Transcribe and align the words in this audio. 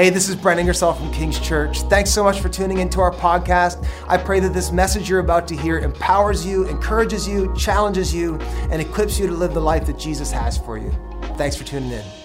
Hey, 0.00 0.08
this 0.08 0.30
is 0.30 0.34
Brent 0.34 0.58
Ingersoll 0.58 0.94
from 0.94 1.12
King's 1.12 1.38
Church. 1.38 1.82
Thanks 1.82 2.08
so 2.08 2.24
much 2.24 2.40
for 2.40 2.48
tuning 2.48 2.78
into 2.78 3.02
our 3.02 3.10
podcast. 3.10 3.86
I 4.08 4.16
pray 4.16 4.40
that 4.40 4.54
this 4.54 4.72
message 4.72 5.10
you're 5.10 5.18
about 5.18 5.46
to 5.48 5.54
hear 5.54 5.78
empowers 5.78 6.46
you, 6.46 6.66
encourages 6.68 7.28
you, 7.28 7.54
challenges 7.54 8.14
you, 8.14 8.36
and 8.70 8.80
equips 8.80 9.18
you 9.18 9.26
to 9.26 9.34
live 9.34 9.52
the 9.52 9.60
life 9.60 9.84
that 9.84 9.98
Jesus 9.98 10.32
has 10.32 10.56
for 10.56 10.78
you. 10.78 10.90
Thanks 11.36 11.54
for 11.54 11.64
tuning 11.64 11.90
in. 11.90 12.19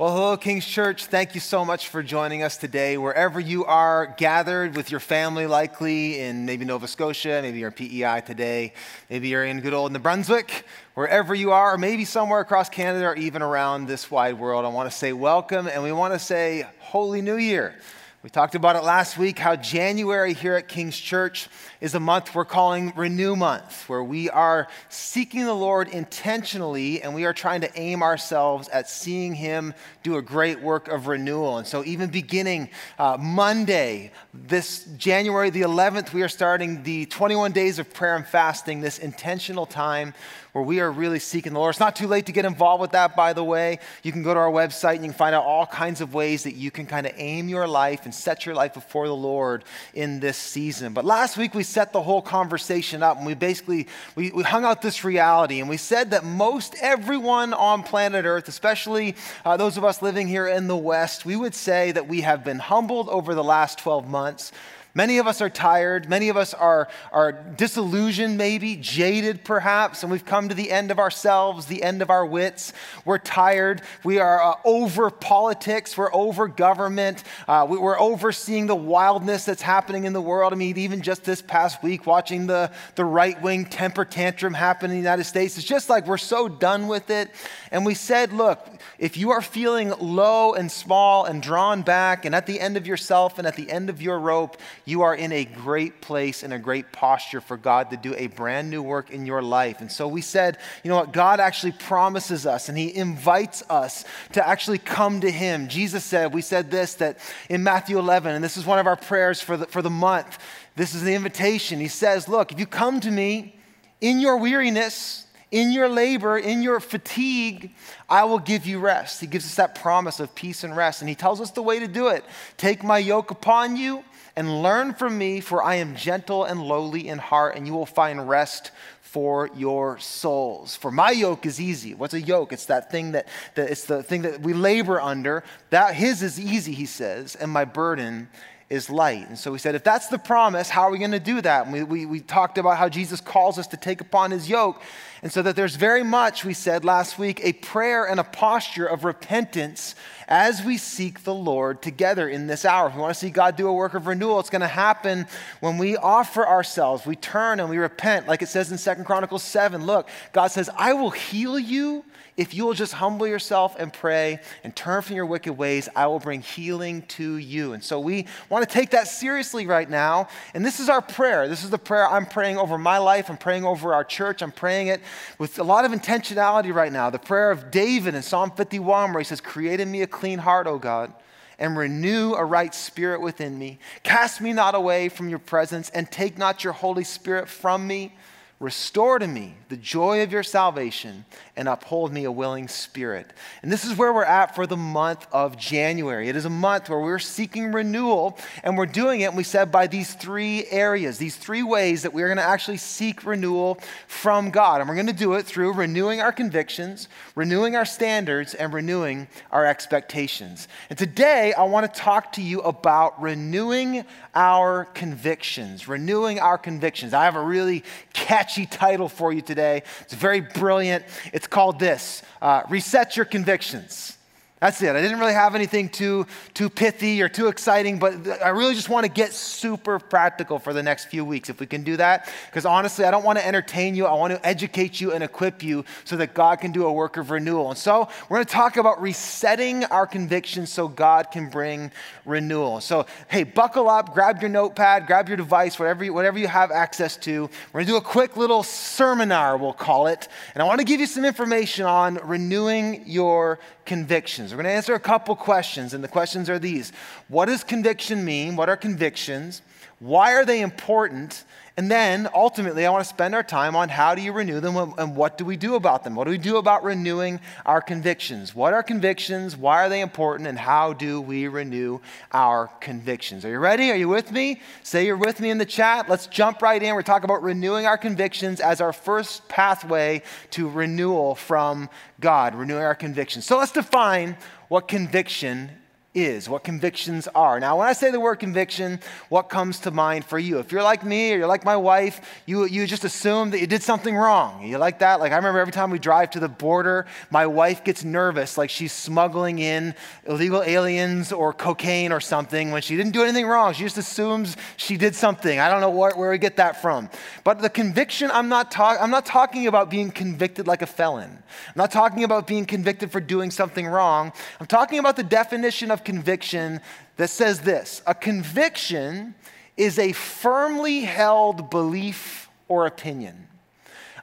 Well, 0.00 0.14
hello, 0.16 0.36
King's 0.38 0.64
Church. 0.64 1.04
Thank 1.04 1.34
you 1.34 1.42
so 1.42 1.62
much 1.62 1.88
for 1.88 2.02
joining 2.02 2.42
us 2.42 2.56
today. 2.56 2.96
Wherever 2.96 3.38
you 3.38 3.66
are 3.66 4.14
gathered 4.16 4.74
with 4.74 4.90
your 4.90 4.98
family, 4.98 5.46
likely 5.46 6.20
in 6.20 6.46
maybe 6.46 6.64
Nova 6.64 6.88
Scotia, 6.88 7.40
maybe 7.42 7.58
you're 7.58 7.68
in 7.68 7.74
PEI 7.74 8.22
today, 8.24 8.72
maybe 9.10 9.28
you're 9.28 9.44
in 9.44 9.60
good 9.60 9.74
old 9.74 9.92
New 9.92 9.98
Brunswick, 9.98 10.64
wherever 10.94 11.34
you 11.34 11.52
are, 11.52 11.74
or 11.74 11.76
maybe 11.76 12.06
somewhere 12.06 12.40
across 12.40 12.70
Canada 12.70 13.04
or 13.08 13.14
even 13.14 13.42
around 13.42 13.88
this 13.88 14.10
wide 14.10 14.38
world, 14.38 14.64
I 14.64 14.68
want 14.68 14.90
to 14.90 14.96
say 14.96 15.12
welcome 15.12 15.66
and 15.68 15.82
we 15.82 15.92
want 15.92 16.14
to 16.14 16.18
say 16.18 16.64
Holy 16.78 17.20
New 17.20 17.36
Year. 17.36 17.74
We 18.22 18.28
talked 18.28 18.54
about 18.54 18.76
it 18.76 18.82
last 18.82 19.16
week 19.16 19.38
how 19.38 19.56
January 19.56 20.34
here 20.34 20.54
at 20.54 20.68
King's 20.68 20.98
Church 20.98 21.48
is 21.80 21.94
a 21.94 22.00
month 22.00 22.34
we're 22.34 22.44
calling 22.44 22.92
Renew 22.94 23.34
Month, 23.34 23.88
where 23.88 24.04
we 24.04 24.28
are 24.28 24.68
seeking 24.90 25.46
the 25.46 25.54
Lord 25.54 25.88
intentionally 25.88 27.00
and 27.00 27.14
we 27.14 27.24
are 27.24 27.32
trying 27.32 27.62
to 27.62 27.80
aim 27.80 28.02
ourselves 28.02 28.68
at 28.68 28.90
seeing 28.90 29.34
Him 29.34 29.72
do 30.02 30.18
a 30.18 30.22
great 30.22 30.60
work 30.60 30.88
of 30.88 31.06
renewal. 31.06 31.56
And 31.56 31.66
so, 31.66 31.82
even 31.82 32.10
beginning 32.10 32.68
uh, 32.98 33.16
Monday, 33.18 34.12
this 34.34 34.84
January 34.98 35.48
the 35.48 35.62
11th, 35.62 36.12
we 36.12 36.20
are 36.20 36.28
starting 36.28 36.82
the 36.82 37.06
21 37.06 37.52
days 37.52 37.78
of 37.78 37.90
prayer 37.94 38.16
and 38.16 38.26
fasting, 38.26 38.82
this 38.82 38.98
intentional 38.98 39.64
time 39.64 40.12
where 40.52 40.64
we 40.64 40.80
are 40.80 40.90
really 40.90 41.18
seeking 41.18 41.52
the 41.52 41.58
Lord. 41.58 41.72
It's 41.72 41.80
not 41.80 41.96
too 41.96 42.06
late 42.06 42.26
to 42.26 42.32
get 42.32 42.44
involved 42.44 42.80
with 42.80 42.92
that, 42.92 43.14
by 43.14 43.32
the 43.32 43.44
way. 43.44 43.78
You 44.02 44.12
can 44.12 44.22
go 44.22 44.34
to 44.34 44.40
our 44.40 44.50
website 44.50 44.96
and 44.96 45.04
you 45.04 45.10
can 45.10 45.18
find 45.18 45.34
out 45.34 45.44
all 45.44 45.66
kinds 45.66 46.00
of 46.00 46.14
ways 46.14 46.42
that 46.44 46.54
you 46.54 46.70
can 46.70 46.86
kind 46.86 47.06
of 47.06 47.12
aim 47.16 47.48
your 47.48 47.68
life 47.68 48.04
and 48.04 48.14
set 48.14 48.46
your 48.46 48.54
life 48.54 48.74
before 48.74 49.06
the 49.06 49.16
Lord 49.16 49.64
in 49.94 50.20
this 50.20 50.36
season. 50.36 50.92
But 50.92 51.04
last 51.04 51.36
week 51.36 51.54
we 51.54 51.62
set 51.62 51.92
the 51.92 52.02
whole 52.02 52.22
conversation 52.22 53.02
up 53.02 53.18
and 53.18 53.26
we 53.26 53.34
basically 53.34 53.86
we, 54.16 54.30
we 54.30 54.42
hung 54.42 54.64
out 54.64 54.82
this 54.82 55.04
reality 55.04 55.60
and 55.60 55.68
we 55.68 55.76
said 55.76 56.10
that 56.10 56.24
most 56.24 56.74
everyone 56.80 57.54
on 57.54 57.82
planet 57.82 58.24
Earth, 58.24 58.48
especially 58.48 59.14
uh, 59.44 59.56
those 59.56 59.76
of 59.76 59.84
us 59.84 60.02
living 60.02 60.26
here 60.26 60.46
in 60.46 60.66
the 60.66 60.76
West, 60.76 61.24
we 61.24 61.36
would 61.36 61.54
say 61.54 61.92
that 61.92 62.08
we 62.08 62.22
have 62.22 62.44
been 62.44 62.58
humbled 62.58 63.08
over 63.08 63.34
the 63.34 63.44
last 63.44 63.78
12 63.78 64.08
months 64.08 64.52
Many 64.94 65.18
of 65.18 65.28
us 65.28 65.40
are 65.40 65.48
tired. 65.48 66.08
Many 66.08 66.30
of 66.30 66.36
us 66.36 66.52
are, 66.52 66.88
are 67.12 67.32
disillusioned, 67.32 68.36
maybe, 68.36 68.74
jaded 68.74 69.44
perhaps, 69.44 70.02
and 70.02 70.10
we've 70.10 70.24
come 70.24 70.48
to 70.48 70.54
the 70.54 70.70
end 70.72 70.90
of 70.90 70.98
ourselves, 70.98 71.66
the 71.66 71.82
end 71.82 72.02
of 72.02 72.10
our 72.10 72.26
wits. 72.26 72.72
We're 73.04 73.18
tired. 73.18 73.82
We 74.02 74.18
are 74.18 74.42
uh, 74.42 74.54
over 74.64 75.10
politics. 75.10 75.96
We're 75.96 76.12
over 76.12 76.48
government. 76.48 77.22
Uh, 77.46 77.66
we, 77.68 77.78
are 77.78 78.00
overseeing 78.00 78.66
the 78.66 78.74
wildness 78.74 79.44
that's 79.44 79.62
happening 79.62 80.04
in 80.04 80.12
the 80.12 80.20
world. 80.20 80.52
I 80.52 80.56
mean, 80.56 80.76
even 80.76 81.02
just 81.02 81.22
this 81.22 81.40
past 81.40 81.82
week, 81.84 82.06
watching 82.06 82.48
the, 82.48 82.72
the 82.96 83.04
right 83.04 83.40
wing 83.40 83.66
temper 83.66 84.04
tantrum 84.04 84.54
happen 84.54 84.90
in 84.90 84.96
the 84.96 85.02
United 85.02 85.24
States, 85.24 85.56
it's 85.56 85.66
just 85.66 85.88
like 85.88 86.06
we're 86.06 86.18
so 86.18 86.48
done 86.48 86.88
with 86.88 87.10
it. 87.10 87.30
And 87.70 87.86
we 87.86 87.94
said, 87.94 88.32
look, 88.32 88.66
if 88.98 89.16
you 89.16 89.30
are 89.30 89.42
feeling 89.42 89.92
low 90.00 90.54
and 90.54 90.70
small 90.70 91.24
and 91.24 91.40
drawn 91.40 91.82
back 91.82 92.24
and 92.24 92.34
at 92.34 92.46
the 92.46 92.60
end 92.60 92.76
of 92.76 92.86
yourself 92.86 93.38
and 93.38 93.46
at 93.46 93.54
the 93.54 93.70
end 93.70 93.88
of 93.88 94.02
your 94.02 94.18
rope, 94.18 94.56
you 94.84 95.02
are 95.02 95.14
in 95.14 95.32
a 95.32 95.44
great 95.44 96.00
place 96.00 96.42
and 96.42 96.52
a 96.52 96.58
great 96.58 96.92
posture 96.92 97.40
for 97.40 97.56
God 97.56 97.90
to 97.90 97.96
do 97.96 98.14
a 98.16 98.28
brand 98.28 98.70
new 98.70 98.82
work 98.82 99.10
in 99.10 99.26
your 99.26 99.42
life. 99.42 99.80
And 99.80 99.90
so 99.90 100.08
we 100.08 100.20
said, 100.20 100.58
you 100.82 100.88
know 100.88 100.96
what? 100.96 101.12
God 101.12 101.40
actually 101.40 101.72
promises 101.72 102.46
us 102.46 102.68
and 102.68 102.76
He 102.76 102.94
invites 102.94 103.62
us 103.68 104.04
to 104.32 104.46
actually 104.46 104.78
come 104.78 105.20
to 105.20 105.30
Him. 105.30 105.68
Jesus 105.68 106.04
said, 106.04 106.32
we 106.32 106.42
said 106.42 106.70
this 106.70 106.94
that 106.94 107.18
in 107.48 107.62
Matthew 107.62 107.98
11, 107.98 108.34
and 108.34 108.42
this 108.42 108.56
is 108.56 108.64
one 108.64 108.78
of 108.78 108.86
our 108.86 108.96
prayers 108.96 109.40
for 109.40 109.56
the, 109.56 109.66
for 109.66 109.82
the 109.82 109.90
month. 109.90 110.38
This 110.76 110.94
is 110.94 111.02
the 111.02 111.14
invitation. 111.14 111.80
He 111.80 111.88
says, 111.88 112.28
Look, 112.28 112.52
if 112.52 112.58
you 112.58 112.66
come 112.66 113.00
to 113.00 113.10
me 113.10 113.56
in 114.00 114.20
your 114.20 114.38
weariness, 114.38 115.26
in 115.50 115.72
your 115.72 115.88
labor, 115.88 116.38
in 116.38 116.62
your 116.62 116.80
fatigue, 116.80 117.72
I 118.08 118.24
will 118.24 118.38
give 118.38 118.66
you 118.66 118.78
rest. 118.78 119.20
He 119.20 119.26
gives 119.26 119.44
us 119.44 119.56
that 119.56 119.74
promise 119.74 120.20
of 120.20 120.34
peace 120.34 120.62
and 120.62 120.76
rest. 120.76 121.02
And 121.02 121.08
he 121.08 121.14
tells 121.14 121.40
us 121.40 121.50
the 121.50 121.62
way 121.62 121.80
to 121.80 121.88
do 121.88 122.08
it. 122.08 122.24
Take 122.56 122.84
my 122.84 122.98
yoke 122.98 123.30
upon 123.30 123.76
you 123.76 124.04
and 124.36 124.62
learn 124.62 124.94
from 124.94 125.18
me, 125.18 125.40
for 125.40 125.62
I 125.62 125.76
am 125.76 125.96
gentle 125.96 126.44
and 126.44 126.62
lowly 126.62 127.08
in 127.08 127.18
heart, 127.18 127.56
and 127.56 127.66
you 127.66 127.72
will 127.72 127.86
find 127.86 128.28
rest 128.28 128.70
for 129.00 129.50
your 129.56 129.98
souls. 129.98 130.76
For 130.76 130.92
my 130.92 131.10
yoke 131.10 131.44
is 131.44 131.60
easy. 131.60 131.94
What's 131.94 132.14
a 132.14 132.20
yoke? 132.20 132.52
It's 132.52 132.66
that 132.66 132.92
thing 132.92 133.12
that, 133.12 133.26
that 133.56 133.68
it's 133.68 133.84
the 133.84 134.04
thing 134.04 134.22
that 134.22 134.40
we 134.40 134.52
labor 134.52 135.00
under. 135.00 135.42
That 135.70 135.94
his 135.94 136.22
is 136.22 136.38
easy, 136.38 136.72
he 136.72 136.86
says, 136.86 137.34
and 137.34 137.50
my 137.50 137.64
burden 137.64 138.28
is 138.70 138.88
light. 138.88 139.28
And 139.28 139.36
so 139.36 139.50
we 139.50 139.58
said, 139.58 139.74
if 139.74 139.82
that's 139.82 140.06
the 140.06 140.18
promise, 140.18 140.70
how 140.70 140.82
are 140.82 140.92
we 140.92 140.98
going 140.98 141.10
to 141.10 141.18
do 141.18 141.40
that? 141.40 141.64
And 141.66 141.72
we, 141.72 141.82
we, 141.82 142.06
we 142.06 142.20
talked 142.20 142.56
about 142.56 142.78
how 142.78 142.88
Jesus 142.88 143.20
calls 143.20 143.58
us 143.58 143.66
to 143.68 143.76
take 143.76 144.00
upon 144.00 144.30
his 144.30 144.48
yoke. 144.48 144.80
And 145.24 145.32
so 145.32 145.42
that 145.42 145.56
there's 145.56 145.74
very 145.74 146.04
much, 146.04 146.44
we 146.44 146.54
said 146.54 146.84
last 146.84 147.18
week, 147.18 147.40
a 147.42 147.52
prayer 147.52 148.04
and 148.04 148.20
a 148.20 148.24
posture 148.24 148.86
of 148.86 149.02
repentance 149.04 149.96
as 150.30 150.64
we 150.64 150.78
seek 150.78 151.24
the 151.24 151.34
Lord 151.34 151.82
together 151.82 152.28
in 152.28 152.46
this 152.46 152.64
hour. 152.64 152.88
If 152.88 152.94
we 152.94 153.00
want 153.00 153.12
to 153.12 153.18
see 153.18 153.30
God 153.30 153.56
do 153.56 153.66
a 153.66 153.72
work 153.74 153.94
of 153.94 154.06
renewal, 154.06 154.38
it's 154.38 154.48
going 154.48 154.60
to 154.60 154.68
happen 154.68 155.26
when 155.58 155.76
we 155.76 155.96
offer 155.96 156.46
ourselves, 156.46 157.04
we 157.04 157.16
turn 157.16 157.58
and 157.58 157.68
we 157.68 157.78
repent, 157.78 158.28
like 158.28 158.40
it 158.40 158.48
says 158.48 158.70
in 158.70 158.78
Second 158.78 159.04
Chronicles 159.04 159.42
7. 159.42 159.84
Look, 159.84 160.08
God 160.32 160.48
says, 160.48 160.70
I 160.76 160.92
will 160.92 161.10
heal 161.10 161.58
you 161.58 162.04
if 162.40 162.54
you 162.54 162.64
will 162.64 162.72
just 162.72 162.94
humble 162.94 163.26
yourself 163.26 163.76
and 163.78 163.92
pray 163.92 164.40
and 164.64 164.74
turn 164.74 165.02
from 165.02 165.14
your 165.14 165.26
wicked 165.26 165.52
ways, 165.52 165.90
I 165.94 166.06
will 166.06 166.20
bring 166.20 166.40
healing 166.40 167.02
to 167.08 167.36
you. 167.36 167.74
And 167.74 167.84
so 167.84 168.00
we 168.00 168.26
want 168.48 168.66
to 168.66 168.72
take 168.72 168.92
that 168.92 169.08
seriously 169.08 169.66
right 169.66 169.88
now. 169.90 170.26
And 170.54 170.64
this 170.64 170.80
is 170.80 170.88
our 170.88 171.02
prayer. 171.02 171.48
This 171.48 171.64
is 171.64 171.68
the 171.68 171.76
prayer 171.76 172.08
I'm 172.08 172.24
praying 172.24 172.56
over 172.56 172.78
my 172.78 172.96
life. 172.96 173.28
I'm 173.28 173.36
praying 173.36 173.66
over 173.66 173.92
our 173.92 174.04
church. 174.04 174.42
I'm 174.42 174.52
praying 174.52 174.86
it 174.86 175.02
with 175.38 175.58
a 175.58 175.62
lot 175.62 175.84
of 175.84 175.92
intentionality 175.92 176.72
right 176.72 176.90
now. 176.90 177.10
The 177.10 177.18
prayer 177.18 177.50
of 177.50 177.70
David 177.70 178.14
in 178.14 178.22
Psalm 178.22 178.50
51, 178.52 179.12
where 179.12 179.20
he 179.20 179.24
says, 179.24 179.42
Create 179.42 179.78
in 179.78 179.90
me 179.90 180.00
a 180.00 180.06
clean 180.20 180.38
heart, 180.38 180.66
O 180.66 180.78
God 180.78 181.12
and 181.60 181.76
renew 181.76 182.32
a 182.32 182.44
right 182.44 182.74
spirit 182.74 183.20
within 183.20 183.58
me. 183.58 183.78
Cast 184.02 184.40
me 184.40 184.52
not 184.52 184.74
away 184.74 185.10
from 185.10 185.28
your 185.28 185.38
presence, 185.38 185.90
and 185.90 186.10
take 186.10 186.38
not 186.38 186.64
your 186.64 186.72
Holy 186.72 187.04
Spirit 187.04 187.48
from 187.48 187.86
me. 187.86 188.14
Restore 188.60 189.18
to 189.18 189.26
me 189.26 189.54
the 189.70 189.76
joy 189.78 190.22
of 190.22 190.30
your 190.30 190.42
salvation 190.42 191.24
and 191.56 191.66
uphold 191.66 192.12
me 192.12 192.24
a 192.24 192.30
willing 192.30 192.68
spirit. 192.68 193.32
And 193.62 193.72
this 193.72 193.86
is 193.86 193.96
where 193.96 194.12
we're 194.12 194.22
at 194.22 194.54
for 194.54 194.66
the 194.66 194.76
month 194.76 195.26
of 195.32 195.56
January. 195.56 196.28
It 196.28 196.36
is 196.36 196.44
a 196.44 196.50
month 196.50 196.90
where 196.90 197.00
we're 197.00 197.18
seeking 197.18 197.72
renewal, 197.72 198.38
and 198.62 198.76
we're 198.76 198.84
doing 198.84 199.22
it, 199.22 199.28
and 199.28 199.36
we 199.36 199.44
said, 199.44 199.72
by 199.72 199.86
these 199.86 200.12
three 200.12 200.66
areas, 200.66 201.16
these 201.16 201.36
three 201.36 201.62
ways 201.62 202.02
that 202.02 202.12
we're 202.12 202.28
going 202.28 202.36
to 202.36 202.42
actually 202.42 202.76
seek 202.76 203.24
renewal 203.24 203.80
from 204.06 204.50
God. 204.50 204.80
And 204.80 204.90
we're 204.90 204.94
going 204.94 205.06
to 205.06 205.14
do 205.14 205.34
it 205.34 205.46
through 205.46 205.72
renewing 205.72 206.20
our 206.20 206.32
convictions, 206.32 207.08
renewing 207.34 207.76
our 207.76 207.86
standards, 207.86 208.52
and 208.52 208.74
renewing 208.74 209.26
our 209.50 209.64
expectations. 209.64 210.68
And 210.90 210.98
today, 210.98 211.54
I 211.54 211.62
want 211.62 211.92
to 211.92 212.00
talk 212.00 212.32
to 212.32 212.42
you 212.42 212.60
about 212.60 213.22
renewing 213.22 214.04
our 214.34 214.84
convictions. 214.84 215.88
Renewing 215.88 216.40
our 216.40 216.58
convictions. 216.58 217.14
I 217.14 217.24
have 217.24 217.36
a 217.36 217.42
really 217.42 217.84
catchy 218.12 218.49
catchy 218.50 218.66
title 218.66 219.08
for 219.08 219.32
you 219.32 219.40
today. 219.40 219.80
It's 220.00 220.14
very 220.14 220.40
brilliant. 220.40 221.04
It's 221.32 221.46
called 221.46 221.78
this 221.78 222.22
uh, 222.42 222.62
Reset 222.68 223.16
Your 223.16 223.24
Convictions. 223.24 224.18
That's 224.60 224.82
it. 224.82 224.94
I 224.94 225.00
didn't 225.00 225.18
really 225.18 225.32
have 225.32 225.54
anything 225.54 225.88
too, 225.88 226.26
too 226.52 226.68
pithy 226.68 227.22
or 227.22 227.30
too 227.30 227.48
exciting, 227.48 227.98
but 227.98 228.42
I 228.44 228.50
really 228.50 228.74
just 228.74 228.90
want 228.90 229.06
to 229.06 229.10
get 229.10 229.32
super 229.32 229.98
practical 229.98 230.58
for 230.58 230.74
the 230.74 230.82
next 230.82 231.06
few 231.06 231.24
weeks 231.24 231.48
if 231.48 231.60
we 231.60 231.66
can 231.66 231.82
do 231.82 231.96
that. 231.96 232.30
Because 232.44 232.66
honestly, 232.66 233.06
I 233.06 233.10
don't 233.10 233.24
want 233.24 233.38
to 233.38 233.46
entertain 233.46 233.94
you. 233.94 234.04
I 234.04 234.12
want 234.12 234.34
to 234.34 234.46
educate 234.46 235.00
you 235.00 235.12
and 235.12 235.24
equip 235.24 235.62
you 235.62 235.86
so 236.04 236.16
that 236.16 236.34
God 236.34 236.60
can 236.60 236.72
do 236.72 236.84
a 236.84 236.92
work 236.92 237.16
of 237.16 237.30
renewal. 237.30 237.70
And 237.70 237.78
so 237.78 238.10
we're 238.28 238.36
going 238.36 238.44
to 238.44 238.52
talk 238.52 238.76
about 238.76 239.00
resetting 239.00 239.84
our 239.84 240.06
convictions 240.06 240.70
so 240.70 240.88
God 240.88 241.30
can 241.30 241.48
bring 241.48 241.90
renewal. 242.26 242.82
So, 242.82 243.06
hey, 243.28 243.44
buckle 243.44 243.88
up, 243.88 244.12
grab 244.12 244.42
your 244.42 244.50
notepad, 244.50 245.06
grab 245.06 245.26
your 245.28 245.38
device, 245.38 245.78
whatever 245.78 246.04
you, 246.04 246.12
whatever 246.12 246.38
you 246.38 246.48
have 246.48 246.70
access 246.70 247.16
to. 247.18 247.48
We're 247.72 247.80
going 247.80 247.86
to 247.86 247.92
do 247.92 247.96
a 247.96 248.02
quick 248.02 248.36
little 248.36 248.62
seminar, 248.62 249.56
we'll 249.56 249.72
call 249.72 250.06
it. 250.06 250.28
And 250.54 250.62
I 250.62 250.66
want 250.66 250.80
to 250.80 250.84
give 250.84 251.00
you 251.00 251.06
some 251.06 251.24
information 251.24 251.86
on 251.86 252.16
renewing 252.16 253.04
your 253.06 253.58
convictions. 253.86 254.49
We're 254.50 254.62
going 254.62 254.72
to 254.72 254.76
answer 254.76 254.94
a 254.94 255.00
couple 255.00 255.36
questions, 255.36 255.94
and 255.94 256.02
the 256.02 256.08
questions 256.08 256.48
are 256.50 256.58
these 256.58 256.92
What 257.28 257.46
does 257.46 257.64
conviction 257.64 258.24
mean? 258.24 258.56
What 258.56 258.68
are 258.68 258.76
convictions? 258.76 259.62
Why 259.98 260.32
are 260.34 260.44
they 260.44 260.62
important? 260.62 261.44
And 261.76 261.90
then 261.90 262.28
ultimately, 262.34 262.84
I 262.84 262.90
want 262.90 263.04
to 263.04 263.08
spend 263.08 263.34
our 263.34 263.42
time 263.42 263.76
on 263.76 263.88
how 263.88 264.14
do 264.14 264.22
you 264.22 264.32
renew 264.32 264.60
them 264.60 264.76
and 264.98 265.14
what 265.14 265.38
do 265.38 265.44
we 265.44 265.56
do 265.56 265.76
about 265.76 266.04
them? 266.04 266.14
What 266.14 266.24
do 266.24 266.30
we 266.30 266.38
do 266.38 266.56
about 266.56 266.82
renewing 266.82 267.40
our 267.64 267.80
convictions? 267.80 268.54
What 268.54 268.74
are 268.74 268.82
convictions? 268.82 269.56
Why 269.56 269.84
are 269.84 269.88
they 269.88 270.00
important? 270.00 270.48
And 270.48 270.58
how 270.58 270.92
do 270.92 271.20
we 271.20 271.48
renew 271.48 272.00
our 272.32 272.68
convictions? 272.80 273.44
Are 273.44 273.50
you 273.50 273.58
ready? 273.58 273.90
Are 273.90 273.96
you 273.96 274.08
with 274.08 274.32
me? 274.32 274.60
Say 274.82 275.06
you're 275.06 275.16
with 275.16 275.40
me 275.40 275.50
in 275.50 275.58
the 275.58 275.64
chat. 275.64 276.08
Let's 276.08 276.26
jump 276.26 276.60
right 276.60 276.82
in. 276.82 276.94
We're 276.94 277.02
talking 277.02 277.24
about 277.24 277.42
renewing 277.42 277.86
our 277.86 277.98
convictions 277.98 278.60
as 278.60 278.80
our 278.80 278.92
first 278.92 279.48
pathway 279.48 280.22
to 280.50 280.68
renewal 280.68 281.34
from 281.34 281.88
God, 282.20 282.54
renewing 282.54 282.82
our 282.82 282.94
convictions. 282.94 283.46
So 283.46 283.58
let's 283.58 283.72
define 283.72 284.36
what 284.68 284.88
conviction 284.88 285.70
is, 286.12 286.48
what 286.48 286.64
convictions 286.64 287.28
are. 287.36 287.60
Now, 287.60 287.78
when 287.78 287.86
I 287.86 287.92
say 287.92 288.10
the 288.10 288.18
word 288.18 288.36
conviction, 288.36 288.98
what 289.28 289.42
comes 289.42 289.78
to 289.80 289.92
mind 289.92 290.24
for 290.24 290.40
you? 290.40 290.58
If 290.58 290.72
you're 290.72 290.82
like 290.82 291.04
me 291.04 291.32
or 291.32 291.36
you're 291.38 291.46
like 291.46 291.64
my 291.64 291.76
wife, 291.76 292.20
you, 292.46 292.64
you 292.64 292.84
just 292.88 293.04
assume 293.04 293.50
that 293.50 293.60
you 293.60 293.68
did 293.68 293.82
something 293.82 294.16
wrong. 294.16 294.66
You 294.66 294.78
like 294.78 294.98
that? 294.98 295.20
Like, 295.20 295.30
I 295.30 295.36
remember 295.36 295.60
every 295.60 295.72
time 295.72 295.90
we 295.90 296.00
drive 296.00 296.30
to 296.30 296.40
the 296.40 296.48
border, 296.48 297.06
my 297.30 297.46
wife 297.46 297.84
gets 297.84 298.02
nervous, 298.02 298.58
like 298.58 298.70
she's 298.70 298.92
smuggling 298.92 299.60
in 299.60 299.94
illegal 300.26 300.64
aliens 300.64 301.30
or 301.30 301.52
cocaine 301.52 302.10
or 302.10 302.20
something 302.20 302.72
when 302.72 302.82
she 302.82 302.96
didn't 302.96 303.12
do 303.12 303.22
anything 303.22 303.46
wrong. 303.46 303.72
She 303.72 303.84
just 303.84 303.98
assumes 303.98 304.56
she 304.76 304.96
did 304.96 305.14
something. 305.14 305.60
I 305.60 305.68
don't 305.68 305.80
know 305.80 305.90
where, 305.90 306.12
where 306.16 306.30
we 306.30 306.38
get 306.38 306.56
that 306.56 306.82
from. 306.82 307.08
But 307.44 307.60
the 307.60 307.70
conviction, 307.70 308.32
I'm 308.32 308.48
not, 308.48 308.72
talk, 308.72 308.98
I'm 309.00 309.10
not 309.10 309.26
talking 309.26 309.68
about 309.68 309.90
being 309.90 310.10
convicted 310.10 310.66
like 310.66 310.82
a 310.82 310.86
felon. 310.86 311.30
I'm 311.30 311.74
not 311.76 311.92
talking 311.92 312.24
about 312.24 312.48
being 312.48 312.66
convicted 312.66 313.12
for 313.12 313.20
doing 313.20 313.52
something 313.52 313.86
wrong. 313.86 314.32
I'm 314.58 314.66
talking 314.66 314.98
about 314.98 315.14
the 315.14 315.22
definition 315.22 315.92
of 315.92 315.99
of 316.00 316.04
conviction 316.04 316.80
that 317.16 317.30
says 317.30 317.60
this 317.60 318.02
a 318.06 318.14
conviction 318.14 319.34
is 319.76 319.98
a 319.98 320.12
firmly 320.12 321.00
held 321.00 321.70
belief 321.70 322.48
or 322.68 322.86
opinion. 322.86 323.46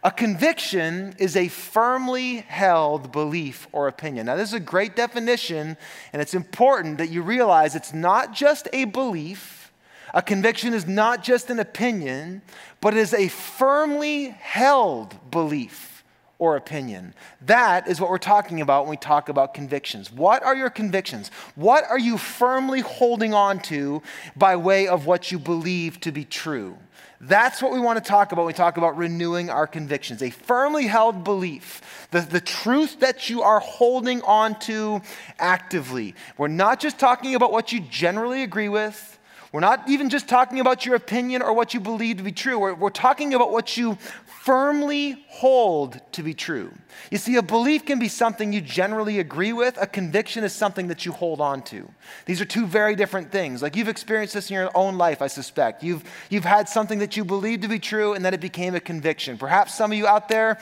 A 0.04 0.12
conviction 0.12 1.16
is 1.18 1.36
a 1.36 1.48
firmly 1.48 2.38
held 2.38 3.12
belief 3.12 3.68
or 3.72 3.88
opinion. 3.88 4.28
Now, 4.28 4.36
this 4.36 4.50
is 4.50 4.54
a 4.54 4.60
great 4.60 4.96
definition, 4.96 5.76
and 6.14 6.22
it's 6.22 6.36
important 6.36 7.00
that 7.00 7.10
you 7.10 7.24
realize 7.24 7.76
it's 7.76 7.94
not 7.94 8.34
just 8.34 8.68
a 8.74 8.86
belief. 8.86 9.72
A 10.14 10.22
conviction 10.22 10.74
is 10.74 10.86
not 10.86 11.24
just 11.24 11.50
an 11.50 11.60
opinion, 11.60 12.42
but 12.80 12.94
it 12.94 13.00
is 13.00 13.14
a 13.14 13.28
firmly 13.28 14.30
held 14.30 15.32
belief 15.32 15.97
or 16.40 16.56
opinion. 16.56 17.14
That 17.42 17.88
is 17.88 18.00
what 18.00 18.10
we're 18.10 18.18
talking 18.18 18.62
about 18.62 18.84
when 18.84 18.92
we 18.92 18.98
talk 18.98 19.30
about 19.30 19.54
convictions. 19.54 20.12
What 20.12 20.44
are 20.44 20.56
your 20.56 20.70
convictions? 20.70 21.30
What 21.56 21.84
are 21.90 22.00
you 22.00 22.18
firmly 22.18 22.82
holding 22.82 23.34
on 23.34 23.60
to 23.62 24.02
by 24.36 24.56
way 24.56 24.88
of 24.88 25.06
what 25.06 25.32
you 25.32 25.40
believe 25.40 26.00
to 26.02 26.12
be 26.12 26.26
true? 26.26 26.78
That's 27.20 27.64
what 27.64 27.72
we 27.72 27.80
want 27.80 28.04
to 28.04 28.08
talk 28.08 28.32
about 28.32 28.44
when 28.44 28.48
we 28.48 28.54
talk 28.54 28.78
about 28.78 28.96
renewing 28.96 29.50
our 29.50 29.66
convictions. 29.66 30.22
A 30.22 30.30
firmly 30.30 30.86
held 30.86 31.24
belief, 31.24 32.08
the, 32.12 32.22
the 32.22 32.42
truth 32.42 33.00
that 33.00 33.30
you 33.30 33.42
are 33.42 33.60
holding 33.60 34.22
on 34.22 34.60
to 34.62 35.02
actively. 35.40 36.14
We're 36.38 36.48
not 36.48 36.80
just 36.80 37.00
talking 37.00 37.34
about 37.34 37.52
what 37.52 37.72
you 37.72 37.80
generally 37.80 38.44
agree 38.44 38.70
with. 38.70 39.18
We're 39.52 39.62
not 39.62 39.90
even 39.90 40.10
just 40.10 40.28
talking 40.28 40.60
about 40.60 40.86
your 40.86 40.96
opinion 40.96 41.42
or 41.42 41.54
what 41.54 41.74
you 41.74 41.80
believe 41.80 42.18
to 42.18 42.24
be 42.24 42.34
true. 42.34 42.60
We're, 42.60 42.76
we're 42.76 42.90
talking 42.90 43.34
about 43.34 43.52
what 43.52 43.78
you 43.78 43.98
firmly 44.48 45.26
hold 45.28 46.00
to 46.14 46.24
be 46.24 46.34
true. 46.34 46.72
You 47.12 47.18
see, 47.18 47.36
a 47.36 47.42
belief 47.42 47.86
can 47.86 48.00
be 48.00 48.08
something 48.08 48.54
you 48.54 48.62
generally 48.62 49.20
agree 49.20 49.52
with, 49.52 49.78
a 49.78 49.86
conviction 49.86 50.46
is 50.46 50.54
something 50.54 50.88
that 50.88 51.06
you 51.06 51.12
hold 51.12 51.42
on 51.42 51.64
to. 51.64 51.92
These 52.26 52.40
are 52.40 52.46
two 52.46 52.66
very 52.66 52.96
different 52.96 53.30
things. 53.30 53.62
Like 53.62 53.76
you've 53.76 53.90
experienced 53.90 54.36
this 54.36 54.50
in 54.50 54.54
your 54.54 54.72
own 54.74 54.98
life, 54.98 55.22
I 55.22 55.28
suspect. 55.28 55.84
You've, 55.84 56.06
you've 56.30 56.46
had 56.46 56.70
something 56.70 57.00
that 57.00 57.18
you 57.18 57.26
believed 57.26 57.64
to 57.64 57.68
be 57.68 57.78
true 57.78 58.14
and 58.14 58.24
then 58.24 58.34
it 58.34 58.40
became 58.40 58.74
a 58.74 58.80
conviction. 58.80 59.38
Perhaps 59.38 59.76
some 59.76 59.92
of 59.92 59.98
you 59.98 60.08
out 60.08 60.30
there, 60.30 60.60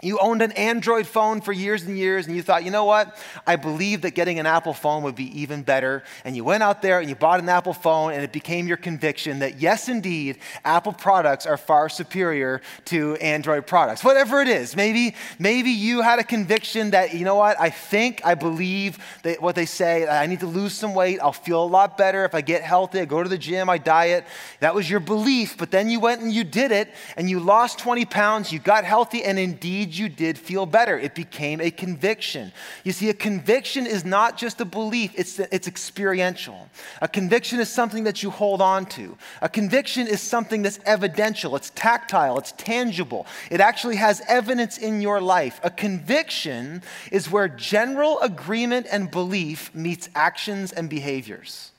you 0.00 0.18
owned 0.20 0.42
an 0.42 0.52
Android 0.52 1.08
phone 1.08 1.40
for 1.40 1.52
years 1.52 1.82
and 1.82 1.98
years, 1.98 2.28
and 2.28 2.36
you 2.36 2.42
thought, 2.42 2.64
you 2.64 2.70
know 2.70 2.84
what? 2.84 3.16
I 3.46 3.56
believe 3.56 4.02
that 4.02 4.12
getting 4.12 4.38
an 4.38 4.46
Apple 4.46 4.72
phone 4.72 5.02
would 5.02 5.16
be 5.16 5.40
even 5.40 5.62
better. 5.62 6.04
And 6.24 6.36
you 6.36 6.44
went 6.44 6.62
out 6.62 6.82
there 6.82 7.00
and 7.00 7.08
you 7.08 7.16
bought 7.16 7.40
an 7.40 7.48
Apple 7.48 7.72
phone, 7.72 8.12
and 8.12 8.22
it 8.22 8.32
became 8.32 8.68
your 8.68 8.76
conviction 8.76 9.40
that, 9.40 9.60
yes, 9.60 9.88
indeed, 9.88 10.38
Apple 10.64 10.92
products 10.92 11.46
are 11.46 11.56
far 11.56 11.88
superior 11.88 12.60
to 12.86 13.16
Android 13.16 13.66
products. 13.66 14.04
Whatever 14.04 14.40
it 14.40 14.46
is, 14.46 14.76
maybe, 14.76 15.16
maybe 15.40 15.70
you 15.70 16.00
had 16.00 16.20
a 16.20 16.24
conviction 16.24 16.90
that, 16.90 17.14
you 17.14 17.24
know 17.24 17.34
what? 17.34 17.60
I 17.60 17.70
think, 17.70 18.22
I 18.24 18.36
believe 18.36 18.98
that 19.24 19.42
what 19.42 19.56
they 19.56 19.66
say, 19.66 20.06
I 20.06 20.26
need 20.26 20.40
to 20.40 20.46
lose 20.46 20.74
some 20.74 20.94
weight. 20.94 21.18
I'll 21.20 21.32
feel 21.32 21.64
a 21.64 21.66
lot 21.66 21.98
better 21.98 22.24
if 22.24 22.36
I 22.36 22.40
get 22.40 22.62
healthy. 22.62 23.00
I 23.00 23.04
go 23.04 23.20
to 23.20 23.28
the 23.28 23.38
gym, 23.38 23.68
I 23.68 23.78
diet. 23.78 24.24
That 24.60 24.76
was 24.76 24.88
your 24.88 25.00
belief, 25.00 25.58
but 25.58 25.72
then 25.72 25.90
you 25.90 25.98
went 25.98 26.20
and 26.20 26.32
you 26.32 26.44
did 26.44 26.70
it, 26.70 26.94
and 27.16 27.28
you 27.28 27.40
lost 27.40 27.80
20 27.80 28.04
pounds, 28.04 28.52
you 28.52 28.60
got 28.60 28.84
healthy, 28.84 29.24
and 29.24 29.40
indeed, 29.40 29.87
you 29.96 30.08
did 30.08 30.38
feel 30.38 30.66
better. 30.66 30.98
It 30.98 31.14
became 31.14 31.60
a 31.60 31.70
conviction. 31.70 32.52
You 32.84 32.92
see, 32.92 33.08
a 33.08 33.14
conviction 33.14 33.86
is 33.86 34.04
not 34.04 34.36
just 34.36 34.60
a 34.60 34.64
belief, 34.64 35.12
it's, 35.14 35.38
it's 35.38 35.68
experiential. 35.68 36.68
A 37.00 37.08
conviction 37.08 37.60
is 37.60 37.68
something 37.68 38.04
that 38.04 38.22
you 38.22 38.30
hold 38.30 38.60
on 38.60 38.86
to. 38.86 39.16
A 39.42 39.48
conviction 39.48 40.06
is 40.06 40.20
something 40.20 40.62
that's 40.62 40.80
evidential, 40.84 41.56
it's 41.56 41.70
tactile, 41.70 42.38
it's 42.38 42.52
tangible. 42.52 43.26
It 43.50 43.60
actually 43.60 43.96
has 43.96 44.22
evidence 44.28 44.78
in 44.78 45.00
your 45.00 45.20
life. 45.20 45.60
A 45.62 45.70
conviction 45.70 46.82
is 47.12 47.30
where 47.30 47.48
general 47.48 48.20
agreement 48.20 48.86
and 48.90 49.10
belief 49.10 49.74
meets 49.74 50.08
actions 50.14 50.72
and 50.72 50.90
behaviors. 50.90 51.72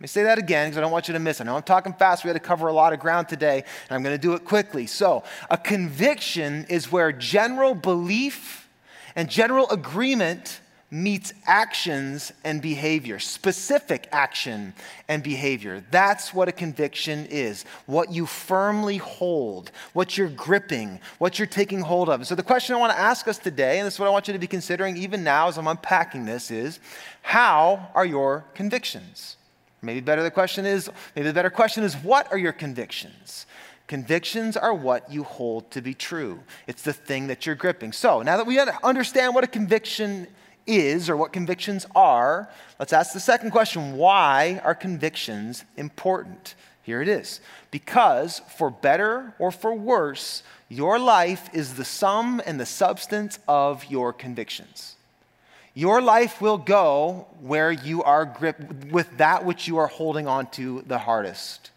Let 0.00 0.04
me 0.04 0.08
say 0.08 0.22
that 0.22 0.38
again 0.38 0.68
because 0.68 0.78
I 0.78 0.80
don't 0.80 0.92
want 0.92 1.08
you 1.08 1.12
to 1.12 1.20
miss 1.20 1.40
it. 1.40 1.42
I 1.42 1.46
know 1.48 1.56
I'm 1.56 1.62
talking 1.62 1.92
fast. 1.92 2.24
We 2.24 2.28
had 2.28 2.32
to 2.32 2.40
cover 2.40 2.68
a 2.68 2.72
lot 2.72 2.94
of 2.94 3.00
ground 3.00 3.28
today, 3.28 3.56
and 3.56 3.94
I'm 3.94 4.02
going 4.02 4.14
to 4.14 4.18
do 4.18 4.32
it 4.32 4.46
quickly. 4.46 4.86
So, 4.86 5.24
a 5.50 5.58
conviction 5.58 6.64
is 6.70 6.90
where 6.90 7.12
general 7.12 7.74
belief 7.74 8.66
and 9.14 9.28
general 9.28 9.68
agreement 9.68 10.62
meets 10.90 11.34
actions 11.44 12.32
and 12.44 12.62
behavior, 12.62 13.18
specific 13.18 14.08
action 14.10 14.72
and 15.06 15.22
behavior. 15.22 15.84
That's 15.90 16.32
what 16.32 16.48
a 16.48 16.52
conviction 16.52 17.26
is. 17.26 17.66
What 17.84 18.10
you 18.10 18.24
firmly 18.24 18.96
hold, 18.96 19.70
what 19.92 20.16
you're 20.16 20.30
gripping, 20.30 20.98
what 21.18 21.38
you're 21.38 21.44
taking 21.44 21.82
hold 21.82 22.08
of. 22.08 22.26
so 22.26 22.34
the 22.34 22.42
question 22.42 22.74
I 22.74 22.78
want 22.78 22.94
to 22.94 22.98
ask 22.98 23.28
us 23.28 23.36
today, 23.36 23.78
and 23.78 23.86
this 23.86 23.94
is 23.94 24.00
what 24.00 24.06
I 24.06 24.12
want 24.12 24.28
you 24.28 24.32
to 24.32 24.38
be 24.38 24.46
considering 24.46 24.96
even 24.96 25.22
now 25.22 25.48
as 25.48 25.58
I'm 25.58 25.68
unpacking 25.68 26.24
this, 26.24 26.50
is 26.50 26.80
how 27.20 27.90
are 27.94 28.06
your 28.06 28.46
convictions? 28.54 29.36
Maybe 29.82 30.00
better 30.00 30.22
the 30.22 30.30
question 30.30 30.66
is, 30.66 30.90
maybe 31.16 31.28
the 31.28 31.34
better 31.34 31.50
question 31.50 31.84
is, 31.84 31.94
what 31.96 32.30
are 32.30 32.38
your 32.38 32.52
convictions? 32.52 33.46
Convictions 33.86 34.56
are 34.56 34.74
what 34.74 35.10
you 35.10 35.24
hold 35.24 35.70
to 35.72 35.80
be 35.80 35.94
true. 35.94 36.40
It's 36.66 36.82
the 36.82 36.92
thing 36.92 37.26
that 37.26 37.46
you're 37.46 37.54
gripping. 37.54 37.92
So 37.92 38.22
now 38.22 38.36
that 38.36 38.46
we 38.46 38.60
understand 38.84 39.34
what 39.34 39.42
a 39.42 39.48
conviction 39.48 40.28
is 40.66 41.08
or 41.08 41.16
what 41.16 41.32
convictions 41.32 41.86
are, 41.96 42.48
let's 42.78 42.92
ask 42.92 43.12
the 43.12 43.20
second 43.20 43.50
question 43.50 43.96
why 43.96 44.60
are 44.64 44.74
convictions 44.74 45.64
important? 45.76 46.54
Here 46.82 47.02
it 47.02 47.08
is. 47.08 47.40
Because 47.70 48.42
for 48.56 48.70
better 48.70 49.34
or 49.38 49.50
for 49.50 49.74
worse, 49.74 50.42
your 50.68 50.98
life 50.98 51.48
is 51.52 51.74
the 51.74 51.84
sum 51.84 52.40
and 52.46 52.60
the 52.60 52.66
substance 52.66 53.38
of 53.48 53.84
your 53.86 54.12
convictions. 54.12 54.96
Your 55.74 56.02
life 56.02 56.40
will 56.40 56.58
go 56.58 57.26
where 57.40 57.70
you 57.70 58.02
are 58.02 58.24
gripped 58.24 58.86
with 58.86 59.18
that 59.18 59.44
which 59.44 59.68
you 59.68 59.78
are 59.78 59.86
holding 59.86 60.26
on 60.26 60.48
to 60.52 60.82
the 60.86 60.98
hardest. 60.98 61.70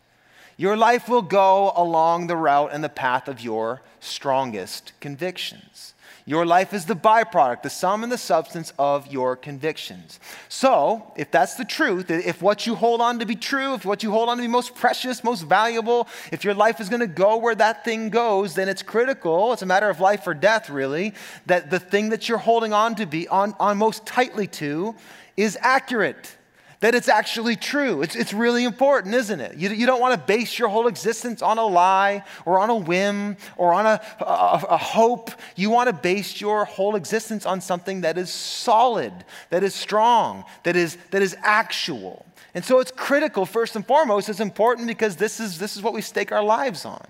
Your 0.57 0.75
life 0.75 1.07
will 1.07 1.21
go 1.21 1.73
along 1.75 2.27
the 2.27 2.35
route 2.35 2.71
and 2.73 2.83
the 2.83 2.89
path 2.89 3.27
of 3.27 3.41
your 3.41 3.81
strongest 3.99 4.93
convictions. 4.99 5.92
Your 6.25 6.45
life 6.45 6.73
is 6.73 6.85
the 6.85 6.95
byproduct, 6.95 7.63
the 7.63 7.69
sum 7.69 8.01
and 8.01 8.11
the 8.11 8.17
substance 8.17 8.71
of 8.79 9.07
your 9.07 9.35
convictions. 9.35 10.21
So, 10.47 11.11
if 11.17 11.31
that's 11.31 11.55
the 11.55 11.65
truth, 11.65 12.09
if 12.09 12.41
what 12.41 12.65
you 12.65 12.75
hold 12.75 13.01
on 13.01 13.19
to 13.19 13.25
be 13.25 13.35
true, 13.35 13.73
if 13.73 13.83
what 13.83 14.03
you 14.03 14.11
hold 14.11 14.29
on 14.29 14.37
to 14.37 14.43
be 14.43 14.47
most 14.47 14.73
precious, 14.73 15.21
most 15.21 15.41
valuable, 15.41 16.07
if 16.31 16.45
your 16.45 16.53
life 16.53 16.79
is 16.79 16.87
going 16.87 17.01
to 17.01 17.07
go 17.07 17.35
where 17.35 17.55
that 17.55 17.83
thing 17.83 18.09
goes, 18.09 18.55
then 18.55 18.69
it's 18.69 18.81
critical. 18.81 19.51
It's 19.51 19.63
a 19.63 19.65
matter 19.65 19.89
of 19.89 19.99
life 19.99 20.25
or 20.25 20.33
death, 20.33 20.69
really, 20.69 21.13
that 21.45 21.69
the 21.69 21.79
thing 21.79 22.09
that 22.09 22.29
you're 22.29 22.37
holding 22.37 22.71
on 22.71 22.95
to 22.95 23.05
be 23.05 23.27
on, 23.27 23.53
on 23.59 23.77
most 23.77 24.05
tightly 24.05 24.47
to 24.47 24.95
is 25.35 25.57
accurate 25.59 26.37
that 26.83 26.93
it's 26.93 27.07
actually 27.07 27.55
true. 27.55 28.01
It's, 28.01 28.13
it's 28.13 28.33
really 28.33 28.65
important, 28.65 29.15
isn't 29.15 29.39
it? 29.39 29.55
You, 29.55 29.69
you 29.69 29.85
don't 29.85 30.01
want 30.01 30.19
to 30.19 30.27
base 30.27 30.59
your 30.59 30.67
whole 30.67 30.87
existence 30.87 31.41
on 31.41 31.57
a 31.57 31.65
lie 31.65 32.25
or 32.45 32.59
on 32.59 32.69
a 32.69 32.75
whim 32.75 33.37
or 33.55 33.73
on 33.73 33.85
a, 33.85 34.01
a, 34.19 34.65
a 34.71 34.77
hope. 34.77 35.31
You 35.55 35.69
want 35.69 35.87
to 35.87 35.93
base 35.93 36.41
your 36.41 36.65
whole 36.65 36.97
existence 36.97 37.45
on 37.45 37.61
something 37.61 38.01
that 38.01 38.17
is 38.17 38.29
solid, 38.29 39.13
that 39.49 39.63
is 39.63 39.73
strong, 39.73 40.43
that 40.63 40.75
is, 40.75 40.97
that 41.11 41.21
is 41.21 41.37
actual. 41.41 42.25
And 42.53 42.65
so 42.65 42.81
it's 42.81 42.91
critical, 42.91 43.45
first 43.45 43.77
and 43.77 43.87
foremost, 43.87 44.27
it's 44.27 44.41
important 44.41 44.89
because 44.89 45.15
this 45.15 45.39
is, 45.39 45.59
this 45.59 45.77
is 45.77 45.81
what 45.81 45.93
we 45.93 46.01
stake 46.01 46.33
our 46.33 46.43
lives 46.43 46.83
on. 46.83 47.05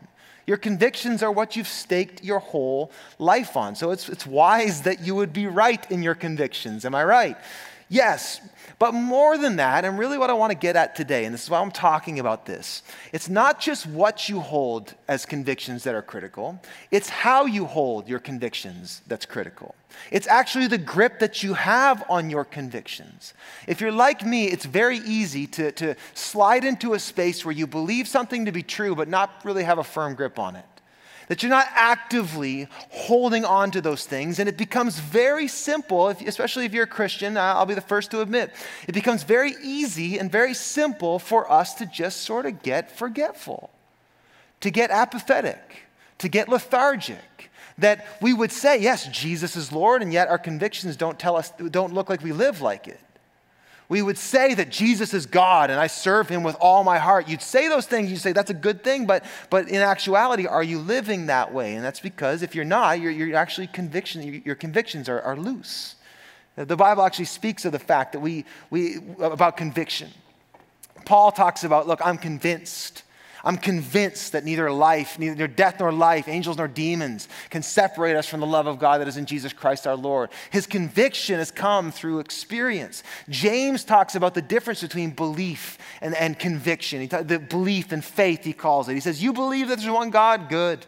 Your 0.45 0.57
convictions 0.57 1.23
are 1.23 1.31
what 1.31 1.55
you've 1.55 1.67
staked 1.67 2.23
your 2.23 2.37
whole 2.37 2.91
life 3.17 3.57
on. 3.57 3.75
So 3.75 3.89
it's, 3.89 4.07
it's 4.07 4.27
wise 4.27 4.83
that 4.83 4.99
you 4.99 5.15
would 5.15 5.33
be 5.33 5.47
right 5.47 5.89
in 5.89 6.03
your 6.03 6.13
convictions. 6.13 6.85
Am 6.85 6.93
I 6.93 7.03
right? 7.03 7.37
Yes, 7.89 8.41
but 8.83 8.93
more 8.93 9.37
than 9.37 9.55
that, 9.55 9.85
and 9.85 9.97
really 9.97 10.17
what 10.17 10.29
I 10.29 10.33
want 10.33 10.51
to 10.51 10.57
get 10.57 10.75
at 10.75 10.93
today, 10.93 11.23
and 11.23 11.33
this 11.33 11.43
is 11.43 11.49
why 11.49 11.61
I'm 11.61 11.71
talking 11.71 12.19
about 12.19 12.45
this, 12.45 12.83
it's 13.13 13.29
not 13.29 13.61
just 13.61 13.87
what 13.87 14.27
you 14.27 14.41
hold 14.41 14.93
as 15.07 15.25
convictions 15.25 15.85
that 15.85 15.95
are 15.95 16.01
critical, 16.01 16.61
it's 16.91 17.07
how 17.07 17.45
you 17.45 17.63
hold 17.63 18.09
your 18.09 18.19
convictions 18.19 19.01
that's 19.07 19.25
critical. 19.25 19.73
It's 20.11 20.27
actually 20.27 20.67
the 20.67 20.77
grip 20.77 21.19
that 21.19 21.43
you 21.43 21.53
have 21.53 22.03
on 22.09 22.29
your 22.29 22.43
convictions. 22.43 23.33
If 23.69 23.79
you're 23.79 23.89
like 23.89 24.25
me, 24.25 24.47
it's 24.47 24.65
very 24.65 24.97
easy 24.97 25.47
to, 25.47 25.71
to 25.71 25.95
slide 26.13 26.65
into 26.65 26.93
a 26.93 26.99
space 26.99 27.45
where 27.45 27.53
you 27.53 27.65
believe 27.65 28.09
something 28.09 28.43
to 28.43 28.51
be 28.51 28.63
true, 28.63 28.95
but 28.95 29.07
not 29.07 29.45
really 29.45 29.63
have 29.63 29.77
a 29.77 29.85
firm 29.85 30.13
grip 30.13 30.37
on 30.37 30.57
it. 30.57 30.65
That 31.27 31.41
you're 31.41 31.49
not 31.49 31.67
actively 31.71 32.67
holding 32.89 33.45
on 33.45 33.71
to 33.71 33.81
those 33.81 34.05
things. 34.05 34.39
And 34.39 34.49
it 34.49 34.57
becomes 34.57 34.99
very 34.99 35.47
simple, 35.47 36.09
if, 36.09 36.21
especially 36.21 36.65
if 36.65 36.73
you're 36.73 36.83
a 36.83 36.87
Christian, 36.87 37.37
I'll 37.37 37.65
be 37.65 37.73
the 37.73 37.81
first 37.81 38.11
to 38.11 38.21
admit, 38.21 38.51
it 38.87 38.93
becomes 38.93 39.23
very 39.23 39.55
easy 39.61 40.19
and 40.19 40.31
very 40.31 40.53
simple 40.53 41.19
for 41.19 41.51
us 41.51 41.75
to 41.75 41.85
just 41.85 42.21
sort 42.21 42.45
of 42.45 42.61
get 42.61 42.91
forgetful, 42.91 43.69
to 44.61 44.69
get 44.69 44.91
apathetic, 44.91 45.87
to 46.19 46.27
get 46.27 46.49
lethargic. 46.49 47.17
That 47.79 48.05
we 48.21 48.33
would 48.33 48.51
say, 48.51 48.79
yes, 48.79 49.07
Jesus 49.07 49.55
is 49.55 49.71
Lord, 49.71 50.03
and 50.03 50.13
yet 50.13 50.27
our 50.27 50.37
convictions 50.37 50.95
don't 50.95 51.17
tell 51.17 51.35
us, 51.35 51.51
don't 51.71 51.93
look 51.93 52.07
like 52.07 52.21
we 52.21 52.31
live 52.31 52.61
like 52.61 52.87
it 52.87 52.99
we 53.93 54.01
would 54.01 54.17
say 54.17 54.55
that 54.55 54.71
Jesus 54.71 55.13
is 55.13 55.27
God 55.27 55.69
and 55.69 55.79
I 55.79 55.85
serve 55.85 56.27
him 56.27 56.41
with 56.41 56.55
all 56.59 56.83
my 56.83 56.97
heart. 56.97 57.29
You'd 57.29 57.43
say 57.43 57.67
those 57.67 57.85
things, 57.85 58.09
you'd 58.09 58.21
say 58.21 58.31
that's 58.31 58.49
a 58.49 58.55
good 58.55 58.83
thing, 58.83 59.05
but, 59.05 59.23
but 59.51 59.69
in 59.69 59.81
actuality, 59.81 60.47
are 60.47 60.63
you 60.63 60.79
living 60.79 61.27
that 61.27 61.53
way? 61.53 61.75
And 61.75 61.85
that's 61.85 61.99
because 61.99 62.41
if 62.41 62.55
you're 62.55 62.65
not, 62.65 62.99
you're, 62.99 63.11
you're 63.11 63.37
actually 63.37 63.67
conviction, 63.67 64.41
your 64.43 64.55
convictions 64.55 65.07
are, 65.09 65.21
are 65.21 65.37
loose. 65.37 65.93
The 66.55 66.75
Bible 66.75 67.03
actually 67.03 67.25
speaks 67.25 67.65
of 67.65 67.71
the 67.71 67.77
fact 67.77 68.13
that 68.13 68.19
we, 68.19 68.45
we 68.71 68.97
about 69.19 69.57
conviction. 69.57 70.09
Paul 71.05 71.31
talks 71.31 71.63
about, 71.63 71.87
look, 71.87 72.01
I'm 72.03 72.17
convinced 72.17 73.03
I'm 73.45 73.57
convinced 73.57 74.31
that 74.31 74.45
neither 74.45 74.71
life, 74.71 75.19
neither 75.19 75.47
death 75.47 75.79
nor 75.79 75.91
life, 75.91 76.29
angels 76.29 76.57
nor 76.57 76.69
demons 76.69 77.27
can 77.49 77.61
separate 77.61 78.15
us 78.15 78.25
from 78.25 78.39
the 78.39 78.45
love 78.45 78.67
of 78.67 78.79
God 78.79 79.01
that 79.01 79.07
is 79.07 79.17
in 79.17 79.25
Jesus 79.25 79.51
Christ 79.51 79.85
our 79.85 79.97
Lord. 79.97 80.29
His 80.49 80.65
conviction 80.65 81.39
has 81.39 81.51
come 81.51 81.91
through 81.91 82.19
experience. 82.19 83.03
James 83.27 83.83
talks 83.83 84.15
about 84.15 84.33
the 84.33 84.41
difference 84.41 84.81
between 84.81 85.09
belief 85.11 85.77
and, 85.99 86.15
and 86.15 86.39
conviction. 86.39 87.01
He 87.01 87.07
talk, 87.09 87.27
the 87.27 87.37
belief 87.37 87.91
and 87.91 88.03
faith, 88.03 88.45
he 88.45 88.53
calls 88.53 88.87
it. 88.87 88.93
He 88.93 89.01
says, 89.01 89.21
You 89.21 89.33
believe 89.33 89.67
that 89.67 89.79
there's 89.79 89.91
one 89.91 90.09
God? 90.09 90.47
Good. 90.47 90.85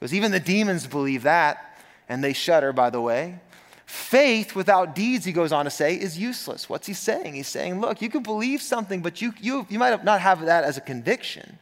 Because 0.00 0.12
even 0.12 0.32
the 0.32 0.40
demons 0.40 0.88
believe 0.88 1.22
that, 1.22 1.78
and 2.08 2.24
they 2.24 2.32
shudder, 2.32 2.72
by 2.72 2.90
the 2.90 3.00
way. 3.00 3.38
Faith 3.86 4.56
without 4.56 4.94
deeds, 4.94 5.24
he 5.24 5.32
goes 5.32 5.52
on 5.52 5.66
to 5.66 5.70
say, 5.70 5.94
is 5.94 6.18
useless. 6.18 6.68
What's 6.68 6.86
he 6.86 6.94
saying? 6.94 7.34
He's 7.34 7.48
saying, 7.48 7.80
look, 7.80 8.00
you 8.00 8.08
can 8.08 8.22
believe 8.22 8.62
something, 8.62 9.02
but 9.02 9.20
you, 9.20 9.34
you, 9.40 9.66
you 9.68 9.78
might 9.78 10.02
not 10.04 10.20
have 10.20 10.40
that 10.46 10.64
as 10.64 10.78
a 10.78 10.80
conviction. 10.80 11.58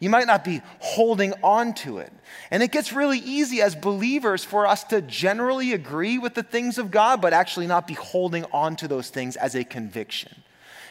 You 0.00 0.10
might 0.10 0.26
not 0.26 0.44
be 0.44 0.60
holding 0.80 1.32
on 1.42 1.74
to 1.74 1.98
it. 1.98 2.12
And 2.50 2.62
it 2.62 2.72
gets 2.72 2.92
really 2.92 3.18
easy 3.18 3.62
as 3.62 3.74
believers 3.74 4.44
for 4.44 4.66
us 4.66 4.84
to 4.84 5.00
generally 5.00 5.72
agree 5.72 6.18
with 6.18 6.34
the 6.34 6.42
things 6.42 6.78
of 6.78 6.90
God, 6.90 7.20
but 7.20 7.32
actually 7.32 7.66
not 7.66 7.86
be 7.86 7.94
holding 7.94 8.44
on 8.52 8.76
to 8.76 8.88
those 8.88 9.10
things 9.10 9.36
as 9.36 9.54
a 9.54 9.64
conviction. 9.64 10.34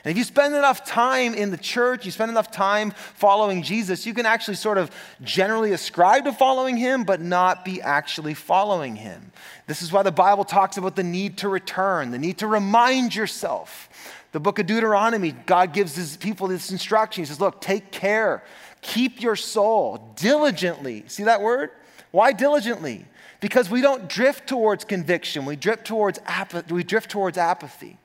And 0.03 0.11
if 0.11 0.17
you 0.17 0.25
spend 0.25 0.53
enough 0.53 0.83
time 0.83 1.33
in 1.33 1.49
the 1.51 1.57
church, 1.57 2.05
you 2.05 2.11
spend 2.11 2.29
enough 2.29 2.51
time 2.51 2.91
following 2.91 3.63
Jesus, 3.63 4.05
you 4.05 4.13
can 4.13 4.25
actually 4.25 4.55
sort 4.55 4.77
of 4.77 4.91
generally 5.21 5.71
ascribe 5.71 6.25
to 6.25 6.33
following 6.33 6.75
him, 6.75 7.05
but 7.05 7.21
not 7.21 7.63
be 7.63 7.81
actually 7.81 8.33
following 8.33 8.97
him. 8.97 9.31
This 9.65 9.81
is 9.81 9.93
why 9.93 10.03
the 10.03 10.11
Bible 10.11 10.43
talks 10.43 10.75
about 10.75 10.97
the 10.97 11.03
need 11.03 11.37
to 11.37 11.47
return, 11.47 12.11
the 12.11 12.19
need 12.19 12.39
to 12.39 12.47
remind 12.47 13.15
yourself. 13.15 13.87
The 14.33 14.39
book 14.39 14.59
of 14.59 14.65
Deuteronomy, 14.65 15.31
God 15.31 15.73
gives 15.73 15.95
his 15.95 16.17
people 16.17 16.47
this 16.47 16.71
instruction. 16.71 17.21
He 17.21 17.25
says, 17.25 17.39
Look, 17.39 17.61
take 17.61 17.91
care 17.91 18.43
Keep 18.83 19.21
your 19.21 19.37
soul 19.37 20.13
diligently. 20.17 21.05
See 21.07 21.23
that 21.23 21.41
word? 21.41 21.71
Why 22.11 22.33
diligently? 22.33 23.05
Because 23.39 23.69
we 23.69 23.81
don't 23.81 24.07
drift 24.07 24.47
towards 24.47 24.83
conviction, 24.83 25.45
we 25.45 25.55
drift 25.55 25.85
towards, 25.85 26.19
apathy, 26.25 26.73
we 26.73 26.83
drift 26.83 27.09
towards 27.09 27.37
apathy. 27.37 27.97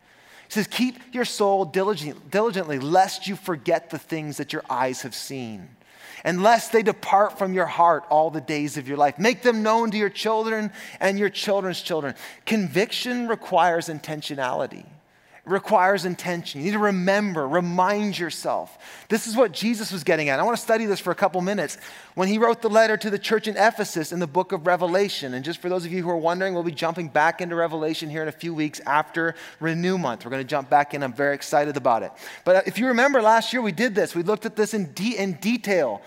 He 0.47 0.53
says, 0.53 0.67
Keep 0.69 1.15
your 1.15 1.25
soul 1.25 1.65
diligently, 1.65 2.79
lest 2.79 3.27
you 3.27 3.37
forget 3.37 3.91
the 3.91 3.99
things 3.99 4.39
that 4.39 4.53
your 4.53 4.63
eyes 4.71 5.03
have 5.03 5.15
seen, 5.15 5.69
and 6.25 6.43
lest 6.43 6.73
they 6.73 6.83
depart 6.83 7.39
from 7.39 7.53
your 7.53 7.67
heart 7.67 8.05
all 8.09 8.31
the 8.31 8.41
days 8.41 8.77
of 8.77 8.89
your 8.89 8.97
life. 8.97 9.19
Make 9.19 9.43
them 9.43 9.63
known 9.63 9.91
to 9.91 9.99
your 9.99 10.09
children 10.09 10.71
and 11.01 11.19
your 11.19 11.29
children's 11.29 11.83
children. 11.83 12.15
Conviction 12.47 13.27
requires 13.29 13.89
intentionality 13.89 14.87
requires 15.49 16.05
intention. 16.05 16.61
You 16.61 16.67
need 16.67 16.73
to 16.73 16.79
remember, 16.79 17.47
remind 17.47 18.19
yourself. 18.19 18.79
This 19.09 19.27
is 19.27 19.37
what 19.37 19.53
Jesus 19.53 19.93
was 19.93 20.05
getting 20.05 20.29
at. 20.29 20.39
I 20.39 20.43
want 20.43 20.57
to 20.57 20.63
study 20.63 20.87
this 20.87 21.01
for 21.01 21.11
a 21.11 21.15
couple 21.15 21.41
minutes. 21.41 21.79
When 22.15 22.29
he 22.29 22.39
wrote 22.39 22.63
the 22.63 22.69
letter 22.69 22.97
to 22.97 23.11
the 23.11 23.19
church 23.19 23.49
in 23.49 23.57
Ephesus 23.57 24.13
in 24.13 24.19
the 24.19 24.27
book 24.27 24.53
of 24.53 24.67
Revelation, 24.67 25.35
and 25.35 25.45
just 25.45 25.61
for 25.61 25.69
those 25.69 25.85
of 25.85 25.93
you 25.93 26.03
who 26.03 26.11
are 26.11 26.17
wondering, 26.17 26.55
we'll 26.55 26.63
be 26.63 26.73
jumping 26.73 27.09
back 27.09 27.41
into 27.41 27.55
Revelation 27.55 28.11
here 28.11 28.23
in 28.23 28.29
a 28.29 28.33
few 28.33 28.55
weeks 28.55 28.81
after 28.87 29.35
Renew 29.61 29.99
Month. 29.99 30.25
We're 30.25 30.31
going 30.31 30.43
to 30.43 30.49
jump 30.49 30.69
back 30.69 30.95
in. 30.95 31.03
I'm 31.03 31.13
very 31.13 31.35
excited 31.35 31.77
about 31.77 32.03
it. 32.03 32.13
But 32.45 32.67
if 32.67 32.79
you 32.79 32.89
remember 32.89 33.23
last 33.23 33.53
year, 33.53 33.63
we 33.63 33.73
did 33.73 33.95
this. 33.95 34.15
We 34.15 34.23
looked 34.23 34.47
at 34.47 34.57
this 34.57 34.75
in, 34.75 34.93
de- 34.93 35.17
in 35.17 35.35
detail. 35.35 36.03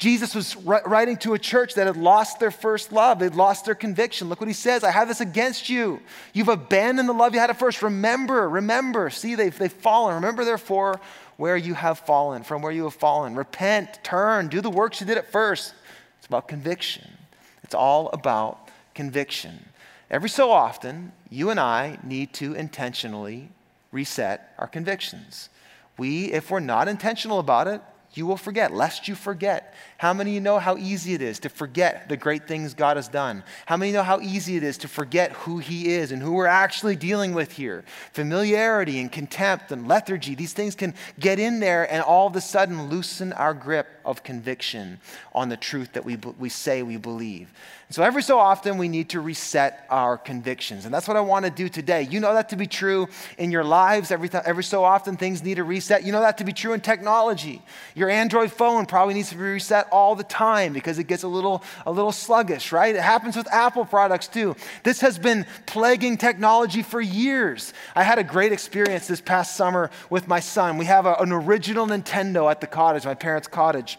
Jesus 0.00 0.34
was 0.34 0.56
writing 0.56 1.18
to 1.18 1.34
a 1.34 1.38
church 1.38 1.74
that 1.74 1.86
had 1.86 1.98
lost 1.98 2.40
their 2.40 2.50
first 2.50 2.90
love. 2.90 3.18
They'd 3.18 3.34
lost 3.34 3.66
their 3.66 3.74
conviction. 3.74 4.30
Look 4.30 4.40
what 4.40 4.48
he 4.48 4.54
says 4.54 4.82
I 4.82 4.90
have 4.90 5.08
this 5.08 5.20
against 5.20 5.68
you. 5.68 6.00
You've 6.32 6.48
abandoned 6.48 7.06
the 7.06 7.12
love 7.12 7.34
you 7.34 7.40
had 7.40 7.50
at 7.50 7.58
first. 7.58 7.82
Remember, 7.82 8.48
remember. 8.48 9.10
See, 9.10 9.34
they've, 9.34 9.56
they've 9.56 9.70
fallen. 9.70 10.14
Remember, 10.14 10.42
therefore, 10.42 10.98
where 11.36 11.58
you 11.58 11.74
have 11.74 11.98
fallen, 11.98 12.44
from 12.44 12.62
where 12.62 12.72
you 12.72 12.84
have 12.84 12.94
fallen. 12.94 13.34
Repent, 13.34 14.02
turn, 14.02 14.48
do 14.48 14.62
the 14.62 14.70
works 14.70 15.02
you 15.02 15.06
did 15.06 15.18
at 15.18 15.30
first. 15.30 15.74
It's 16.16 16.26
about 16.26 16.48
conviction. 16.48 17.06
It's 17.62 17.74
all 17.74 18.08
about 18.14 18.70
conviction. 18.94 19.66
Every 20.10 20.30
so 20.30 20.50
often, 20.50 21.12
you 21.28 21.50
and 21.50 21.60
I 21.60 21.98
need 22.02 22.32
to 22.34 22.54
intentionally 22.54 23.50
reset 23.92 24.54
our 24.58 24.66
convictions. 24.66 25.50
We, 25.98 26.32
if 26.32 26.50
we're 26.50 26.60
not 26.60 26.88
intentional 26.88 27.38
about 27.38 27.68
it, 27.68 27.82
you 28.12 28.26
will 28.26 28.36
forget, 28.36 28.72
lest 28.72 29.06
you 29.06 29.14
forget. 29.14 29.74
How 29.96 30.12
many 30.12 30.30
of 30.30 30.34
you 30.34 30.40
know 30.40 30.58
how 30.58 30.76
easy 30.76 31.14
it 31.14 31.22
is 31.22 31.38
to 31.40 31.48
forget 31.48 32.08
the 32.08 32.16
great 32.16 32.48
things 32.48 32.74
God 32.74 32.96
has 32.96 33.06
done? 33.06 33.44
How 33.66 33.76
many 33.76 33.92
know 33.92 34.02
how 34.02 34.20
easy 34.20 34.56
it 34.56 34.64
is 34.64 34.78
to 34.78 34.88
forget 34.88 35.32
who 35.32 35.58
He 35.58 35.90
is 35.90 36.10
and 36.10 36.20
who 36.20 36.32
we're 36.32 36.46
actually 36.46 36.96
dealing 36.96 37.34
with 37.34 37.52
here? 37.52 37.84
Familiarity 38.12 39.00
and 39.00 39.12
contempt 39.12 39.70
and 39.70 39.86
lethargy, 39.86 40.34
these 40.34 40.52
things 40.52 40.74
can 40.74 40.94
get 41.20 41.38
in 41.38 41.60
there 41.60 41.90
and 41.92 42.02
all 42.02 42.26
of 42.26 42.34
a 42.34 42.40
sudden 42.40 42.88
loosen 42.88 43.32
our 43.34 43.54
grip 43.54 43.86
of 44.04 44.24
conviction 44.24 44.98
on 45.32 45.48
the 45.48 45.56
truth 45.56 45.92
that 45.92 46.04
we, 46.04 46.16
we 46.38 46.48
say 46.48 46.82
we 46.82 46.96
believe. 46.96 47.48
So 47.92 48.04
every 48.04 48.22
so 48.22 48.38
often, 48.38 48.78
we 48.78 48.86
need 48.86 49.08
to 49.10 49.20
reset 49.20 49.84
our 49.90 50.16
convictions. 50.16 50.84
And 50.84 50.94
that's 50.94 51.08
what 51.08 51.16
I 51.16 51.20
want 51.22 51.44
to 51.44 51.50
do 51.50 51.68
today. 51.68 52.02
You 52.02 52.20
know 52.20 52.32
that 52.34 52.50
to 52.50 52.56
be 52.56 52.68
true 52.68 53.08
in 53.36 53.50
your 53.50 53.64
lives. 53.64 54.12
Every, 54.12 54.28
th- 54.28 54.44
every 54.46 54.62
so 54.62 54.84
often, 54.84 55.16
things 55.16 55.42
need 55.42 55.58
a 55.58 55.64
reset. 55.64 56.04
You 56.04 56.12
know 56.12 56.20
that 56.20 56.38
to 56.38 56.44
be 56.44 56.52
true 56.52 56.72
in 56.72 56.82
technology. 56.82 57.60
Your 57.96 58.08
Android 58.08 58.52
phone 58.52 58.86
probably 58.86 59.14
needs 59.14 59.30
to 59.30 59.34
be 59.34 59.42
reset 59.42 59.88
all 59.90 60.14
the 60.14 60.22
time 60.22 60.72
because 60.72 61.00
it 61.00 61.08
gets 61.08 61.24
a 61.24 61.28
little, 61.28 61.64
a 61.84 61.90
little 61.90 62.12
sluggish, 62.12 62.70
right? 62.70 62.94
It 62.94 63.02
happens 63.02 63.34
with 63.34 63.52
Apple 63.52 63.84
products 63.84 64.28
too. 64.28 64.54
This 64.84 65.00
has 65.00 65.18
been 65.18 65.44
plaguing 65.66 66.16
technology 66.16 66.84
for 66.84 67.00
years. 67.00 67.74
I 67.96 68.04
had 68.04 68.20
a 68.20 68.24
great 68.24 68.52
experience 68.52 69.08
this 69.08 69.20
past 69.20 69.56
summer 69.56 69.90
with 70.10 70.28
my 70.28 70.38
son. 70.38 70.78
We 70.78 70.84
have 70.84 71.06
a, 71.06 71.14
an 71.14 71.32
original 71.32 71.88
Nintendo 71.88 72.48
at 72.48 72.60
the 72.60 72.68
cottage, 72.68 73.04
my 73.04 73.14
parents' 73.14 73.48
cottage. 73.48 73.98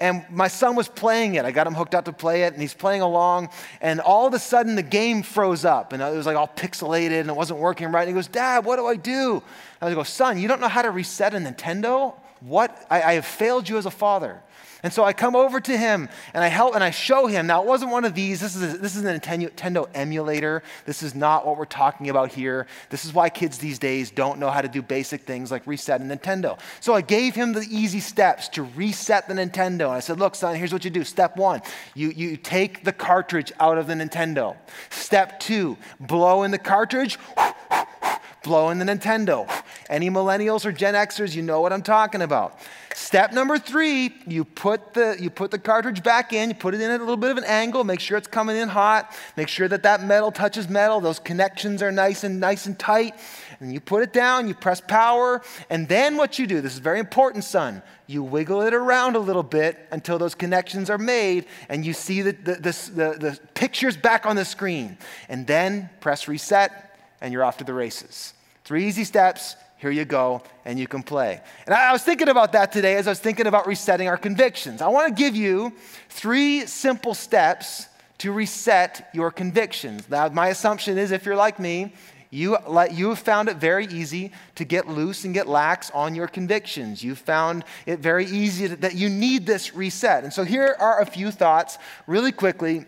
And 0.00 0.24
my 0.30 0.48
son 0.48 0.76
was 0.76 0.88
playing 0.88 1.34
it. 1.34 1.44
I 1.44 1.52
got 1.52 1.66
him 1.66 1.74
hooked 1.74 1.94
up 1.94 2.06
to 2.06 2.12
play 2.12 2.44
it, 2.44 2.54
and 2.54 2.62
he's 2.62 2.72
playing 2.72 3.02
along. 3.02 3.50
And 3.82 4.00
all 4.00 4.26
of 4.26 4.32
a 4.32 4.38
sudden, 4.38 4.74
the 4.74 4.82
game 4.82 5.22
froze 5.22 5.66
up, 5.66 5.92
and 5.92 6.02
it 6.02 6.16
was 6.16 6.24
like 6.24 6.36
all 6.36 6.48
pixelated, 6.48 7.20
and 7.20 7.28
it 7.28 7.36
wasn't 7.36 7.60
working 7.60 7.92
right. 7.92 8.00
And 8.00 8.08
he 8.08 8.14
goes, 8.14 8.26
Dad, 8.26 8.64
what 8.64 8.76
do 8.76 8.86
I 8.86 8.96
do? 8.96 9.42
I 9.82 9.92
go, 9.92 10.02
Son, 10.02 10.38
you 10.38 10.48
don't 10.48 10.60
know 10.60 10.68
how 10.68 10.82
to 10.82 10.90
reset 10.90 11.34
a 11.34 11.36
Nintendo? 11.36 12.14
What? 12.40 12.86
I, 12.88 13.02
I 13.02 13.12
have 13.14 13.26
failed 13.26 13.68
you 13.68 13.76
as 13.76 13.84
a 13.84 13.90
father. 13.90 14.42
And 14.82 14.92
so 14.92 15.04
I 15.04 15.12
come 15.12 15.36
over 15.36 15.60
to 15.60 15.76
him 15.76 16.08
and 16.34 16.42
I 16.42 16.48
help 16.48 16.74
and 16.74 16.82
I 16.82 16.90
show 16.90 17.26
him. 17.26 17.46
Now, 17.46 17.62
it 17.62 17.66
wasn't 17.66 17.90
one 17.90 18.04
of 18.04 18.14
these. 18.14 18.40
This 18.40 18.56
is, 18.56 18.74
a, 18.74 18.78
this 18.78 18.96
is 18.96 19.04
a 19.04 19.18
Nintendo 19.18 19.88
emulator. 19.94 20.62
This 20.86 21.02
is 21.02 21.14
not 21.14 21.46
what 21.46 21.56
we're 21.56 21.64
talking 21.64 22.08
about 22.08 22.30
here. 22.30 22.66
This 22.88 23.04
is 23.04 23.12
why 23.12 23.28
kids 23.28 23.58
these 23.58 23.78
days 23.78 24.10
don't 24.10 24.38
know 24.38 24.50
how 24.50 24.62
to 24.62 24.68
do 24.68 24.82
basic 24.82 25.22
things 25.22 25.50
like 25.50 25.66
reset 25.66 26.00
a 26.00 26.04
Nintendo. 26.04 26.58
So 26.80 26.94
I 26.94 27.02
gave 27.02 27.34
him 27.34 27.52
the 27.52 27.66
easy 27.70 28.00
steps 28.00 28.48
to 28.50 28.62
reset 28.62 29.28
the 29.28 29.34
Nintendo. 29.34 29.86
And 29.86 29.96
I 29.96 30.00
said, 30.00 30.18
Look, 30.18 30.34
son, 30.34 30.54
here's 30.54 30.72
what 30.72 30.84
you 30.84 30.90
do. 30.90 31.04
Step 31.04 31.36
one, 31.36 31.62
you, 31.94 32.10
you 32.10 32.36
take 32.36 32.84
the 32.84 32.92
cartridge 32.92 33.52
out 33.60 33.78
of 33.78 33.86
the 33.86 33.94
Nintendo. 33.94 34.56
Step 34.90 35.40
two, 35.40 35.76
blow 35.98 36.42
in 36.42 36.50
the 36.50 36.58
cartridge 36.58 37.18
blow 38.42 38.70
in 38.70 38.78
the 38.78 38.84
Nintendo. 38.84 39.48
Any 39.90 40.08
millennials 40.08 40.64
or 40.64 40.70
Gen 40.70 40.94
Xers, 40.94 41.34
you 41.34 41.42
know 41.42 41.60
what 41.60 41.72
I'm 41.72 41.82
talking 41.82 42.22
about. 42.22 42.60
Step 42.94 43.32
number 43.32 43.58
three, 43.58 44.14
you 44.24 44.44
put, 44.44 44.94
the, 44.94 45.16
you 45.18 45.30
put 45.30 45.50
the 45.50 45.58
cartridge 45.58 46.04
back 46.04 46.32
in, 46.32 46.50
you 46.50 46.54
put 46.54 46.74
it 46.74 46.80
in 46.80 46.92
at 46.92 47.00
a 47.00 47.02
little 47.02 47.16
bit 47.16 47.32
of 47.32 47.38
an 47.38 47.44
angle, 47.44 47.82
make 47.82 47.98
sure 47.98 48.16
it's 48.16 48.28
coming 48.28 48.56
in 48.56 48.68
hot, 48.68 49.12
make 49.36 49.48
sure 49.48 49.66
that 49.66 49.82
that 49.82 50.04
metal 50.04 50.30
touches 50.30 50.68
metal, 50.68 51.00
those 51.00 51.18
connections 51.18 51.82
are 51.82 51.90
nice 51.90 52.22
and 52.22 52.38
nice 52.38 52.66
and 52.66 52.78
tight. 52.78 53.16
And 53.58 53.72
you 53.72 53.80
put 53.80 54.04
it 54.04 54.12
down, 54.12 54.46
you 54.46 54.54
press 54.54 54.80
power, 54.80 55.42
and 55.70 55.88
then 55.88 56.16
what 56.16 56.38
you 56.38 56.46
do, 56.46 56.60
this 56.60 56.74
is 56.74 56.78
very 56.78 57.00
important, 57.00 57.42
son, 57.42 57.82
you 58.06 58.22
wiggle 58.22 58.62
it 58.62 58.74
around 58.74 59.16
a 59.16 59.20
little 59.20 59.42
bit 59.42 59.76
until 59.90 60.18
those 60.18 60.36
connections 60.36 60.88
are 60.88 60.98
made, 60.98 61.46
and 61.68 61.84
you 61.84 61.94
see 61.94 62.22
the, 62.22 62.32
the, 62.32 62.54
the, 62.54 62.90
the, 62.94 63.18
the 63.18 63.40
pictures 63.54 63.96
back 63.96 64.24
on 64.24 64.36
the 64.36 64.44
screen. 64.44 64.98
And 65.28 65.48
then 65.48 65.90
press 65.98 66.28
reset, 66.28 66.96
and 67.20 67.32
you're 67.32 67.42
off 67.42 67.56
to 67.56 67.64
the 67.64 67.74
races. 67.74 68.34
Three 68.64 68.86
easy 68.86 69.02
steps. 69.02 69.56
Here 69.80 69.90
you 69.90 70.04
go, 70.04 70.42
and 70.66 70.78
you 70.78 70.86
can 70.86 71.02
play. 71.02 71.40
And 71.64 71.74
I 71.74 71.90
was 71.90 72.02
thinking 72.02 72.28
about 72.28 72.52
that 72.52 72.70
today 72.70 72.96
as 72.96 73.06
I 73.06 73.12
was 73.12 73.18
thinking 73.18 73.46
about 73.46 73.66
resetting 73.66 74.08
our 74.08 74.18
convictions. 74.18 74.82
I 74.82 74.88
want 74.88 75.08
to 75.08 75.22
give 75.22 75.34
you 75.34 75.72
three 76.10 76.66
simple 76.66 77.14
steps 77.14 77.86
to 78.18 78.30
reset 78.30 79.08
your 79.14 79.30
convictions. 79.30 80.06
Now, 80.10 80.28
my 80.28 80.48
assumption 80.48 80.98
is 80.98 81.12
if 81.12 81.24
you're 81.24 81.34
like 81.34 81.58
me, 81.58 81.94
you, 82.28 82.58
you 82.92 83.08
have 83.08 83.20
found 83.20 83.48
it 83.48 83.56
very 83.56 83.86
easy 83.86 84.32
to 84.56 84.66
get 84.66 84.86
loose 84.86 85.24
and 85.24 85.32
get 85.32 85.48
lax 85.48 85.90
on 85.92 86.14
your 86.14 86.28
convictions. 86.28 87.02
You 87.02 87.14
found 87.14 87.64
it 87.86 88.00
very 88.00 88.26
easy 88.26 88.66
that 88.66 88.94
you 88.94 89.08
need 89.08 89.46
this 89.46 89.74
reset. 89.74 90.24
And 90.24 90.32
so 90.32 90.44
here 90.44 90.76
are 90.78 91.00
a 91.00 91.06
few 91.06 91.30
thoughts 91.30 91.78
really 92.06 92.32
quickly 92.32 92.84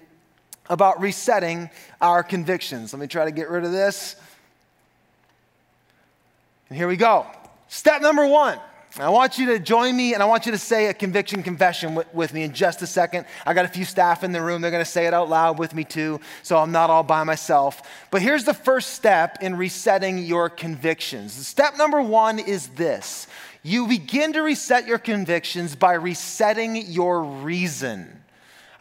about 0.69 1.01
resetting 1.01 1.71
our 2.03 2.23
convictions. 2.23 2.93
Let 2.93 3.01
me 3.01 3.07
try 3.07 3.25
to 3.25 3.31
get 3.31 3.49
rid 3.49 3.65
of 3.65 3.73
this. 3.73 4.17
And 6.73 6.79
here 6.79 6.89
we 6.89 6.97
go. 6.97 7.27
Step 7.69 8.01
number 8.01 8.27
one. 8.27 8.59
I 8.99 9.11
want 9.11 9.37
you 9.37 9.45
to 9.49 9.59
join 9.59 9.95
me 9.95 10.15
and 10.15 10.23
I 10.23 10.27
want 10.27 10.47
you 10.47 10.53
to 10.53 10.59
say 10.59 10.87
a 10.87 10.95
conviction 10.95 11.43
confession 11.43 11.95
with, 11.95 12.15
with, 12.15 12.33
me 12.33 12.45
in 12.45 12.55
just 12.55 12.81
a 12.81 12.87
second. 12.87 13.27
I 13.45 13.53
got 13.53 13.67
a 13.67 13.69
few 13.69 13.85
staff 13.85 14.25
in 14.25 14.33
the 14.33 14.41
room. 14.41 14.63
They're 14.63 14.71
going 14.71 14.83
to 14.83 14.91
say 14.91 15.07
it 15.07 15.13
out 15.13 15.29
loud 15.29 15.59
with 15.59 15.75
me 15.75 15.85
too, 15.85 16.19
so 16.43 16.57
I'm 16.57 16.73
not 16.73 16.89
all 16.89 17.03
by 17.03 17.25
myself. 17.25 17.83
But 18.11 18.23
here's 18.23 18.45
the 18.45 18.55
first 18.55 18.95
step 18.95 19.43
in 19.43 19.55
resetting 19.55 20.17
your 20.17 20.49
convictions. 20.49 21.35
Step 21.35 21.77
number 21.77 22.01
one 22.01 22.39
is 22.39 22.69
this 22.69 23.27
you 23.63 23.87
begin 23.87 24.33
to 24.33 24.41
reset 24.41 24.87
your 24.87 24.97
convictions 24.97 25.77
by 25.77 25.93
resetting 25.93 26.87
your 26.87 27.23
reason. 27.23 28.22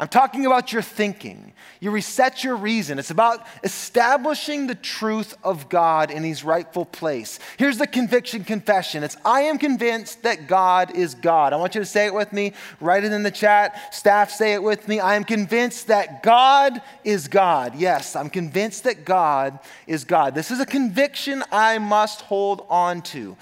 I'm 0.02 0.08
talking 0.08 0.48
about 0.48 0.74
your 0.74 0.82
thinking. 0.82 1.54
You 1.80 1.92
reset 1.92 2.44
your 2.44 2.56
reason. 2.56 2.98
It's 2.98 3.12
about 3.12 3.46
establishing 3.64 4.66
the 4.66 4.74
truth 4.74 5.36
of 5.44 5.70
God 5.70 6.10
in 6.10 6.24
his 6.24 6.44
rightful 6.44 6.86
place. 6.86 7.38
Here's 7.58 7.78
the 7.78 7.86
conviction 7.86 8.44
confession 8.44 9.04
it's 9.04 9.16
I 9.24 9.42
am 9.42 9.60
convinced 9.60 10.24
that 10.24 10.48
God 10.48 10.96
is 10.96 11.14
God. 11.14 11.54
I 11.54 11.58
want 11.58 11.76
you 11.76 11.82
to 11.82 11.86
say 11.86 12.08
it 12.08 12.16
with 12.16 12.34
me. 12.34 12.54
Write 12.80 13.04
it 13.04 13.12
in 13.12 13.22
the 13.22 13.30
chat. 13.30 13.94
Staff, 13.94 14.32
say 14.32 14.54
it 14.54 14.64
with 14.64 14.88
me. 14.88 15.00
I 15.00 15.14
am 15.14 15.24
convinced 15.24 15.86
that 15.90 16.24
God 16.24 16.82
is 17.04 17.28
God. 17.28 17.76
Yes, 17.76 18.16
I'm 18.16 18.32
convinced 18.32 18.86
that 18.86 19.06
God 19.06 19.60
is 19.86 20.04
God. 20.04 20.34
This 20.34 20.50
is 20.50 20.60
a 20.60 20.66
conviction 20.66 21.44
I 21.52 21.78
must 21.78 22.22
hold 22.22 22.66
on 22.72 23.04
to. 23.04 23.38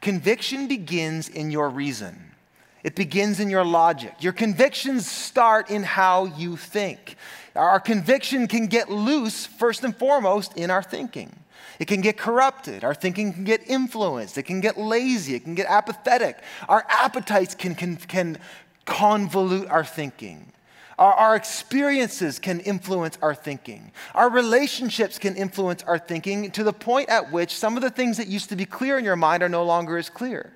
Conviction 0.00 0.68
begins 0.68 1.28
in 1.28 1.50
your 1.50 1.68
reason. 1.68 2.23
It 2.84 2.94
begins 2.94 3.40
in 3.40 3.48
your 3.48 3.64
logic. 3.64 4.14
Your 4.20 4.34
convictions 4.34 5.10
start 5.10 5.70
in 5.70 5.82
how 5.82 6.26
you 6.26 6.58
think. 6.58 7.16
Our 7.56 7.80
conviction 7.80 8.46
can 8.46 8.66
get 8.66 8.90
loose, 8.90 9.46
first 9.46 9.82
and 9.84 9.96
foremost, 9.96 10.56
in 10.56 10.70
our 10.70 10.82
thinking. 10.82 11.34
It 11.78 11.86
can 11.86 12.02
get 12.02 12.18
corrupted. 12.18 12.84
Our 12.84 12.94
thinking 12.94 13.32
can 13.32 13.44
get 13.44 13.66
influenced. 13.66 14.36
It 14.36 14.44
can 14.44 14.60
get 14.60 14.78
lazy. 14.78 15.34
It 15.34 15.44
can 15.44 15.54
get 15.54 15.66
apathetic. 15.66 16.38
Our 16.68 16.84
appetites 16.90 17.54
can, 17.54 17.74
can, 17.74 17.96
can 17.96 18.38
convolute 18.86 19.70
our 19.70 19.84
thinking. 19.84 20.52
Our, 20.98 21.12
our, 21.12 21.36
experiences 21.36 22.38
can 22.38 22.60
influence 22.60 23.18
our 23.20 23.34
thinking. 23.34 23.90
Our 24.14 24.30
relationships 24.30 25.18
can 25.18 25.34
influence 25.34 25.82
our 25.82 25.98
thinking 25.98 26.52
to 26.52 26.62
the 26.62 26.72
point 26.72 27.08
at 27.08 27.32
which 27.32 27.56
some 27.56 27.76
of 27.76 27.82
the 27.82 27.90
things 27.90 28.18
that 28.18 28.28
used 28.28 28.50
to 28.50 28.56
be 28.56 28.66
clear 28.66 28.98
in 28.98 29.04
your 29.04 29.16
mind 29.16 29.42
are 29.42 29.48
no 29.48 29.64
longer 29.64 29.98
as 29.98 30.08
clear. 30.08 30.52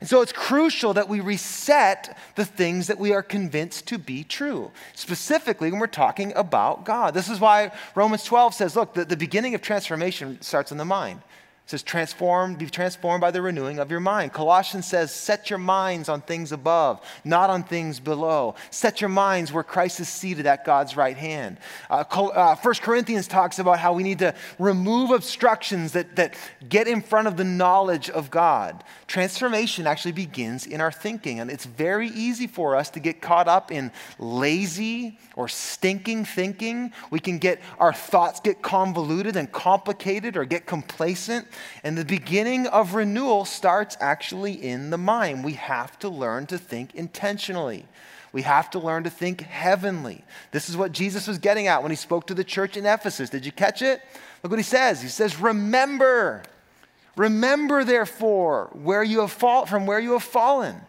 And 0.00 0.08
so 0.08 0.22
it's 0.22 0.32
crucial 0.32 0.94
that 0.94 1.08
we 1.08 1.20
reset 1.20 2.16
the 2.34 2.44
things 2.44 2.86
that 2.86 2.98
we 2.98 3.12
are 3.12 3.22
convinced 3.22 3.86
to 3.88 3.98
be 3.98 4.24
true, 4.24 4.70
specifically 4.94 5.70
when 5.70 5.78
we're 5.78 5.86
talking 5.86 6.32
about 6.34 6.84
God. 6.84 7.12
This 7.12 7.28
is 7.28 7.38
why 7.38 7.70
Romans 7.94 8.24
12 8.24 8.54
says, 8.54 8.76
look, 8.76 8.94
the, 8.94 9.04
the 9.04 9.16
beginning 9.16 9.54
of 9.54 9.60
transformation 9.60 10.40
starts 10.40 10.72
in 10.72 10.78
the 10.78 10.84
mind 10.86 11.20
says, 11.66 11.82
transform, 11.82 12.56
be 12.56 12.66
transformed 12.66 13.20
by 13.20 13.30
the 13.30 13.40
renewing 13.40 13.78
of 13.78 13.90
your 13.90 14.00
mind. 14.00 14.32
Colossians 14.32 14.86
says, 14.86 15.14
set 15.14 15.50
your 15.50 15.58
minds 15.58 16.08
on 16.08 16.20
things 16.20 16.50
above, 16.50 17.00
not 17.24 17.48
on 17.48 17.62
things 17.62 18.00
below. 18.00 18.56
Set 18.70 19.00
your 19.00 19.08
minds 19.08 19.52
where 19.52 19.62
Christ 19.62 20.00
is 20.00 20.08
seated 20.08 20.46
at 20.46 20.64
God's 20.64 20.96
right 20.96 21.16
hand. 21.16 21.58
Uh, 21.88 22.04
uh, 22.10 22.56
1 22.56 22.74
Corinthians 22.76 23.28
talks 23.28 23.60
about 23.60 23.78
how 23.78 23.92
we 23.92 24.02
need 24.02 24.18
to 24.18 24.34
remove 24.58 25.10
obstructions 25.10 25.92
that, 25.92 26.16
that 26.16 26.34
get 26.68 26.88
in 26.88 27.00
front 27.00 27.28
of 27.28 27.36
the 27.36 27.44
knowledge 27.44 28.10
of 28.10 28.30
God. 28.30 28.82
Transformation 29.06 29.86
actually 29.86 30.12
begins 30.12 30.66
in 30.66 30.80
our 30.80 30.92
thinking, 30.92 31.40
and 31.40 31.50
it's 31.50 31.66
very 31.66 32.08
easy 32.08 32.46
for 32.46 32.74
us 32.74 32.90
to 32.90 33.00
get 33.00 33.20
caught 33.20 33.48
up 33.48 33.70
in 33.70 33.92
lazy 34.18 35.18
or 35.36 35.48
stinking 35.48 36.24
thinking. 36.24 36.92
We 37.10 37.20
can 37.20 37.38
get 37.38 37.60
our 37.78 37.92
thoughts 37.92 38.40
get 38.40 38.62
convoluted 38.62 39.36
and 39.36 39.50
complicated 39.50 40.36
or 40.36 40.44
get 40.44 40.66
complacent. 40.66 41.46
And 41.82 41.96
the 41.96 42.04
beginning 42.04 42.66
of 42.66 42.94
renewal 42.94 43.44
starts 43.44 43.96
actually 44.00 44.52
in 44.52 44.90
the 44.90 44.98
mind. 44.98 45.44
We 45.44 45.54
have 45.54 45.98
to 46.00 46.08
learn 46.08 46.46
to 46.46 46.58
think 46.58 46.94
intentionally. 46.94 47.86
We 48.32 48.42
have 48.42 48.70
to 48.70 48.78
learn 48.78 49.04
to 49.04 49.10
think 49.10 49.40
heavenly. 49.42 50.24
This 50.52 50.68
is 50.68 50.76
what 50.76 50.92
Jesus 50.92 51.26
was 51.26 51.38
getting 51.38 51.66
at 51.66 51.82
when 51.82 51.90
he 51.90 51.96
spoke 51.96 52.26
to 52.28 52.34
the 52.34 52.44
church 52.44 52.76
in 52.76 52.86
Ephesus. 52.86 53.30
Did 53.30 53.44
you 53.44 53.52
catch 53.52 53.82
it? 53.82 54.00
Look 54.42 54.50
what 54.50 54.58
he 54.58 54.64
says. 54.64 55.02
He 55.02 55.08
says, 55.08 55.40
Remember, 55.40 56.42
remember 57.16 57.84
therefore 57.84 58.70
where 58.72 59.02
you 59.02 59.20
have 59.20 59.32
fall, 59.32 59.66
from 59.66 59.86
where 59.86 59.98
you 59.98 60.12
have 60.12 60.22
fallen. 60.22 60.80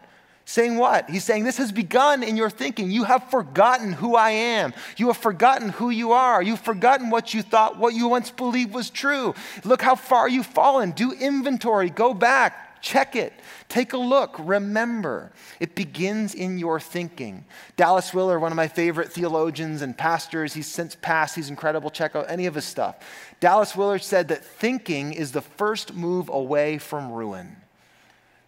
Saying 0.44 0.76
what? 0.76 1.08
He's 1.08 1.24
saying 1.24 1.44
this 1.44 1.58
has 1.58 1.70
begun 1.70 2.22
in 2.22 2.36
your 2.36 2.50
thinking. 2.50 2.90
You 2.90 3.04
have 3.04 3.30
forgotten 3.30 3.92
who 3.92 4.16
I 4.16 4.30
am. 4.30 4.74
You 4.96 5.06
have 5.06 5.16
forgotten 5.16 5.68
who 5.68 5.90
you 5.90 6.12
are. 6.12 6.42
You've 6.42 6.60
forgotten 6.60 7.10
what 7.10 7.32
you 7.32 7.42
thought, 7.42 7.78
what 7.78 7.94
you 7.94 8.08
once 8.08 8.30
believed 8.30 8.74
was 8.74 8.90
true. 8.90 9.34
Look 9.64 9.82
how 9.82 9.94
far 9.94 10.28
you've 10.28 10.46
fallen. 10.46 10.90
Do 10.90 11.12
inventory. 11.12 11.90
Go 11.90 12.12
back. 12.12 12.82
Check 12.82 13.14
it. 13.14 13.32
Take 13.68 13.92
a 13.92 13.96
look. 13.96 14.34
Remember. 14.40 15.30
It 15.60 15.76
begins 15.76 16.34
in 16.34 16.58
your 16.58 16.80
thinking. 16.80 17.44
Dallas 17.76 18.12
Willard, 18.12 18.40
one 18.40 18.50
of 18.50 18.56
my 18.56 18.66
favorite 18.66 19.12
theologians 19.12 19.82
and 19.82 19.96
pastors, 19.96 20.52
he's 20.52 20.66
since 20.66 20.96
passed. 20.96 21.36
He's 21.36 21.48
incredible. 21.50 21.88
Check 21.88 22.16
out 22.16 22.26
any 22.28 22.46
of 22.46 22.56
his 22.56 22.64
stuff. 22.64 22.96
Dallas 23.38 23.76
Willard 23.76 24.02
said 24.02 24.26
that 24.28 24.44
thinking 24.44 25.12
is 25.12 25.30
the 25.30 25.40
first 25.40 25.94
move 25.94 26.28
away 26.28 26.78
from 26.78 27.12
ruin 27.12 27.61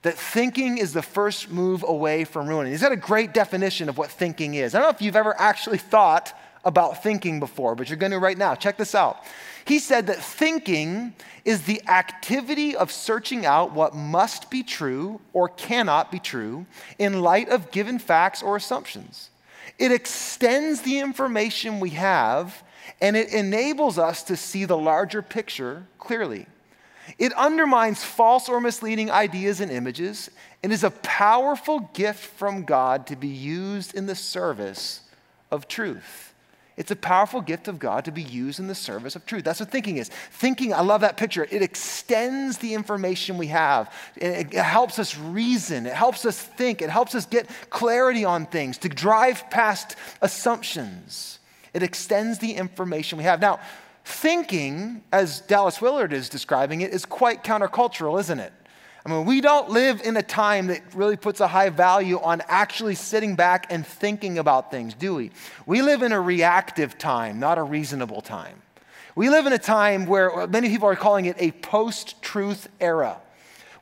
that 0.05 0.19
thinking 0.19 0.77
is 0.77 0.93
the 0.93 1.03
first 1.03 1.51
move 1.51 1.83
away 1.83 2.25
from 2.25 2.47
ruin. 2.47 2.67
He's 2.67 2.83
got 2.83 2.93
a 2.93 2.97
great 2.97 3.33
definition 3.33 3.89
of 3.89 3.97
what 3.97 4.11
thinking 4.11 4.55
is. 4.55 4.75
I 4.75 4.79
don't 4.79 4.87
know 4.87 4.95
if 4.95 5.01
you've 5.01 5.17
ever 5.17 5.35
actually 5.41 5.79
thought 5.79 6.39
about 6.63 7.03
thinking 7.03 7.41
before, 7.41 7.75
but 7.75 7.89
you're 7.89 7.97
going 7.97 8.13
to 8.13 8.19
right 8.19 8.37
now. 8.37 8.55
Check 8.55 8.77
this 8.77 8.95
out. 8.95 9.25
He 9.65 9.79
said 9.79 10.07
that 10.09 10.23
thinking 10.23 11.15
is 11.47 11.63
the 11.63 11.83
activity 11.89 12.77
of 12.77 12.93
searching 12.93 13.47
out 13.47 13.73
what 13.73 13.95
must 13.95 14.51
be 14.51 14.63
true 14.63 15.23
or 15.33 15.49
cannot 15.49 16.13
be 16.13 16.19
true 16.19 16.67
in 16.99 17.23
light 17.23 17.49
of 17.49 17.71
given 17.71 17.99
facts 17.99 18.43
or 18.43 18.57
assumptions. 18.57 19.31
It 19.79 19.91
extends 19.91 20.83
the 20.83 20.99
information 20.99 21.81
we 21.81 21.91
have 21.91 22.63
and 23.01 23.17
it 23.17 23.33
enables 23.33 23.99
us 23.99 24.23
to 24.25 24.37
see 24.37 24.67
the 24.67 24.77
larger 24.77 25.23
picture 25.23 25.87
clearly. 25.99 26.47
It 27.19 27.33
undermines 27.35 28.03
false 28.03 28.49
or 28.49 28.61
misleading 28.61 29.11
ideas 29.11 29.61
and 29.61 29.71
images 29.71 30.31
and 30.63 30.73
is 30.73 30.85
a 30.85 30.91
powerful 30.91 31.91
gift 31.93 32.25
from 32.25 32.65
God 32.65 33.07
to 33.09 33.17
be 33.17 33.29
used 33.29 33.95
in 33.95 34.07
the 34.07 34.15
service 34.15 35.03
of 35.51 35.69
truth. 35.69 36.35
It's 36.77 36.91
a 36.91 36.97
powerful 36.97 37.41
gift 37.41 37.69
of 37.69 37.79
God 37.79 38.05
to 38.07 38.11
be 38.11 38.23
used 38.23 38.59
in 38.59 38.67
the 38.67 38.75
service 38.75 39.15
of 39.15 39.25
truth. 39.27 39.45
That's 39.45 39.61
what 39.61 39.71
thinking 39.71 39.99
is. 39.99 40.09
Thinking, 40.33 40.75
I 40.75 40.81
love 40.81 41.03
that 41.03 41.17
picture. 41.17 41.47
It 41.49 41.63
extends 41.63 42.59
the 42.59 42.75
information 42.75 43.39
we 43.39 43.47
have. 43.49 43.93
It, 44.17 44.53
helps 44.53 44.99
us 44.99 45.17
reason. 45.17 45.87
It 45.87 45.95
helps 45.95 46.27
us 46.27 46.37
think. 46.37 46.83
It 46.83 46.91
helps 46.91 47.15
us 47.15 47.27
get 47.27 47.49
clarity 47.71 48.25
on 48.25 48.47
things, 48.47 48.79
to 48.79 48.89
drive 48.89 49.49
past 49.51 49.95
assumptions. 50.21 51.39
It 51.75 51.85
extends 51.85 52.41
the 52.41 52.55
information 52.55 53.19
we 53.19 53.25
have. 53.25 53.41
Now, 53.41 53.61
thinking, 54.05 55.03
as 55.13 55.41
Dallas 55.41 55.81
Willard 55.81 56.13
is 56.13 56.29
describing 56.29 56.83
it, 56.83 56.93
is 56.93 57.05
quite 57.05 57.43
countercultural, 57.43 58.21
isn't 58.21 58.39
it? 58.39 58.53
I 59.07 59.11
mean, 59.11 59.27
we 59.27 59.43
don't 59.43 59.69
live 59.69 60.01
in 60.03 60.17
a 60.17 60.23
time 60.23 60.69
that 60.69 60.81
really 60.95 61.17
puts 61.17 61.41
a 61.41 61.47
high 61.47 61.69
value 61.69 62.19
on 62.21 62.43
actually 62.49 62.95
sitting 62.95 63.35
back 63.35 63.67
and 63.71 63.87
thinking 63.87 64.39
about 64.39 64.71
things, 64.71 64.95
do 64.95 65.15
we? 65.15 65.31
We 65.67 65.83
live 65.83 66.03
in 66.03 66.13
a 66.13 66.21
reactive 66.21 66.97
time, 66.97 67.39
not 67.39 67.59
a 67.59 67.63
reasonable 67.63 68.23
time. 68.23 68.63
We 69.15 69.29
live 69.29 69.47
in 69.47 69.53
a 69.53 69.59
time 69.59 70.07
where 70.07 70.47
many 70.47 70.69
people 70.71 70.89
are 70.89 70.97
calling 70.97 71.27
it 71.27 71.37
a 71.39 71.51
post 71.53 72.21
truth 72.23 72.69
era 72.81 73.21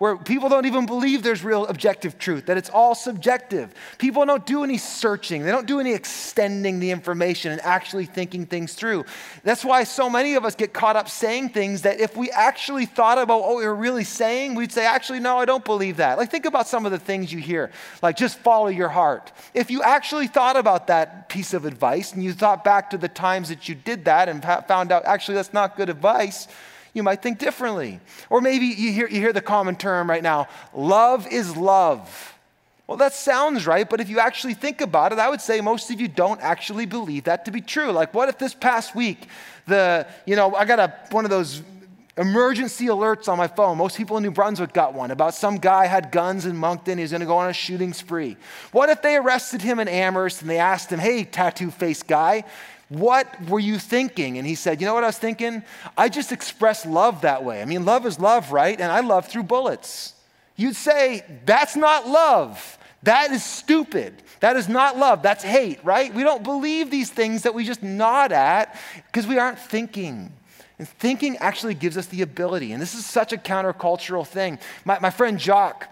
where 0.03 0.17
people 0.17 0.49
don't 0.49 0.67
even 0.67 0.85
believe 0.85 1.23
there's 1.23 1.45
real 1.45 1.65
objective 1.69 2.19
truth, 2.19 2.47
that 2.47 2.57
it's 2.57 2.69
all 2.69 2.93
subjective. 2.93 3.73
People 3.99 4.27
don't 4.27 4.45
do 4.45 4.65
any 4.65 4.77
searching, 4.77 5.45
they 5.45 5.53
don't 5.53 5.69
do 5.69 5.79
any 5.79 5.93
extending 5.93 6.81
the 6.81 6.91
information 6.91 7.53
and 7.53 7.61
actually 7.61 8.05
thinking 8.05 8.45
things 8.45 8.75
through. 8.75 9.05
That's 9.45 9.65
why 9.65 9.85
so 9.85 10.11
many 10.11 10.35
of 10.35 10.45
us 10.45 10.57
get 10.57 10.73
caught 10.73 10.97
up 10.97 11.09
saying 11.09 11.51
things 11.51 11.83
that 11.83 12.01
if 12.01 12.17
we 12.17 12.33
actually 12.33 12.85
thought 12.85 13.17
about 13.17 13.43
what 13.43 13.59
we 13.59 13.65
were 13.65 13.77
really 13.77 14.03
saying, 14.03 14.57
we'd 14.57 14.73
say, 14.73 14.85
actually, 14.85 15.21
no, 15.21 15.38
I 15.38 15.45
don't 15.45 15.65
believe 15.65 15.99
that. 15.99 16.19
Like, 16.19 16.33
think 16.33 16.47
about 16.47 16.67
some 16.67 16.85
of 16.85 16.91
the 16.91 16.99
things 16.99 17.33
you 17.33 17.38
hear, 17.38 17.71
like 18.03 18.17
just 18.17 18.41
follow 18.41 18.67
your 18.67 18.88
heart. 18.88 19.31
If 19.55 19.71
you 19.71 19.85
actually 19.85 20.27
thought 20.27 20.57
about 20.57 20.88
that 20.88 21.29
piece 21.29 21.55
of 21.55 21.65
advice 21.65 22.12
and 22.12 22.25
you 22.25 22.33
thought 22.33 22.65
back 22.65 22.91
to 22.91 22.99
the 22.99 23.07
times 23.07 23.51
that 23.51 23.69
you 23.69 23.77
did 23.77 24.07
that 24.07 24.29
and 24.29 24.43
found 24.43 24.91
out, 24.91 25.05
actually, 25.05 25.37
that's 25.37 25.53
not 25.53 25.77
good 25.77 25.88
advice 25.88 26.49
you 26.92 27.02
might 27.02 27.22
think 27.22 27.38
differently. 27.38 28.00
Or 28.31 28.40
maybe 28.40 28.66
you 28.66 28.92
hear, 28.92 29.09
you 29.09 29.20
hear 29.20 29.33
the 29.33 29.40
common 29.40 29.76
term 29.76 30.09
right 30.09 30.22
now 30.22 30.48
love 30.74 31.26
is 31.26 31.57
love. 31.57 32.35
Well, 32.87 32.98
that 32.98 33.14
sounds 33.14 33.66
right, 33.66 33.88
but 33.88 34.00
if 34.00 34.11
you 34.11 34.18
actually 34.18 34.55
think 34.55 34.81
about 34.81 35.12
it, 35.12 35.18
I 35.18 35.31
would 35.31 35.40
say 35.40 35.61
most 35.61 35.90
of 35.90 36.00
you 36.00 36.09
don't 36.09 36.40
actually 36.42 36.85
believe 36.85 37.24
that 37.24 37.44
to 37.46 37.50
be 37.50 37.61
true. 37.61 37.90
Like, 37.90 38.12
what 38.12 38.28
if 38.28 38.38
this 38.38 38.55
past 38.55 38.94
week, 38.94 39.28
the, 39.66 40.07
you 40.26 40.37
know, 40.37 40.55
I 40.55 40.64
got 40.64 40.78
a, 40.78 40.94
one 41.11 41.24
of 41.24 41.31
those 41.31 41.62
emergency 42.18 42.87
alerts 42.87 43.28
on 43.28 43.38
my 43.38 43.46
phone. 43.46 43.78
Most 43.78 43.96
people 43.96 44.16
in 44.18 44.22
New 44.22 44.31
Brunswick 44.31 44.72
got 44.72 44.92
one 44.92 45.11
about 45.11 45.35
some 45.35 45.57
guy 45.57 45.87
had 45.87 46.12
guns 46.12 46.44
in 46.44 46.57
Moncton. 46.57 46.98
He's 46.98 47.12
going 47.12 47.20
to 47.20 47.26
go 47.26 47.38
on 47.38 47.48
a 47.48 47.55
shooting 47.55 47.92
spree. 47.94 48.37
What 48.72 48.90
if 48.90 49.00
they 49.00 49.16
arrested 49.16 49.62
him 49.62 49.78
in 49.78 49.88
Amherst 49.88 50.42
and 50.42 50.50
they 50.50 50.59
asked 50.59 50.90
him, 50.90 50.98
hey, 50.98 51.24
tattoo 51.24 51.70
face 51.70 52.02
guy, 52.02 52.44
what 52.92 53.48
were 53.48 53.61
you 53.61 53.78
thinking? 53.78 54.38
And 54.38 54.46
he 54.46 54.55
said, 54.55 54.81
You 54.81 54.87
know 54.87 54.94
what 54.94 55.05
I 55.05 55.09
was 55.09 55.18
thinking? 55.18 55.62
I 55.96 56.09
just 56.09 56.33
express 56.33 56.85
love 56.85 57.22
that 57.22 57.44
way. 57.44 57.62
I 57.62 57.64
mean, 57.64 57.85
love 57.85 58.07
is 58.07 58.18
love, 58.20 58.52
right? 58.52 58.78
And 58.78 58.92
I 58.92 59.00
love 59.00 59.26
through 59.26 59.44
bullets. 59.44 60.14
You'd 60.57 60.76
say, 60.76 61.24
That's 61.46 61.74
not 61.76 62.07
love. 62.07 62.78
That 63.02 63.33
is 63.33 63.42
stupid. 63.42 64.22
That 64.40 64.57
is 64.57 64.68
not 64.68 64.96
love. 64.96 65.22
That's 65.22 65.42
hate, 65.42 65.85
right? 65.85 66.12
We 66.14 66.22
don't 66.22 66.44
believe 66.44 66.90
these 66.90 67.11
things 67.11 67.42
that 67.42 67.55
we 67.55 67.64
just 67.64 67.83
nod 67.83 68.31
at 68.31 68.78
because 69.07 69.26
we 69.26 69.38
aren't 69.38 69.59
thinking. 69.59 70.33
And 70.78 70.88
thinking 70.88 71.37
actually 71.38 71.74
gives 71.74 71.96
us 71.96 72.07
the 72.07 72.22
ability. 72.22 72.72
And 72.72 72.81
this 72.81 72.94
is 72.94 73.07
such 73.07 73.33
a 73.33 73.37
countercultural 73.37 74.26
thing. 74.26 74.59
My, 74.85 74.98
my 75.00 75.11
friend 75.11 75.38
Jock, 75.38 75.88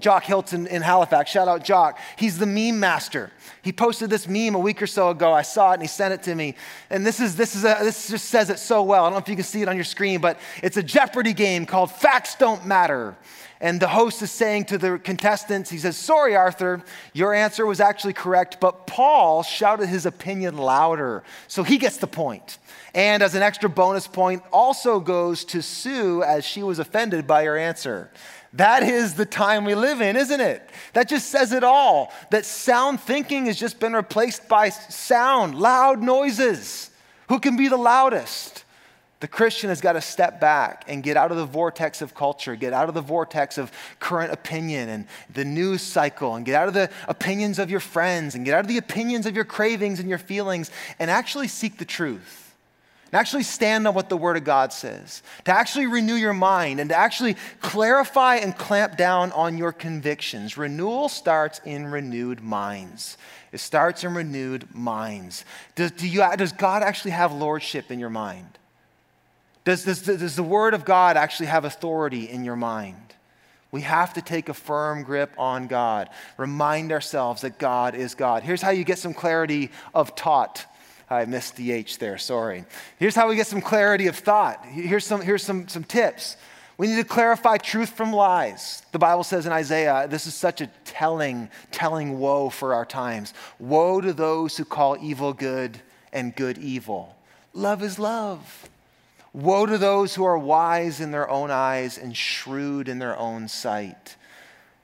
Jock 0.00 0.24
Hilton 0.24 0.66
in 0.66 0.82
Halifax, 0.82 1.30
shout 1.30 1.48
out 1.48 1.64
Jock. 1.64 1.98
He's 2.16 2.38
the 2.38 2.46
meme 2.46 2.78
master. 2.80 3.30
He 3.62 3.72
posted 3.72 4.10
this 4.10 4.28
meme 4.28 4.54
a 4.54 4.58
week 4.58 4.80
or 4.80 4.86
so 4.86 5.10
ago. 5.10 5.32
I 5.32 5.42
saw 5.42 5.70
it 5.70 5.74
and 5.74 5.82
he 5.82 5.88
sent 5.88 6.14
it 6.14 6.22
to 6.24 6.34
me. 6.34 6.54
And 6.90 7.06
this 7.06 7.20
is 7.20 7.36
this 7.36 7.54
is 7.54 7.64
a, 7.64 7.78
this 7.80 8.08
just 8.08 8.26
says 8.26 8.50
it 8.50 8.58
so 8.58 8.82
well. 8.82 9.04
I 9.04 9.06
don't 9.06 9.14
know 9.14 9.18
if 9.18 9.28
you 9.28 9.36
can 9.36 9.44
see 9.44 9.62
it 9.62 9.68
on 9.68 9.76
your 9.76 9.84
screen, 9.84 10.20
but 10.20 10.38
it's 10.62 10.76
a 10.76 10.82
Jeopardy 10.82 11.32
game 11.32 11.66
called 11.66 11.90
Facts 11.90 12.34
Don't 12.34 12.64
Matter. 12.66 13.16
And 13.60 13.80
the 13.80 13.88
host 13.88 14.22
is 14.22 14.30
saying 14.30 14.66
to 14.66 14.78
the 14.78 14.98
contestants, 14.98 15.68
he 15.68 15.78
says, 15.78 15.96
Sorry, 15.96 16.36
Arthur, 16.36 16.82
your 17.12 17.34
answer 17.34 17.66
was 17.66 17.80
actually 17.80 18.12
correct, 18.12 18.58
but 18.60 18.86
Paul 18.86 19.42
shouted 19.42 19.88
his 19.88 20.06
opinion 20.06 20.56
louder. 20.56 21.24
So 21.48 21.64
he 21.64 21.78
gets 21.78 21.96
the 21.96 22.06
point. 22.06 22.58
And 22.94 23.22
as 23.22 23.34
an 23.34 23.42
extra 23.42 23.68
bonus 23.68 24.06
point, 24.06 24.42
also 24.52 25.00
goes 25.00 25.44
to 25.46 25.60
Sue 25.60 26.22
as 26.22 26.44
she 26.44 26.62
was 26.62 26.78
offended 26.78 27.26
by 27.26 27.42
your 27.42 27.56
answer. 27.56 28.10
That 28.54 28.82
is 28.82 29.14
the 29.14 29.26
time 29.26 29.64
we 29.64 29.74
live 29.74 30.00
in, 30.00 30.16
isn't 30.16 30.40
it? 30.40 30.68
That 30.94 31.08
just 31.08 31.28
says 31.30 31.52
it 31.52 31.62
all. 31.62 32.12
That 32.30 32.46
sound 32.46 33.00
thinking 33.00 33.46
has 33.46 33.58
just 33.58 33.78
been 33.78 33.92
replaced 33.92 34.48
by 34.48 34.70
sound, 34.70 35.54
loud 35.54 36.02
noises. 36.02 36.90
Who 37.28 37.40
can 37.40 37.56
be 37.56 37.68
the 37.68 37.76
loudest? 37.76 38.64
The 39.20 39.28
Christian 39.28 39.68
has 39.68 39.80
got 39.80 39.94
to 39.94 40.00
step 40.00 40.40
back 40.40 40.84
and 40.86 41.02
get 41.02 41.16
out 41.16 41.30
of 41.30 41.36
the 41.36 41.44
vortex 41.44 42.00
of 42.00 42.14
culture, 42.14 42.54
get 42.54 42.72
out 42.72 42.88
of 42.88 42.94
the 42.94 43.00
vortex 43.00 43.58
of 43.58 43.72
current 43.98 44.32
opinion 44.32 44.88
and 44.88 45.06
the 45.34 45.44
news 45.44 45.82
cycle, 45.82 46.36
and 46.36 46.46
get 46.46 46.54
out 46.54 46.68
of 46.68 46.74
the 46.74 46.88
opinions 47.08 47.58
of 47.58 47.68
your 47.68 47.80
friends, 47.80 48.34
and 48.34 48.44
get 48.44 48.54
out 48.54 48.60
of 48.60 48.68
the 48.68 48.78
opinions 48.78 49.26
of 49.26 49.34
your 49.34 49.44
cravings 49.44 49.98
and 49.98 50.08
your 50.08 50.18
feelings, 50.18 50.70
and 51.00 51.10
actually 51.10 51.48
seek 51.48 51.78
the 51.78 51.84
truth 51.84 52.47
actually 53.16 53.42
stand 53.42 53.88
on 53.88 53.94
what 53.94 54.08
the 54.08 54.16
Word 54.16 54.36
of 54.36 54.44
God 54.44 54.72
says, 54.72 55.22
to 55.44 55.52
actually 55.52 55.86
renew 55.86 56.14
your 56.14 56.34
mind, 56.34 56.80
and 56.80 56.90
to 56.90 56.96
actually 56.96 57.36
clarify 57.60 58.36
and 58.36 58.56
clamp 58.56 58.96
down 58.96 59.32
on 59.32 59.56
your 59.56 59.72
convictions. 59.72 60.58
Renewal 60.58 61.08
starts 61.08 61.60
in 61.64 61.86
renewed 61.86 62.42
minds. 62.42 63.16
It 63.50 63.60
starts 63.60 64.04
in 64.04 64.14
renewed 64.14 64.74
minds. 64.74 65.44
Does, 65.74 65.92
do 65.92 66.06
you, 66.06 66.24
does 66.36 66.52
God 66.52 66.82
actually 66.82 67.12
have 67.12 67.32
lordship 67.32 67.90
in 67.90 67.98
your 67.98 68.10
mind? 68.10 68.58
Does, 69.64 69.84
does, 69.84 70.02
does 70.02 70.36
the 70.36 70.42
Word 70.42 70.74
of 70.74 70.84
God 70.84 71.16
actually 71.16 71.46
have 71.46 71.64
authority 71.64 72.28
in 72.28 72.44
your 72.44 72.56
mind? 72.56 72.96
We 73.70 73.82
have 73.82 74.14
to 74.14 74.22
take 74.22 74.48
a 74.48 74.54
firm 74.54 75.02
grip 75.02 75.30
on 75.36 75.66
God. 75.66 76.08
Remind 76.38 76.90
ourselves 76.90 77.42
that 77.42 77.58
God 77.58 77.94
is 77.94 78.14
God. 78.14 78.42
Here's 78.42 78.62
how 78.62 78.70
you 78.70 78.84
get 78.84 78.98
some 78.98 79.12
clarity 79.12 79.70
of 79.94 80.14
taught 80.14 80.64
I 81.10 81.24
missed 81.24 81.56
the 81.56 81.72
H 81.72 81.98
there, 81.98 82.18
sorry. 82.18 82.64
Here's 82.98 83.14
how 83.14 83.28
we 83.28 83.36
get 83.36 83.46
some 83.46 83.60
clarity 83.60 84.06
of 84.08 84.16
thought. 84.16 84.64
Here's 84.66 85.04
some, 85.06 85.20
here's 85.20 85.42
some, 85.42 85.68
some 85.68 85.84
tips. 85.84 86.36
We 86.76 86.86
need 86.86 86.96
to 86.96 87.04
clarify 87.04 87.56
truth 87.56 87.90
from 87.90 88.12
lies. 88.12 88.82
The 88.92 89.00
Bible 89.00 89.24
says 89.24 89.46
in 89.46 89.52
Isaiah, 89.52 90.06
this 90.08 90.26
is 90.26 90.34
such 90.34 90.60
a 90.60 90.68
telling, 90.84 91.50
telling 91.72 92.20
woe 92.20 92.50
for 92.50 92.74
our 92.74 92.84
times. 92.84 93.34
Woe 93.58 94.00
to 94.00 94.12
those 94.12 94.56
who 94.56 94.64
call 94.64 94.96
evil 95.00 95.32
good 95.32 95.80
and 96.12 96.36
good 96.36 96.56
evil. 96.58 97.16
Love 97.52 97.82
is 97.82 97.98
love. 97.98 98.68
Woe 99.32 99.66
to 99.66 99.76
those 99.76 100.14
who 100.14 100.24
are 100.24 100.38
wise 100.38 101.00
in 101.00 101.10
their 101.10 101.28
own 101.28 101.50
eyes 101.50 101.98
and 101.98 102.16
shrewd 102.16 102.88
in 102.88 102.98
their 102.98 103.16
own 103.18 103.48
sight. 103.48 104.16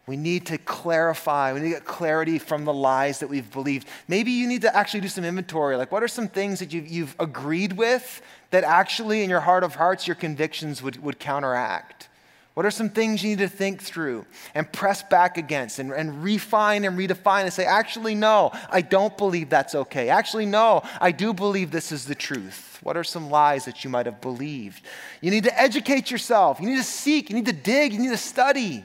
We 0.07 0.17
need 0.17 0.47
to 0.47 0.59
clarify. 0.59 1.53
We 1.53 1.61
need 1.61 1.69
to 1.69 1.75
get 1.75 1.85
clarity 1.87 2.39
from 2.39 2.65
the 2.65 2.75
lies 2.75 3.21
that 3.21 3.29
we've 3.29 3.51
believed. 3.51 3.89
Maybe 4.07 4.33
you 4.33 4.47
need 4.47 4.63
to 4.63 4.77
actually 4.77 5.01
do 5.01 5.09
some 5.09 5.25
inventory. 5.25 5.77
Like, 5.77 5.91
what 5.91 6.03
are 6.03 6.09
some 6.09 6.29
things 6.29 6.59
that 6.59 6.73
you've, 6.73 6.89
you've 6.89 7.17
agreed 7.19 7.73
with 7.73 8.21
that 8.51 8.65
actually, 8.65 9.23
in 9.23 9.31
your 9.31 9.41
heart 9.41 9.65
of 9.65 9.77
hearts, 9.77 10.07
your 10.07 10.15
convictions 10.15 10.83
would, 10.83 11.03
would 11.03 11.19
counteract? 11.19 12.09
What 12.53 12.65
are 12.65 12.71
some 12.71 12.89
things 12.89 13.23
you 13.25 13.31
need 13.31 13.39
to 13.39 13.49
think 13.49 13.83
through 13.83 14.27
and 14.55 14.71
press 14.71 15.03
back 15.03 15.39
against 15.39 15.81
and, 15.81 15.91
and 15.91 16.23
refine 16.23 16.85
and 16.85 16.97
redefine 16.97 17.43
and 17.43 17.53
say, 17.53 17.65
actually, 17.65 18.15
no, 18.15 18.53
I 18.71 18.81
don't 18.81 19.17
believe 19.19 19.51
that's 19.51 19.75
okay. 19.75 20.09
Actually, 20.09 20.47
no, 20.47 20.83
I 21.01 21.11
do 21.11 21.35
believe 21.35 21.73
this 21.73 21.91
is 21.91 22.05
the 22.05 22.15
truth. 22.15 22.79
What 22.83 22.97
are 22.97 23.03
some 23.03 23.29
lies 23.29 23.65
that 23.65 23.83
you 23.83 23.91
might 23.91 24.07
have 24.07 24.21
believed? 24.21 24.85
You 25.21 25.33
need 25.33 25.45
to 25.45 25.61
educate 25.61 26.13
yourself. 26.13 26.61
You 26.61 26.69
need 26.69 26.77
to 26.77 26.85
seek. 26.85 27.29
You 27.29 27.35
need 27.35 27.47
to 27.47 27.53
dig. 27.53 27.93
You 27.93 27.99
need 27.99 28.11
to 28.11 28.17
study. 28.17 28.85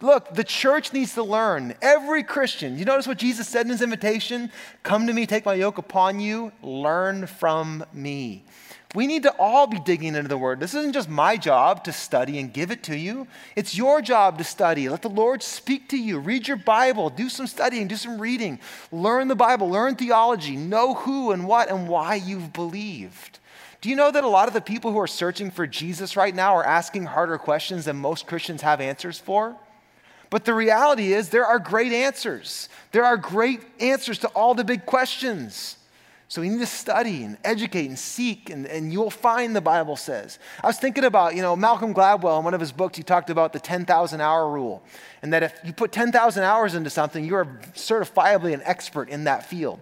Look, 0.00 0.32
the 0.32 0.44
church 0.44 0.92
needs 0.92 1.14
to 1.14 1.24
learn. 1.24 1.74
Every 1.82 2.22
Christian, 2.22 2.78
you 2.78 2.84
notice 2.84 3.08
what 3.08 3.18
Jesus 3.18 3.48
said 3.48 3.66
in 3.66 3.70
his 3.70 3.82
invitation? 3.82 4.52
Come 4.84 5.08
to 5.08 5.12
me, 5.12 5.26
take 5.26 5.44
my 5.44 5.54
yoke 5.54 5.78
upon 5.78 6.20
you, 6.20 6.52
learn 6.62 7.26
from 7.26 7.84
me. 7.92 8.44
We 8.94 9.06
need 9.06 9.24
to 9.24 9.34
all 9.38 9.66
be 9.66 9.80
digging 9.80 10.14
into 10.14 10.28
the 10.28 10.38
word. 10.38 10.60
This 10.60 10.72
isn't 10.72 10.94
just 10.94 11.10
my 11.10 11.36
job 11.36 11.84
to 11.84 11.92
study 11.92 12.38
and 12.38 12.52
give 12.52 12.70
it 12.70 12.82
to 12.84 12.96
you. 12.96 13.26
It's 13.54 13.76
your 13.76 14.00
job 14.00 14.38
to 14.38 14.44
study. 14.44 14.88
Let 14.88 15.02
the 15.02 15.10
Lord 15.10 15.42
speak 15.42 15.88
to 15.90 15.98
you. 15.98 16.18
Read 16.18 16.48
your 16.48 16.56
Bible, 16.56 17.10
do 17.10 17.28
some 17.28 17.46
studying, 17.46 17.88
do 17.88 17.96
some 17.96 18.18
reading. 18.18 18.60
Learn 18.90 19.28
the 19.28 19.34
Bible, 19.34 19.68
learn 19.68 19.96
theology, 19.96 20.56
know 20.56 20.94
who 20.94 21.32
and 21.32 21.46
what 21.46 21.70
and 21.70 21.86
why 21.86 22.14
you've 22.14 22.54
believed. 22.54 23.40
Do 23.80 23.90
you 23.90 23.96
know 23.96 24.10
that 24.10 24.24
a 24.24 24.28
lot 24.28 24.48
of 24.48 24.54
the 24.54 24.60
people 24.60 24.90
who 24.90 25.00
are 25.00 25.06
searching 25.06 25.50
for 25.50 25.66
Jesus 25.66 26.16
right 26.16 26.34
now 26.34 26.56
are 26.56 26.64
asking 26.64 27.06
harder 27.06 27.36
questions 27.36 27.84
than 27.84 27.96
most 27.96 28.26
Christians 28.26 28.62
have 28.62 28.80
answers 28.80 29.18
for? 29.18 29.56
But 30.30 30.44
the 30.44 30.54
reality 30.54 31.12
is, 31.12 31.30
there 31.30 31.46
are 31.46 31.58
great 31.58 31.92
answers. 31.92 32.68
There 32.92 33.04
are 33.04 33.16
great 33.16 33.62
answers 33.80 34.18
to 34.18 34.28
all 34.28 34.54
the 34.54 34.64
big 34.64 34.84
questions. 34.84 35.76
So 36.30 36.42
we 36.42 36.50
need 36.50 36.58
to 36.58 36.66
study 36.66 37.24
and 37.24 37.38
educate 37.42 37.86
and 37.86 37.98
seek, 37.98 38.50
and, 38.50 38.66
and 38.66 38.92
you'll 38.92 39.10
find, 39.10 39.56
the 39.56 39.62
Bible 39.62 39.96
says. 39.96 40.38
I 40.62 40.66
was 40.66 40.78
thinking 40.78 41.04
about, 41.04 41.34
you 41.34 41.40
know, 41.40 41.56
Malcolm 41.56 41.94
Gladwell 41.94 42.38
in 42.38 42.44
one 42.44 42.52
of 42.52 42.60
his 42.60 42.70
books, 42.70 42.98
he 42.98 43.02
talked 43.02 43.30
about 43.30 43.54
the 43.54 43.60
10,000 43.60 44.20
hour 44.20 44.50
rule. 44.50 44.82
And 45.22 45.32
that 45.32 45.42
if 45.42 45.58
you 45.64 45.72
put 45.72 45.90
10,000 45.90 46.44
hours 46.44 46.74
into 46.74 46.90
something, 46.90 47.24
you're 47.24 47.46
certifiably 47.74 48.52
an 48.52 48.60
expert 48.64 49.08
in 49.08 49.24
that 49.24 49.46
field. 49.46 49.80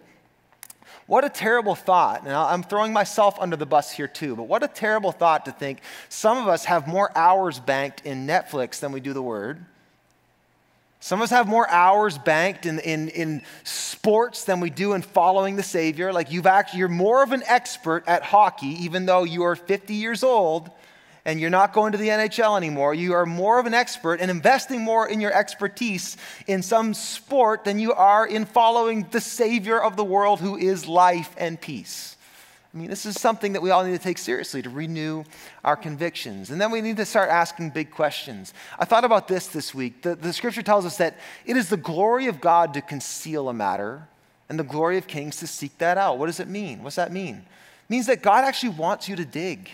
What 1.09 1.25
a 1.25 1.29
terrible 1.29 1.75
thought. 1.75 2.25
Now, 2.25 2.47
I'm 2.47 2.63
throwing 2.63 2.93
myself 2.93 3.37
under 3.41 3.57
the 3.57 3.67
bus 3.67 3.91
here 3.91 4.09
too, 4.09 4.37
but 4.37 4.45
what 4.45 4.63
a 4.63 4.69
terrible 4.69 5.11
thought 5.11 5.45
to 5.47 5.53
think 5.53 5.81
some 6.09 6.39
of 6.39 6.47
us 6.47 6.65
have 6.67 6.87
more 6.87 7.11
hours 7.17 7.59
banked 7.59 8.07
in 8.07 8.27
Netflix 8.27 8.79
than 8.79 8.93
we 8.93 9.01
do 9.01 9.13
the 9.13 9.23
Word 9.23 9.65
some 11.01 11.21
of 11.21 11.25
us 11.25 11.31
have 11.31 11.47
more 11.47 11.69
hours 11.69 12.19
banked 12.19 12.67
in, 12.67 12.79
in, 12.81 13.09
in 13.09 13.43
sports 13.65 14.45
than 14.45 14.61
we 14.61 14.71
do 14.71 14.95
in 14.95 15.03
following 15.03 15.57
the 15.57 15.63
Savior. 15.63 16.13
Like 16.13 16.33
you've 16.33 16.47
actually, 16.47 16.81
you're 16.81 16.89
more 16.89 17.23
of 17.23 17.33
an 17.33 17.43
expert 17.47 18.05
at 18.07 18.23
hockey, 18.23 18.85
even 18.85 19.07
though 19.07 19.25
you 19.25 19.45
are 19.45 19.57
50 19.57 19.95
years 19.95 20.23
old 20.23 20.71
and 21.27 21.41
you're 21.41 21.51
not 21.51 21.73
going 21.73 21.93
to 21.93 21.99
the 21.99 22.09
NHL 22.09 22.57
anymore. 22.57 22.95
You 22.95 23.13
are 23.15 23.27
more 23.27 23.59
of 23.59 23.67
an 23.67 23.75
expert 23.75 24.21
and 24.21 24.31
investing 24.31 24.81
more 24.81 25.09
in 25.09 25.21
your 25.21 25.33
expertise 25.33 26.17
in 26.47 26.63
some 26.63 26.95
sport 26.95 27.65
than 27.65 27.81
you 27.81 27.93
are 27.93 28.25
in 28.25 28.45
following 28.45 29.07
the 29.11 29.21
Savior 29.21 29.83
of 29.83 29.97
the 29.97 30.05
world 30.05 30.41
who 30.41 30.57
is 30.57 30.87
life 30.87 31.35
and 31.37 31.61
peace. 31.61 32.16
I 32.77 32.79
mean, 32.79 32.91
this 32.91 33.07
is 33.07 33.19
something 33.19 33.55
that 33.55 33.63
we 33.63 33.71
all 33.71 33.83
need 33.83 33.93
to 33.93 33.99
take 33.99 34.19
seriously 34.19 34.61
to 34.61 34.69
renew 34.69 35.25
our 35.65 35.77
convictions. 35.77 36.51
And 36.51 36.61
then 36.61 36.71
we 36.71 36.83
need 36.83 36.99
to 36.99 37.07
start 37.07 37.31
asking 37.31 37.71
big 37.71 37.91
questions. 37.91 38.53
I 38.79 38.85
thought 38.85 39.03
about 39.03 39.29
this 39.29 39.47
this 39.47 39.75
week. 39.75 40.03
The, 40.03 40.15
the 40.15 40.31
scripture 40.31 40.61
tells 40.61 40.85
us 40.85 40.99
that 40.99 41.17
it 41.47 41.57
is 41.57 41.71
the 41.71 41.79
glory 41.79 42.27
of 42.27 42.39
God 42.39 42.75
to 42.75 42.83
conceal 42.83 43.49
a 43.49 43.55
matter 43.55 44.07
and 44.51 44.59
the 44.59 44.63
glory 44.63 44.99
of 44.99 45.07
kings 45.07 45.37
to 45.37 45.47
seek 45.47 45.79
that 45.79 45.97
out. 45.97 46.19
What 46.19 46.27
does 46.27 46.39
it 46.39 46.49
mean? 46.49 46.83
What's 46.83 46.97
that 46.97 47.13
mean? 47.13 47.37
It 47.37 47.91
means 47.91 48.09
that 48.09 48.21
God 48.21 48.45
actually 48.45 48.75
wants 48.75 49.09
you 49.09 49.17
to 49.17 49.25
dig. 49.25 49.71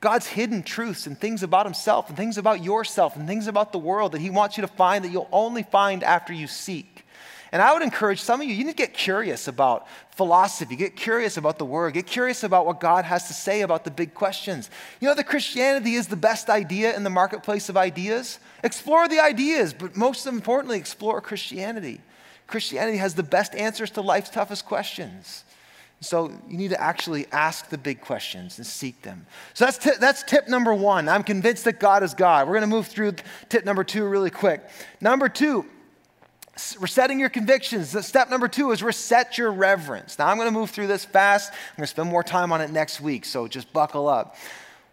God's 0.00 0.28
hidden 0.28 0.62
truths 0.62 1.08
and 1.08 1.18
things 1.18 1.42
about 1.42 1.66
himself 1.66 2.06
and 2.06 2.16
things 2.16 2.38
about 2.38 2.62
yourself 2.62 3.16
and 3.16 3.26
things 3.26 3.48
about 3.48 3.72
the 3.72 3.78
world 3.78 4.12
that 4.12 4.20
he 4.20 4.30
wants 4.30 4.56
you 4.56 4.60
to 4.60 4.68
find 4.68 5.04
that 5.04 5.10
you'll 5.10 5.28
only 5.32 5.64
find 5.64 6.04
after 6.04 6.32
you 6.32 6.46
seek. 6.46 7.04
And 7.52 7.62
I 7.62 7.72
would 7.72 7.82
encourage 7.82 8.20
some 8.20 8.40
of 8.40 8.46
you, 8.46 8.54
you 8.54 8.64
need 8.64 8.72
to 8.72 8.76
get 8.76 8.92
curious 8.92 9.48
about 9.48 9.86
philosophy, 10.10 10.76
get 10.76 10.96
curious 10.96 11.36
about 11.36 11.58
the 11.58 11.64
word, 11.64 11.94
get 11.94 12.06
curious 12.06 12.42
about 12.42 12.66
what 12.66 12.80
God 12.80 13.04
has 13.04 13.28
to 13.28 13.34
say 13.34 13.60
about 13.60 13.84
the 13.84 13.90
big 13.90 14.14
questions. 14.14 14.70
You 15.00 15.08
know 15.08 15.14
that 15.14 15.26
Christianity 15.26 15.94
is 15.94 16.08
the 16.08 16.16
best 16.16 16.48
idea 16.48 16.96
in 16.96 17.04
the 17.04 17.10
marketplace 17.10 17.68
of 17.68 17.76
ideas? 17.76 18.38
Explore 18.64 19.08
the 19.08 19.20
ideas, 19.20 19.72
but 19.72 19.96
most 19.96 20.26
importantly, 20.26 20.78
explore 20.78 21.20
Christianity. 21.20 22.00
Christianity 22.46 22.98
has 22.98 23.14
the 23.14 23.22
best 23.22 23.54
answers 23.54 23.90
to 23.92 24.00
life's 24.00 24.30
toughest 24.30 24.66
questions. 24.66 25.44
So 26.00 26.30
you 26.48 26.58
need 26.58 26.70
to 26.70 26.80
actually 26.80 27.26
ask 27.32 27.70
the 27.70 27.78
big 27.78 28.00
questions 28.00 28.58
and 28.58 28.66
seek 28.66 29.02
them. 29.02 29.26
So 29.54 29.64
that's, 29.64 29.78
t- 29.78 29.90
that's 29.98 30.22
tip 30.24 30.46
number 30.46 30.74
one. 30.74 31.08
I'm 31.08 31.22
convinced 31.22 31.64
that 31.64 31.80
God 31.80 32.02
is 32.02 32.12
God. 32.12 32.46
We're 32.46 32.54
going 32.54 32.68
to 32.68 32.74
move 32.74 32.86
through 32.86 33.14
tip 33.48 33.64
number 33.64 33.82
two 33.82 34.04
really 34.06 34.30
quick. 34.30 34.62
Number 35.00 35.28
two, 35.28 35.64
resetting 36.80 37.20
your 37.20 37.28
convictions. 37.28 38.06
Step 38.06 38.30
number 38.30 38.48
two 38.48 38.70
is 38.70 38.82
reset 38.82 39.38
your 39.38 39.52
reverence. 39.52 40.18
Now 40.18 40.28
I'm 40.28 40.36
going 40.36 40.48
to 40.48 40.58
move 40.58 40.70
through 40.70 40.86
this 40.86 41.04
fast. 41.04 41.52
I'm 41.52 41.76
going 41.76 41.84
to 41.84 41.88
spend 41.88 42.08
more 42.08 42.22
time 42.22 42.52
on 42.52 42.60
it 42.60 42.70
next 42.70 43.00
week, 43.00 43.24
so 43.24 43.46
just 43.46 43.72
buckle 43.72 44.08
up. 44.08 44.36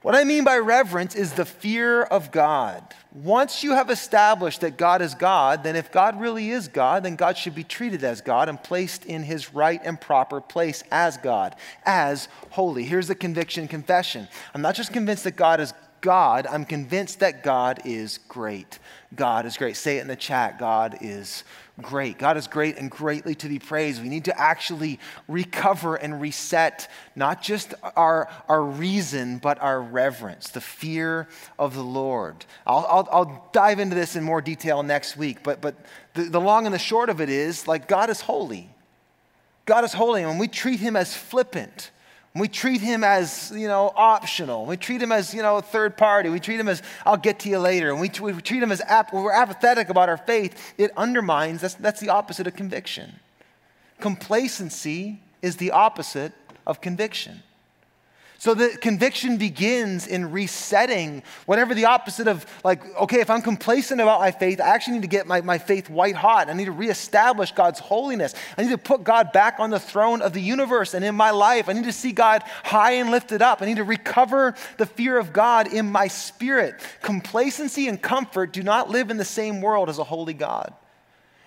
What 0.04 0.16
I 0.16 0.26
mean 0.26 0.44
by 0.44 0.58
reverence 0.58 1.16
is 1.16 1.32
the 1.32 1.46
fear 1.46 2.04
of 2.04 2.30
God. 2.30 2.84
Once 3.14 3.64
you 3.64 3.72
have 3.72 3.90
established 3.90 4.60
that 4.60 4.76
God 4.76 5.02
is 5.02 5.16
God, 5.16 5.64
then 5.64 5.78
if 5.78 5.94
God 5.94 6.20
really 6.20 6.50
is 6.50 6.68
God, 6.68 7.04
then 7.04 7.16
God 7.16 7.38
should 7.38 7.56
be 7.56 7.64
treated 7.64 8.04
as 8.04 8.20
God 8.20 8.50
and 8.50 8.62
placed 8.62 9.06
in 9.06 9.24
his 9.24 9.54
right 9.54 9.80
and 9.82 10.02
proper 10.02 10.42
place 10.42 10.84
as 10.92 11.16
God, 11.16 11.56
as 11.86 12.28
holy. 12.50 12.84
Here's 12.84 13.08
the 13.08 13.16
conviction 13.16 13.66
confession. 13.70 14.28
I'm 14.54 14.62
not 14.62 14.76
just 14.76 14.92
convinced 14.92 15.24
that 15.24 15.38
God 15.38 15.62
is 15.62 15.74
God, 16.04 16.48
I'm 16.48 16.66
convinced 16.66 17.22
that 17.22 17.44
God 17.44 17.80
is 17.86 18.20
great. 18.28 18.78
God 19.16 19.46
is 19.46 19.56
great. 19.56 19.78
Say 19.78 20.00
it 20.00 20.02
in 20.02 20.10
the 20.10 20.18
chat 20.18 20.60
God 20.60 20.98
is 21.00 21.46
great. 21.82 22.20
God 22.20 22.36
is 22.36 22.46
great 22.46 22.78
and 22.78 22.92
greatly 22.92 23.36
to 23.36 23.48
be 23.48 23.58
praised. 23.58 24.04
We 24.04 24.10
need 24.10 24.26
to 24.26 24.38
actually 24.38 25.00
recover 25.30 25.96
and 25.96 26.20
reset 26.20 26.90
not 27.16 27.42
just 27.42 27.74
our, 27.96 28.30
our 28.50 28.62
reason, 28.62 29.38
but 29.38 29.62
our 29.62 29.82
reverence, 29.82 30.50
the 30.50 30.60
fear 30.60 31.30
of 31.58 31.74
the 31.74 31.84
Lord. 31.84 32.46
I'll, 32.68 32.86
I'll, 32.90 33.10
I'll 33.10 33.50
dive 33.54 33.80
into 33.80 33.96
this 33.96 34.18
in 34.18 34.26
more 34.26 34.42
detail 34.42 34.84
next 34.84 35.16
week, 35.16 35.38
but, 35.42 35.62
but 35.62 35.74
the, 36.16 36.24
the 36.24 36.42
long 36.42 36.66
and 36.66 36.76
the 36.76 36.80
short 36.80 37.10
of 37.10 37.22
it 37.22 37.30
is 37.30 37.66
like 37.66 37.88
God 37.88 38.10
is 38.10 38.20
holy. 38.20 38.70
God 39.66 39.86
is 39.86 39.94
holy, 39.94 40.22
and 40.22 40.32
when 40.32 40.40
we 40.40 40.50
treat 40.50 40.82
him 40.82 40.98
as 40.98 41.16
flippant, 41.16 41.92
we 42.36 42.48
treat 42.48 42.82
him 42.82 43.04
as, 43.04 43.52
you 43.56 43.68
know, 43.68 43.94
optional. 43.96 44.66
We 44.66 44.76
treat 44.76 45.02
him 45.02 45.12
as, 45.12 45.34
you 45.36 45.44
know, 45.44 45.62
third 45.62 45.96
party. 45.98 46.30
We 46.30 46.40
treat 46.40 46.60
him 46.60 46.68
as, 46.68 46.82
I'll 47.06 47.18
get 47.18 47.40
to 47.40 47.50
you 47.50 47.60
later. 47.60 47.92
And 47.92 48.02
we, 48.02 48.10
we 48.20 48.42
treat 48.42 48.64
him 48.64 48.72
as, 48.72 48.82
ap- 48.82 49.14
we're 49.14 49.32
apathetic 49.32 49.90
about 49.90 50.10
our 50.10 50.18
faith. 50.18 50.74
It 50.78 50.92
undermines, 50.98 51.62
that's, 51.62 51.76
that's 51.76 52.00
the 52.00 52.10
opposite 52.10 52.48
of 52.48 52.56
conviction. 52.56 53.20
Complacency 54.00 55.22
is 55.44 55.58
the 55.58 55.72
opposite 55.72 56.34
of 56.66 56.82
conviction. 56.82 57.44
So 58.44 58.54
the 58.54 58.76
conviction 58.76 59.38
begins 59.38 60.06
in 60.06 60.30
resetting 60.30 61.24
whatever 61.46 61.74
the 61.74 61.86
opposite 61.86 62.28
of, 62.28 62.46
like, 62.62 62.84
okay, 62.98 63.22
if 63.22 63.30
I'm 63.30 63.42
complacent 63.42 64.02
about 64.02 64.20
my 64.20 64.32
faith, 64.32 64.60
I 64.60 64.68
actually 64.68 64.96
need 64.96 65.04
to 65.04 65.08
get 65.08 65.26
my, 65.26 65.40
my 65.40 65.58
faith 65.58 65.90
white 65.90 66.18
hot. 66.18 66.50
I 66.50 66.54
need 66.54 66.66
to 66.66 66.74
reestablish 66.74 67.54
God's 67.54 67.80
holiness. 67.80 68.36
I 68.58 68.64
need 68.64 68.72
to 68.72 68.78
put 68.78 69.06
God 69.06 69.32
back 69.32 69.62
on 69.62 69.70
the 69.70 69.80
throne 69.80 70.22
of 70.22 70.34
the 70.34 70.42
universe 70.42 70.94
and 70.94 71.06
in 71.06 71.16
my 71.16 71.32
life. 71.32 71.70
I 71.70 71.72
need 71.72 71.86
to 71.86 71.94
see 71.94 72.12
God 72.12 72.44
high 72.66 72.96
and 72.96 73.12
lifted 73.12 73.42
up. 73.42 73.62
I 73.62 73.66
need 73.66 73.78
to 73.78 73.86
recover 73.86 74.56
the 74.76 74.88
fear 74.88 75.18
of 75.18 75.32
God 75.32 75.74
in 75.74 75.90
my 75.90 76.10
spirit. 76.10 76.82
Complacency 77.02 77.88
and 77.88 78.02
comfort 78.02 78.52
do 78.52 78.62
not 78.62 78.90
live 78.90 79.10
in 79.10 79.16
the 79.16 79.24
same 79.24 79.62
world 79.62 79.88
as 79.88 80.00
a 80.00 80.04
holy 80.04 80.34
God. 80.34 80.74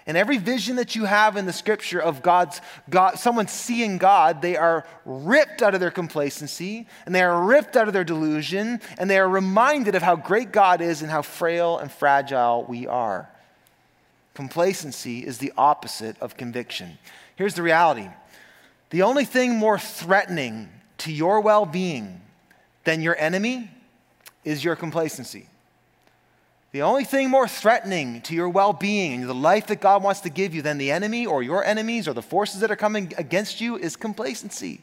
And 0.06 0.16
every 0.16 0.38
vision 0.38 0.76
that 0.76 0.94
you 0.94 1.04
have 1.04 1.36
in 1.36 1.46
the 1.46 1.52
scripture 1.52 2.00
of 2.00 2.22
God's 2.22 2.60
God, 2.88 3.18
someone 3.18 3.48
seeing 3.48 3.98
God, 3.98 4.40
they 4.40 4.56
are 4.56 4.86
ripped 5.04 5.62
out 5.62 5.74
of 5.74 5.80
their 5.80 5.90
complacency 5.90 6.86
and 7.06 7.14
they 7.14 7.22
are 7.22 7.42
ripped 7.42 7.76
out 7.76 7.88
of 7.88 7.92
their 7.92 8.04
delusion 8.04 8.80
and 8.98 9.10
they 9.10 9.18
are 9.18 9.28
reminded 9.28 9.96
of 9.96 10.02
how 10.02 10.14
great 10.14 10.52
God 10.52 10.80
is 10.80 11.02
and 11.02 11.10
how 11.10 11.22
frail 11.22 11.78
and 11.78 11.90
fragile 11.90 12.64
we 12.68 12.86
are. 12.86 13.28
Complacency 14.34 15.26
is 15.26 15.38
the 15.38 15.52
opposite 15.56 16.16
of 16.20 16.36
conviction. 16.36 16.98
Here's 17.34 17.54
the 17.54 17.62
reality 17.62 18.08
the 18.90 19.02
only 19.02 19.24
thing 19.24 19.56
more 19.56 19.78
threatening 19.78 20.68
to 20.98 21.12
your 21.12 21.40
well 21.40 21.66
being 21.66 22.20
than 22.84 23.02
your 23.02 23.16
enemy 23.18 23.70
is 24.44 24.62
your 24.62 24.76
complacency. 24.76 25.48
The 26.76 26.82
only 26.82 27.04
thing 27.04 27.30
more 27.30 27.48
threatening 27.48 28.20
to 28.20 28.34
your 28.34 28.50
well 28.50 28.74
being, 28.74 29.26
the 29.26 29.34
life 29.34 29.68
that 29.68 29.80
God 29.80 30.02
wants 30.02 30.20
to 30.20 30.28
give 30.28 30.54
you, 30.54 30.60
than 30.60 30.76
the 30.76 30.90
enemy 30.90 31.24
or 31.24 31.42
your 31.42 31.64
enemies 31.64 32.06
or 32.06 32.12
the 32.12 32.20
forces 32.20 32.60
that 32.60 32.70
are 32.70 32.76
coming 32.76 33.14
against 33.16 33.62
you 33.62 33.78
is 33.78 33.96
complacency. 33.96 34.82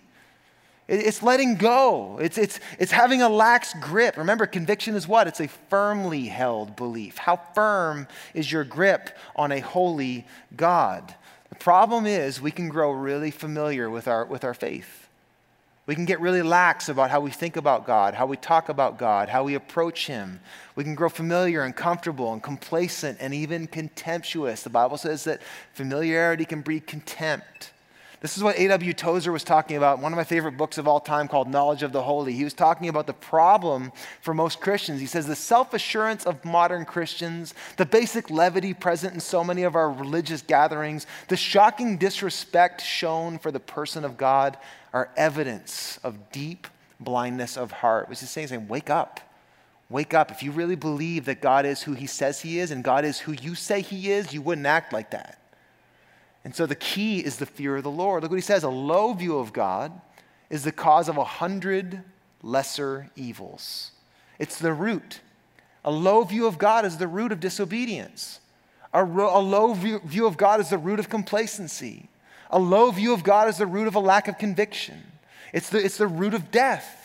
It's 0.88 1.22
letting 1.22 1.54
go. 1.54 2.18
It's, 2.20 2.40
it's, 2.40 2.60
it's 2.80 2.92
having 2.92 3.22
a 3.22 3.30
lax 3.30 3.76
grip. 3.80 4.18
Remember, 4.18 4.48
conviction 4.48 4.96
is 4.96 5.08
what? 5.08 5.28
It's 5.28 5.40
a 5.40 5.48
firmly 5.48 6.26
held 6.26 6.76
belief. 6.76 7.20
How 7.20 7.36
firm 7.36 8.08
is 8.34 8.52
your 8.52 8.64
grip 8.64 9.16
on 9.36 9.52
a 9.52 9.60
holy 9.60 10.26
God? 10.56 11.14
The 11.50 11.56
problem 11.58 12.08
is 12.08 12.42
we 12.42 12.50
can 12.50 12.70
grow 12.70 12.90
really 12.90 13.30
familiar 13.30 13.88
with 13.88 14.08
our, 14.08 14.26
with 14.26 14.44
our 14.44 14.56
faith. 14.56 15.03
We 15.86 15.96
can 15.96 16.06
get 16.06 16.22
really 16.22 16.41
lax 16.41 16.88
about 16.88 17.12
how 17.12 17.19
we 17.19 17.30
think 17.30 17.58
about 17.58 17.86
God, 17.86 18.13
how 18.13 18.26
we 18.26 18.38
talk 18.38 18.69
about 18.69 18.98
God, 18.98 19.28
how 19.28 19.43
we 19.43 19.56
approach 19.56 20.08
Him. 20.08 20.39
We 20.76 20.86
can 20.86 20.96
grow 20.96 21.10
familiar 21.10 21.63
and 21.63 21.76
comfortable 21.76 22.32
and 22.32 22.41
complacent 22.41 23.17
and 23.19 23.34
even 23.34 23.67
contemptuous. 23.67 24.63
The 24.63 24.69
Bible 24.69 24.98
says 24.98 25.26
that 25.26 25.41
familiarity 25.74 26.46
can 26.46 26.62
breed 26.62 26.88
contempt. 26.88 27.73
This 28.24 28.38
is 28.38 28.44
what 28.44 28.58
A.W. 28.58 28.94
Tozer 28.94 29.34
was 29.34 29.44
talking 29.44 29.76
about, 29.76 30.00
one 30.00 30.14
of 30.14 30.18
my 30.18 30.24
favorite 30.24 30.56
books 30.56 30.78
of 30.78 30.88
all 30.88 31.02
time 31.02 31.28
called 31.28 31.50
Knowledge 31.50 31.84
of 31.84 31.92
the 31.92 32.04
Holy. 32.04 32.32
He 32.32 32.46
was 32.46 32.54
talking 32.54 32.88
about 32.88 33.06
the 33.06 33.12
problem 33.12 33.92
for 34.22 34.34
most 34.34 34.62
Christians. 34.62 35.02
He 35.02 35.08
says 35.08 35.28
the 35.28 35.36
self 35.36 35.74
assurance 35.74 36.26
of 36.26 36.46
modern 36.46 36.86
Christians, 36.86 37.54
the 37.76 37.86
basic 37.86 38.30
levity 38.30 38.74
present 38.74 39.14
in 39.14 39.20
so 39.20 39.44
many 39.44 39.64
of 39.64 39.76
our 39.76 39.92
religious 39.92 40.42
gatherings, 40.42 41.06
the 41.28 41.36
shocking 41.36 41.98
disrespect 41.98 42.80
shown 42.82 43.40
for 43.40 43.52
the 43.52 43.60
person 43.60 44.06
of 44.06 44.16
God 44.16 44.56
are 44.94 45.10
evidence 45.18 46.00
of 46.02 46.32
deep 46.32 46.68
blindness 47.02 47.58
of 47.58 47.74
heart. 47.74 48.08
Which 48.08 48.24
is 48.24 48.30
saying, 48.30 48.48
saying, 48.48 48.70
wake 48.70 48.90
up. 48.90 49.20
Wake 49.90 50.14
up. 50.14 50.32
If 50.32 50.42
you 50.42 50.52
really 50.52 50.78
believe 50.78 51.26
that 51.26 51.42
God 51.42 51.66
is 51.66 51.84
who 51.84 51.92
he 51.92 52.08
says 52.08 52.40
he 52.40 52.60
is 52.60 52.72
and 52.72 52.86
God 52.86 53.04
is 53.04 53.20
who 53.20 53.34
you 53.34 53.54
say 53.54 53.82
he 53.82 54.14
is, 54.14 54.32
you 54.32 54.42
wouldn't 54.42 54.66
act 54.66 54.94
like 54.94 55.12
that. 55.12 55.43
And 56.44 56.56
so 56.56 56.66
the 56.66 56.76
key 56.76 57.20
is 57.20 57.38
the 57.38 57.46
fear 57.46 57.78
of 57.78 57.84
the 57.84 57.92
Lord. 57.92 58.24
Look 58.24 58.32
what 58.32 58.38
he 58.38 58.42
says 58.42 58.64
a 58.64 58.70
low 58.70 59.14
view 59.14 59.38
of 59.38 59.54
God 59.54 59.94
is 60.50 60.64
the 60.64 60.72
cause 60.72 61.08
of 61.08 61.18
a 61.18 61.24
hundred 61.24 62.04
lesser 62.42 63.10
evils. 63.16 63.92
It's 64.40 64.60
the 64.60 64.74
root. 64.74 65.22
A 65.86 65.92
low 65.92 66.24
view 66.24 66.46
of 66.46 66.58
God 66.58 66.86
is 66.86 66.98
the 66.98 67.08
root 67.08 67.32
of 67.32 67.40
disobedience. 67.40 68.40
A, 68.94 69.04
ro- 69.04 69.38
a 69.38 69.42
low 69.42 69.74
view, 69.74 70.00
view 70.06 70.26
of 70.26 70.38
God 70.38 70.60
is 70.60 70.70
the 70.70 70.78
root 70.78 71.00
of 71.00 71.10
complacency. 71.10 72.10
A 72.52 72.60
low 72.60 72.92
view 72.92 73.14
of 73.14 73.24
God 73.24 73.48
is 73.48 73.58
the 73.58 73.66
root 73.66 73.88
of 73.88 73.96
a 73.96 74.00
lack 74.00 74.28
of 74.28 74.38
conviction, 74.38 75.02
it's 75.54 75.70
the, 75.70 75.84
it's 75.84 75.98
the 75.98 76.08
root 76.08 76.34
of 76.34 76.52
death. 76.52 77.00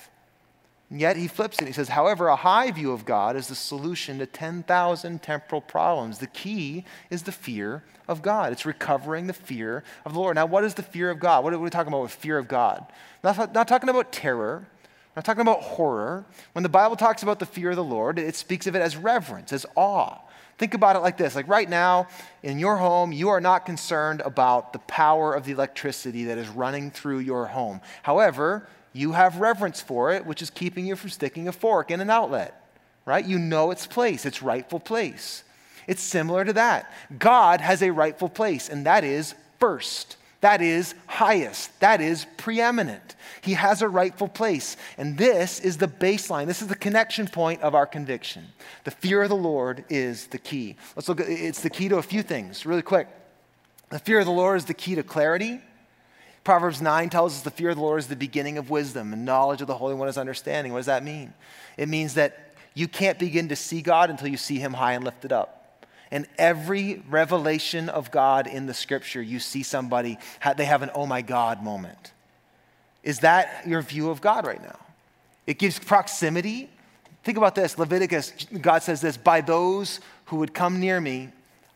And 0.91 1.01
yet 1.01 1.17
he 1.17 1.29
flips 1.29 1.61
it. 1.61 1.67
He 1.67 1.73
says, 1.73 1.91
however, 1.91 2.29
a 2.29 2.37
high 2.37 2.71
view 2.71 2.93
of 2.93 3.05
God 3.05 3.37
is 3.37 3.49
the 3.49 3.55
solution 3.55 4.19
to 4.19 4.27
10,000 4.27 5.23
temporal 5.23 5.61
problems. 5.61 6.19
The 6.19 6.27
key 6.27 6.85
is 7.11 7.25
the 7.25 7.33
fear 7.33 7.85
of 8.07 8.23
God. 8.23 8.53
It's 8.53 8.65
recovering 8.65 9.27
the 9.27 9.35
fear 9.35 9.85
of 10.07 10.15
the 10.15 10.19
Lord. 10.19 10.37
Now, 10.37 10.47
what 10.47 10.65
is 10.65 10.75
the 10.75 10.83
fear 10.83 11.11
of 11.11 11.21
God? 11.21 11.45
What 11.45 11.53
are 11.53 11.59
we 11.59 11.69
talking 11.69 11.93
about 11.93 12.03
with 12.03 12.13
fear 12.13 12.39
of 12.39 12.49
God? 12.49 12.87
Not, 13.23 13.53
not 13.53 13.69
talking 13.69 13.91
about 13.91 14.13
terror. 14.13 14.67
Not 15.15 15.27
talking 15.27 15.43
about 15.43 15.61
horror. 15.61 16.25
When 16.53 16.63
the 16.63 16.69
Bible 16.71 16.97
talks 16.97 17.23
about 17.23 17.39
the 17.39 17.47
fear 17.47 17.71
of 17.71 17.77
the 17.77 17.85
Lord, 17.85 18.19
it 18.19 18.35
speaks 18.35 18.67
of 18.67 18.75
it 18.75 18.81
as 18.81 18.97
reverence, 18.97 19.53
as 19.53 19.67
awe. 19.75 20.19
Think 20.59 20.75
about 20.75 20.97
it 20.97 21.01
like 21.01 21.17
this 21.17 21.37
like 21.37 21.49
right 21.49 21.69
now, 21.69 22.09
in 22.43 22.59
your 22.59 22.77
home, 22.77 23.13
you 23.13 23.29
are 23.29 23.41
not 23.41 23.67
concerned 23.67 24.23
about 24.23 24.73
the 24.73 24.79
power 24.81 25.35
of 25.35 25.45
the 25.45 25.53
electricity 25.53 26.25
that 26.25 26.39
is 26.39 26.49
running 26.49 26.91
through 26.91 27.19
your 27.19 27.47
home. 27.47 27.81
However, 28.03 28.67
you 28.93 29.13
have 29.13 29.41
reverence 29.41 29.81
for 29.81 30.13
it, 30.13 30.27
which 30.27 30.43
is 30.43 30.51
keeping 30.51 30.87
you 30.87 30.97
from 30.97 31.11
sticking 31.11 31.49
a 31.49 31.53
fork 31.53 31.91
in 31.91 32.01
an 32.01 32.11
outlet, 32.11 32.71
right? 33.05 33.25
You 33.25 33.39
know 33.39 33.71
its 33.71 33.87
place, 33.87 34.27
its 34.27 34.43
rightful 34.43 34.81
place. 34.81 35.45
It's 35.87 36.03
similar 36.03 36.45
to 36.45 36.53
that. 36.55 36.93
God 37.19 37.61
has 37.61 37.83
a 37.83 37.91
rightful 37.91 38.29
place, 38.29 38.69
and 38.69 38.87
that 38.87 39.05
is 39.05 39.35
first. 39.59 40.17
That 40.41 40.63
is 40.63 40.95
highest. 41.07 41.81
That 41.81 42.01
is 42.01 42.27
preeminent. 42.37 43.17
He 43.41 43.55
has 43.55 43.83
a 43.83 43.89
rightful 43.89 44.29
place. 44.29 44.77
And 44.97 45.19
this 45.19 45.59
is 45.59 45.79
the 45.79 45.89
baseline. 45.89 46.47
This 46.47 46.63
is 46.63 46.69
the 46.69 46.77
connection 46.77 47.27
point 47.27 47.61
of 47.63 47.75
our 47.75 47.87
conviction. 47.87 48.47
The 48.85 48.93
fear 48.93 49.23
of 49.23 49.31
the 49.31 49.37
Lord 49.37 49.85
is 49.89 50.29
the 50.29 50.39
key. 50.39 50.77
Let's 50.95 51.09
look 51.09 51.21
at 51.21 51.29
it's 51.29 51.63
the 51.63 51.71
key 51.71 51.89
to 51.89 51.97
a 51.97 52.03
few 52.03 52.23
things 52.23 52.65
really 52.65 52.83
quick. 52.83 53.09
The 53.91 53.99
fear 53.99 54.21
of 54.21 54.27
the 54.27 54.33
Lord 54.33 54.59
is 54.59 54.67
the 54.67 54.75
key 54.75 54.95
to 54.95 55.03
clarity. 55.03 55.61
Proverbs 56.49 56.81
9 56.81 57.11
tells 57.11 57.35
us 57.35 57.43
the 57.43 57.51
fear 57.51 57.69
of 57.69 57.77
the 57.77 57.83
Lord 57.83 57.99
is 57.99 58.07
the 58.07 58.17
beginning 58.17 58.57
of 58.57 58.71
wisdom, 58.71 59.13
and 59.13 59.27
knowledge 59.27 59.61
of 59.61 59.67
the 59.67 59.77
Holy 59.77 59.95
One 59.95 60.09
is 60.09 60.17
understanding. 60.17 60.73
What 60.73 60.79
does 60.79 60.87
that 60.87 61.05
mean? 61.05 61.35
It 61.77 61.91
means 61.91 62.15
that 62.15 62.55
you 62.73 62.89
can't 62.89 63.19
begin 63.19 63.51
to 63.51 63.55
see 63.55 63.83
God 63.83 64.09
until 64.09 64.29
you 64.29 64.39
see 64.39 64.59
him 64.59 64.73
high 64.73 64.95
and 64.95 65.05
lifted 65.05 65.31
up. 65.31 65.85
And 66.11 66.27
every 66.39 67.03
revelation 67.11 67.91
of 67.91 68.11
God 68.11 68.47
in 68.47 68.65
the 68.65 68.73
scripture, 68.73 69.21
you 69.21 69.41
see 69.41 69.63
somebody, 69.63 70.17
they 70.57 70.65
have 70.65 70.81
an 70.81 70.91
oh 70.95 71.05
my 71.05 71.21
God 71.21 71.63
moment. 71.63 72.13
Is 73.03 73.19
that 73.19 73.67
your 73.67 73.83
view 73.83 74.09
of 74.09 74.23
God 74.23 74.47
right 74.47 74.63
now? 74.63 74.79
It 75.47 75.59
gives 75.59 75.79
proximity. 75.79 76.71
Think 77.25 77.37
about 77.37 77.57
this 77.57 77.77
Leviticus, 77.77 78.33
God 78.63 78.83
says 78.83 79.03
this 79.03 79.19
by 79.19 79.43
those 79.43 80.01
who 80.25 80.37
would 80.37 80.55
come 80.55 80.81
near 80.81 80.99
me, 80.99 81.29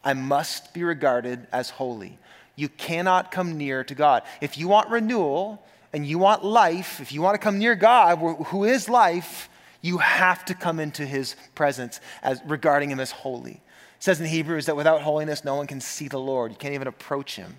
I 0.03 0.15
must 0.15 0.73
be 0.73 0.83
regarded 0.83 1.47
as 1.53 1.69
holy. 1.69 2.19
You 2.57 2.69
cannot 2.69 3.31
come 3.31 3.57
near 3.57 3.85
to 3.85 3.95
God. 3.95 4.23
If 4.41 4.59
you 4.59 4.69
want 4.69 4.91
renewal 4.91 5.65
and 5.93 6.07
you 6.07 6.19
want 6.19 6.45
life, 6.45 7.01
if 7.01 7.13
you 7.13 7.23
want 7.23 7.35
to 7.35 7.39
come 7.39 7.59
near 7.59 7.75
God, 7.75 8.19
who 8.47 8.65
is 8.65 8.89
life, 8.89 9.49
you 9.81 9.99
have 9.99 10.45
to 10.47 10.55
come 10.55 10.79
into 10.79 11.05
his 11.05 11.37
presence 11.55 12.01
as 12.23 12.41
regarding 12.47 12.91
him 12.91 13.01
as 13.01 13.11
holy. 13.11 13.53
It 13.53 14.05
says 14.05 14.21
in 14.21 14.27
Hebrews 14.27 14.67
that 14.67 14.77
without 14.77 15.03
holiness, 15.03 15.45
no 15.45 15.55
one 15.55 15.67
can 15.67 15.81
see 15.81 16.09
the 16.09 16.19
Lord. 16.19 16.51
You 16.53 16.57
can't 16.57 16.75
even 16.75 16.89
approach 16.89 17.37
him. 17.37 17.57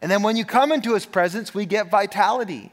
And 0.00 0.10
then 0.10 0.22
when 0.22 0.36
you 0.36 0.44
come 0.44 0.72
into 0.72 0.94
his 0.94 1.06
presence, 1.06 1.54
we 1.54 1.66
get 1.66 1.90
vitality. 1.90 2.72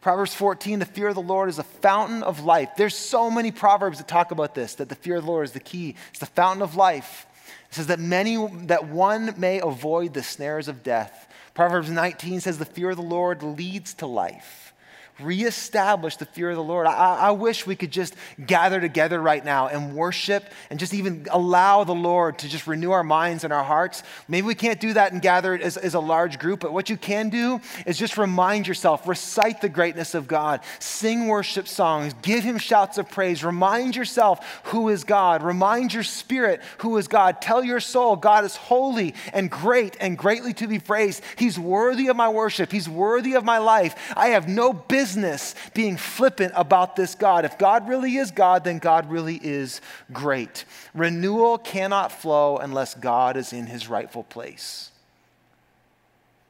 Proverbs 0.00 0.34
14, 0.34 0.78
the 0.80 0.84
fear 0.84 1.08
of 1.08 1.14
the 1.14 1.22
Lord 1.22 1.48
is 1.48 1.58
a 1.58 1.64
fountain 1.64 2.22
of 2.22 2.44
life. 2.44 2.70
There's 2.76 2.96
so 2.96 3.30
many 3.30 3.52
proverbs 3.52 3.98
that 3.98 4.08
talk 4.08 4.30
about 4.30 4.54
this, 4.54 4.74
that 4.76 4.88
the 4.88 4.94
fear 4.94 5.16
of 5.16 5.24
the 5.24 5.30
Lord 5.30 5.44
is 5.44 5.52
the 5.52 5.60
key. 5.60 5.94
It's 6.10 6.18
the 6.18 6.26
fountain 6.26 6.62
of 6.62 6.74
life. 6.74 7.26
It 7.72 7.76
says 7.76 7.86
that 7.86 7.98
many 7.98 8.36
that 8.66 8.86
one 8.86 9.32
may 9.38 9.58
avoid 9.58 10.12
the 10.12 10.22
snares 10.22 10.68
of 10.68 10.82
death. 10.82 11.26
Proverbs 11.54 11.88
19 11.88 12.42
says 12.42 12.58
the 12.58 12.66
fear 12.66 12.90
of 12.90 12.98
the 12.98 13.02
Lord 13.02 13.42
leads 13.42 13.94
to 13.94 14.06
life 14.06 14.71
reestablish 15.20 16.16
the 16.16 16.24
fear 16.24 16.50
of 16.50 16.56
the 16.56 16.62
Lord. 16.62 16.86
I, 16.86 17.16
I, 17.16 17.30
wish 17.32 17.66
we 17.66 17.76
could 17.76 17.90
just 17.90 18.14
gather 18.46 18.80
together 18.80 19.20
right 19.20 19.44
now 19.44 19.68
and 19.68 19.94
worship 19.94 20.44
and 20.70 20.80
just 20.80 20.94
even 20.94 21.26
allow 21.30 21.84
the 21.84 21.94
Lord 21.94 22.38
to 22.38 22.48
just 22.48 22.66
renew 22.66 22.92
our 22.92 23.04
minds 23.04 23.44
and 23.44 23.52
our 23.52 23.62
hearts. 23.62 24.02
Maybe 24.26 24.46
we 24.46 24.54
can't 24.54 24.80
do 24.80 24.94
that 24.94 25.12
and 25.12 25.20
gather 25.20 25.54
as, 25.54 25.76
as 25.76 25.94
a 25.94 26.00
large 26.00 26.38
group, 26.38 26.60
but 26.60 26.72
what 26.72 26.88
you 26.88 26.96
can 26.96 27.28
do 27.28 27.60
is 27.84 27.98
just 27.98 28.16
remind 28.16 28.66
yourself, 28.66 29.06
recite 29.06 29.60
the 29.60 29.68
greatness 29.68 30.14
of 30.14 30.26
God, 30.26 30.60
sing 30.78 31.26
worship 31.28 31.68
songs, 31.68 32.14
give 32.22 32.42
Him 32.42 32.56
shouts 32.56 32.96
of 32.96 33.10
praise, 33.10 33.44
remind 33.44 33.94
yourself 33.94 34.62
who 34.64 34.88
is 34.88 35.04
God, 35.04 35.42
remind 35.42 35.92
your 35.92 36.04
spirit 36.04 36.62
who 36.78 36.96
is 36.96 37.06
God. 37.06 37.42
Tell 37.42 37.62
your 37.62 37.80
soul, 37.80 38.16
God 38.16 38.44
is 38.44 38.56
holy 38.56 39.14
and 39.32 39.50
great 39.50 39.96
and 40.00 40.16
greatly 40.16 40.54
to 40.54 40.66
be 40.66 40.78
praised. 40.78 41.22
He's 41.36 41.58
worthy 41.58 42.08
of 42.08 42.16
my 42.16 42.30
worship, 42.30 42.72
He's 42.72 42.88
worthy 42.88 43.34
of 43.34 43.44
my 43.44 43.58
life. 43.58 43.94
I 44.16 44.28
have 44.28 44.48
no 44.48 44.72
business 44.72 45.01
business 45.02 45.56
being 45.74 45.96
flippant 45.96 46.52
about 46.54 46.94
this 46.94 47.16
God. 47.16 47.44
If 47.44 47.58
God 47.58 47.88
really 47.88 48.16
is 48.16 48.30
God, 48.30 48.62
then 48.62 48.78
God 48.78 49.10
really 49.10 49.40
is 49.42 49.80
great. 50.12 50.64
Renewal 50.94 51.58
cannot 51.58 52.12
flow 52.12 52.58
unless 52.58 52.94
God 52.94 53.36
is 53.36 53.52
in 53.52 53.66
his 53.66 53.88
rightful 53.88 54.22
place. 54.22 54.90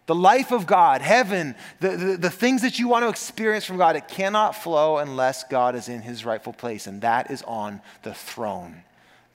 The 0.05 0.15
life 0.15 0.53
of 0.53 0.67
God, 0.67 1.01
heaven, 1.01 1.55
the, 1.81 1.97
the, 1.97 2.17
the, 2.19 2.31
things 2.31 2.61
that 2.61 2.79
you 2.79 2.89
want 2.89 3.05
to 3.05 3.09
experience 3.09 3.65
from 3.65 3.79
God, 3.79 3.97
it 3.97 4.09
cannot 4.09 4.55
flow 4.55 4.99
unless 4.99 5.45
God 5.45 5.75
is 5.75 5.89
in 5.89 6.03
his 6.03 6.25
rightful 6.27 6.53
place, 6.53 6.87
and 6.87 7.01
that 7.01 7.31
is 7.31 7.43
on 7.45 7.81
the 8.03 8.13
throne. 8.13 8.83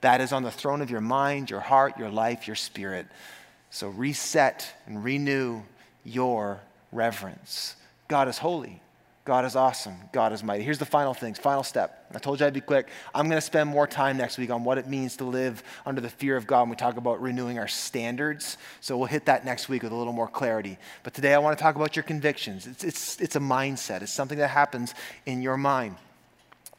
That 0.02 0.22
is 0.22 0.32
on 0.32 0.44
the 0.44 0.52
throne 0.52 0.82
of 0.82 0.92
your 0.92 1.02
mind, 1.02 1.50
your 1.50 1.62
heart, 1.62 1.98
your 1.98 2.12
life, 2.12 2.46
your 2.46 2.56
spirit. 2.56 3.08
So 3.72 3.88
reset 3.88 4.72
and 4.86 5.04
renew 5.04 5.64
your 6.04 6.60
reverence. 6.92 7.76
God 8.08 8.28
is 8.28 8.38
holy. 8.38 8.82
God 9.28 9.44
is 9.44 9.58
awesome. 9.58 9.98
God 10.14 10.32
is 10.32 10.42
mighty. 10.42 10.64
Here's 10.64 10.78
the 10.78 10.86
final 10.86 11.14
things, 11.14 11.38
final 11.38 11.62
step. 11.62 12.06
I 12.16 12.18
told 12.18 12.40
you 12.40 12.46
I'd 12.46 12.54
be 12.54 12.62
quick. 12.62 12.88
I'm 13.14 13.28
going 13.28 13.36
to 13.36 13.46
spend 13.46 13.70
more 13.70 13.86
time 13.86 14.16
next 14.16 14.38
week 14.38 14.50
on 14.50 14.64
what 14.64 14.78
it 14.78 14.88
means 14.88 15.18
to 15.18 15.26
live 15.26 15.64
under 15.86 16.00
the 16.00 16.08
fear 16.08 16.38
of 16.38 16.48
God 16.48 16.62
when 16.62 16.70
we 16.70 16.76
talk 16.78 16.96
about 16.96 17.22
renewing 17.22 17.60
our 17.60 17.68
standards. 17.68 18.58
So 18.80 18.98
we'll 18.98 19.08
hit 19.08 19.26
that 19.26 19.44
next 19.44 19.68
week 19.68 19.84
with 19.84 19.92
a 19.92 19.96
little 19.96 20.14
more 20.14 20.30
clarity. 20.30 20.78
But 21.04 21.14
today 21.14 21.34
I 21.34 21.40
want 21.40 21.58
to 21.58 21.62
talk 21.62 21.76
about 21.76 21.98
your 21.98 22.04
convictions. 22.04 22.68
It's, 22.68 22.86
it's, 22.86 23.20
it's 23.20 23.36
a 23.36 23.42
mindset, 23.42 24.02
it's 24.02 24.14
something 24.14 24.38
that 24.38 24.48
happens 24.48 24.96
in 25.26 25.42
your 25.42 25.58
mind. 25.58 25.98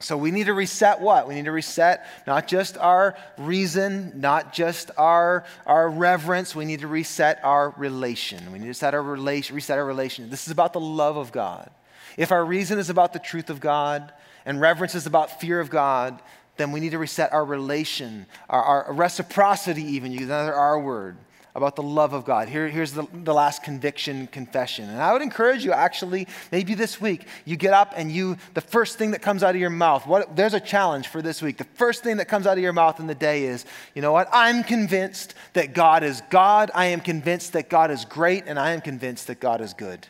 So 0.01 0.17
we 0.17 0.31
need 0.31 0.47
to 0.47 0.55
reset 0.55 1.03
what? 1.03 1.29
We 1.29 1.35
need 1.35 1.45
to 1.45 1.53
reset 1.53 2.07
not 2.27 2.49
just 2.49 2.79
our 2.79 3.15
reason, 3.37 4.23
not 4.23 4.55
just 4.55 4.91
our, 4.97 5.45
our 5.67 5.91
reverence. 5.91 6.57
We 6.57 6.65
need 6.65 6.81
to 6.81 6.89
reset 6.89 7.41
our 7.45 7.75
relation. 7.77 8.51
We 8.53 8.59
need 8.59 8.69
to 8.69 8.75
set 8.75 8.95
our 8.95 9.03
reset 9.03 9.77
our 9.77 9.85
relation. 9.85 10.31
This 10.31 10.47
is 10.47 10.51
about 10.51 10.73
the 10.73 10.81
love 10.81 11.19
of 11.19 11.31
God. 11.31 11.71
If 12.19 12.33
our 12.33 12.45
reason 12.45 12.79
is 12.81 12.91
about 12.91 13.15
the 13.15 13.21
truth 13.21 13.49
of 13.49 13.61
God 13.61 14.13
and 14.45 14.61
reverence 14.61 14.97
is 14.97 15.07
about 15.07 15.41
fear 15.41 15.61
of 15.61 15.71
God, 15.71 16.21
then 16.57 16.73
we 16.73 16.81
need 16.81 16.91
to 16.91 16.99
reset 16.99 17.33
our 17.33 17.45
relation, 17.45 18.27
our, 18.51 18.63
our 18.63 18.93
reciprocity, 18.93 19.85
even, 19.85 20.11
You 20.11 20.21
use 20.21 20.29
another 20.29 20.53
R 20.53 20.81
word, 20.81 21.17
about 21.55 21.77
the 21.77 21.83
love 21.83 22.13
of 22.13 22.25
God. 22.25 22.49
Here, 22.49 22.69
here's 22.69 22.93
the, 22.93 23.07
the 23.13 23.33
last 23.33 23.63
conviction 23.63 24.27
confession. 24.27 24.91
And 24.91 25.01
I 25.01 25.13
would 25.13 25.23
encourage 25.23 25.65
you, 25.65 25.73
actually, 25.73 26.27
maybe 26.51 26.75
this 26.75 27.01
week, 27.01 27.25
you 27.45 27.57
get 27.57 27.73
up 27.73 27.93
and 27.97 28.11
you, 28.11 28.37
the 28.55 28.61
first 28.61 28.99
thing 28.99 29.13
that 29.13 29.23
comes 29.23 29.45
out 29.45 29.55
of 29.55 29.61
your 29.61 29.71
mouth, 29.71 30.05
what, 30.05 30.35
there's 30.35 30.55
a 30.55 30.61
challenge 30.61 31.07
for 31.07 31.23
this 31.23 31.41
week. 31.41 31.57
The 31.57 31.65
first 31.75 32.03
thing 32.03 32.17
that 32.17 32.27
comes 32.27 32.49
out 32.49 32.59
of 32.59 32.63
your 32.63 32.73
mouth 32.73 32.99
in 32.99 33.07
the 33.07 33.15
day 33.15 33.45
is, 33.45 33.65
you 33.95 34.03
know 34.03 34.13
what? 34.13 34.29
I'm 34.33 34.65
convinced 34.65 35.35
that 35.53 35.73
God 35.73 36.03
is 36.03 36.21
God. 36.31 36.73
I 36.75 36.87
am 36.87 37.01
convinced 37.01 37.53
that 37.53 37.71
God 37.71 37.93
is 37.93 38.05
great, 38.05 38.45
and 38.49 38.59
I 38.59 38.73
am 38.73 38.81
convinced 38.81 39.29
that 39.29 39.39
God 39.39 39.61
is 39.61 39.73
good. 39.73 40.09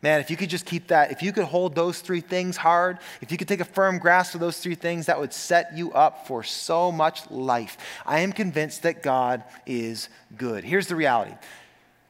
Man, 0.00 0.20
if 0.20 0.30
you 0.30 0.36
could 0.36 0.48
just 0.48 0.64
keep 0.64 0.88
that, 0.88 1.10
if 1.10 1.22
you 1.22 1.32
could 1.32 1.44
hold 1.44 1.74
those 1.74 2.00
three 2.00 2.20
things 2.20 2.56
hard, 2.56 2.98
if 3.20 3.32
you 3.32 3.38
could 3.38 3.48
take 3.48 3.60
a 3.60 3.64
firm 3.64 3.98
grasp 3.98 4.34
of 4.34 4.40
those 4.40 4.58
three 4.58 4.76
things, 4.76 5.06
that 5.06 5.18
would 5.18 5.32
set 5.32 5.76
you 5.76 5.92
up 5.92 6.28
for 6.28 6.44
so 6.44 6.92
much 6.92 7.28
life. 7.30 7.76
I 8.06 8.20
am 8.20 8.32
convinced 8.32 8.84
that 8.84 9.02
God 9.02 9.42
is 9.66 10.08
good. 10.36 10.62
Here's 10.62 10.86
the 10.86 10.94
reality 10.94 11.34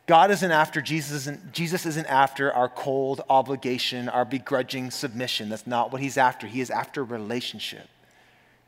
God 0.06 0.30
isn't 0.30 0.50
after, 0.50 0.82
Jesus 0.82 1.12
isn't, 1.12 1.52
Jesus 1.52 1.86
isn't 1.86 2.06
after 2.06 2.52
our 2.52 2.68
cold 2.68 3.22
obligation, 3.30 4.08
our 4.08 4.24
begrudging 4.24 4.90
submission. 4.90 5.48
That's 5.48 5.66
not 5.66 5.90
what 5.90 6.02
he's 6.02 6.18
after. 6.18 6.46
He 6.46 6.60
is 6.60 6.70
after 6.70 7.04
relationship. 7.04 7.88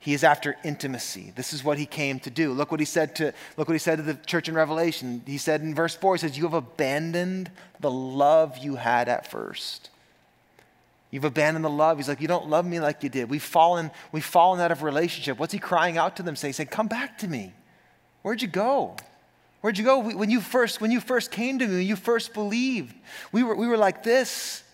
He 0.03 0.15
is 0.15 0.25
after 0.25 0.57
intimacy. 0.65 1.31
This 1.37 1.53
is 1.53 1.63
what 1.63 1.77
he 1.77 1.85
came 1.85 2.19
to 2.21 2.31
do. 2.31 2.55
Look 2.55 2.71
what 2.71 2.81
he 2.81 2.87
said 2.87 3.15
to 3.17 3.35
look 3.59 3.69
what 3.69 3.75
he 3.75 3.79
said 3.79 3.97
to 3.97 4.03
the 4.03 4.15
church 4.15 4.49
in 4.49 4.55
Revelation. 4.55 5.23
He 5.27 5.37
said 5.37 5.61
in 5.61 5.75
verse 5.75 5.95
4, 5.95 6.15
he 6.15 6.21
says, 6.21 6.39
You 6.39 6.45
have 6.45 6.55
abandoned 6.55 7.51
the 7.81 7.91
love 7.91 8.57
you 8.57 8.77
had 8.77 9.11
at 9.11 9.31
first. 9.31 9.91
You've 11.11 11.25
abandoned 11.25 11.67
the 11.67 11.71
love. 11.71 11.99
He's 11.99 12.09
like, 12.09 12.23
You 12.23 12.29
don't 12.29 12.49
love 12.49 12.65
me 12.65 12.81
like 12.81 13.03
you 13.03 13.11
did. 13.11 13.29
We've 13.29 13.43
fallen, 13.43 13.91
we've 14.11 14.25
fallen 14.25 14.59
out 14.59 14.73
of 14.73 14.83
relationship. 14.83 15.39
What's 15.39 15.53
he 15.53 15.59
crying 15.59 15.99
out 15.99 16.17
to 16.17 16.23
them 16.23 16.35
saying? 16.35 16.51
He 16.51 16.55
said, 16.55 16.71
Come 16.71 16.87
back 16.87 17.19
to 17.19 17.29
me. 17.29 17.53
Where'd 18.23 18.41
you 18.41 18.49
go? 18.49 18.97
Where'd 19.61 19.77
you 19.77 19.85
go? 19.85 19.99
When 19.99 20.31
you 20.31 20.41
first, 20.41 20.81
when 20.81 20.91
you 20.91 21.01
first 21.01 21.31
came 21.31 21.59
to 21.59 21.67
me, 21.67 21.75
when 21.77 21.87
you 21.87 21.97
first 21.97 22.33
believed. 22.33 22.95
We 23.33 23.43
were, 23.43 23.55
we 23.55 23.69
were 23.69 23.77
like 23.77 24.03
this. 24.03 24.65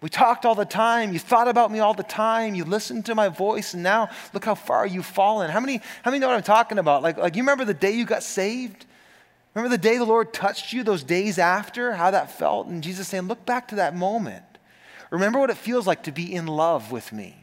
We 0.00 0.08
talked 0.08 0.46
all 0.46 0.54
the 0.54 0.64
time. 0.64 1.12
You 1.12 1.18
thought 1.18 1.48
about 1.48 1.70
me 1.70 1.80
all 1.80 1.92
the 1.92 2.02
time. 2.02 2.54
You 2.54 2.64
listened 2.64 3.06
to 3.06 3.14
my 3.14 3.28
voice, 3.28 3.74
and 3.74 3.82
now 3.82 4.08
look 4.32 4.44
how 4.44 4.54
far 4.54 4.86
you've 4.86 5.06
fallen. 5.06 5.50
How 5.50 5.60
many, 5.60 5.82
how 6.02 6.10
many 6.10 6.20
know 6.20 6.28
what 6.28 6.36
I'm 6.36 6.42
talking 6.42 6.78
about? 6.78 7.02
Like, 7.02 7.18
like 7.18 7.36
you 7.36 7.42
remember 7.42 7.64
the 7.64 7.74
day 7.74 7.92
you 7.92 8.06
got 8.06 8.22
saved? 8.22 8.86
Remember 9.54 9.76
the 9.76 9.82
day 9.82 9.98
the 9.98 10.04
Lord 10.04 10.32
touched 10.32 10.72
you, 10.72 10.82
those 10.82 11.02
days 11.02 11.38
after, 11.38 11.92
how 11.92 12.12
that 12.12 12.30
felt? 12.38 12.68
And 12.68 12.82
Jesus 12.82 13.08
saying, 13.08 13.28
Look 13.28 13.44
back 13.44 13.68
to 13.68 13.76
that 13.76 13.94
moment. 13.94 14.44
Remember 15.10 15.38
what 15.38 15.50
it 15.50 15.56
feels 15.56 15.86
like 15.86 16.04
to 16.04 16.12
be 16.12 16.32
in 16.32 16.46
love 16.46 16.92
with 16.92 17.12
me. 17.12 17.36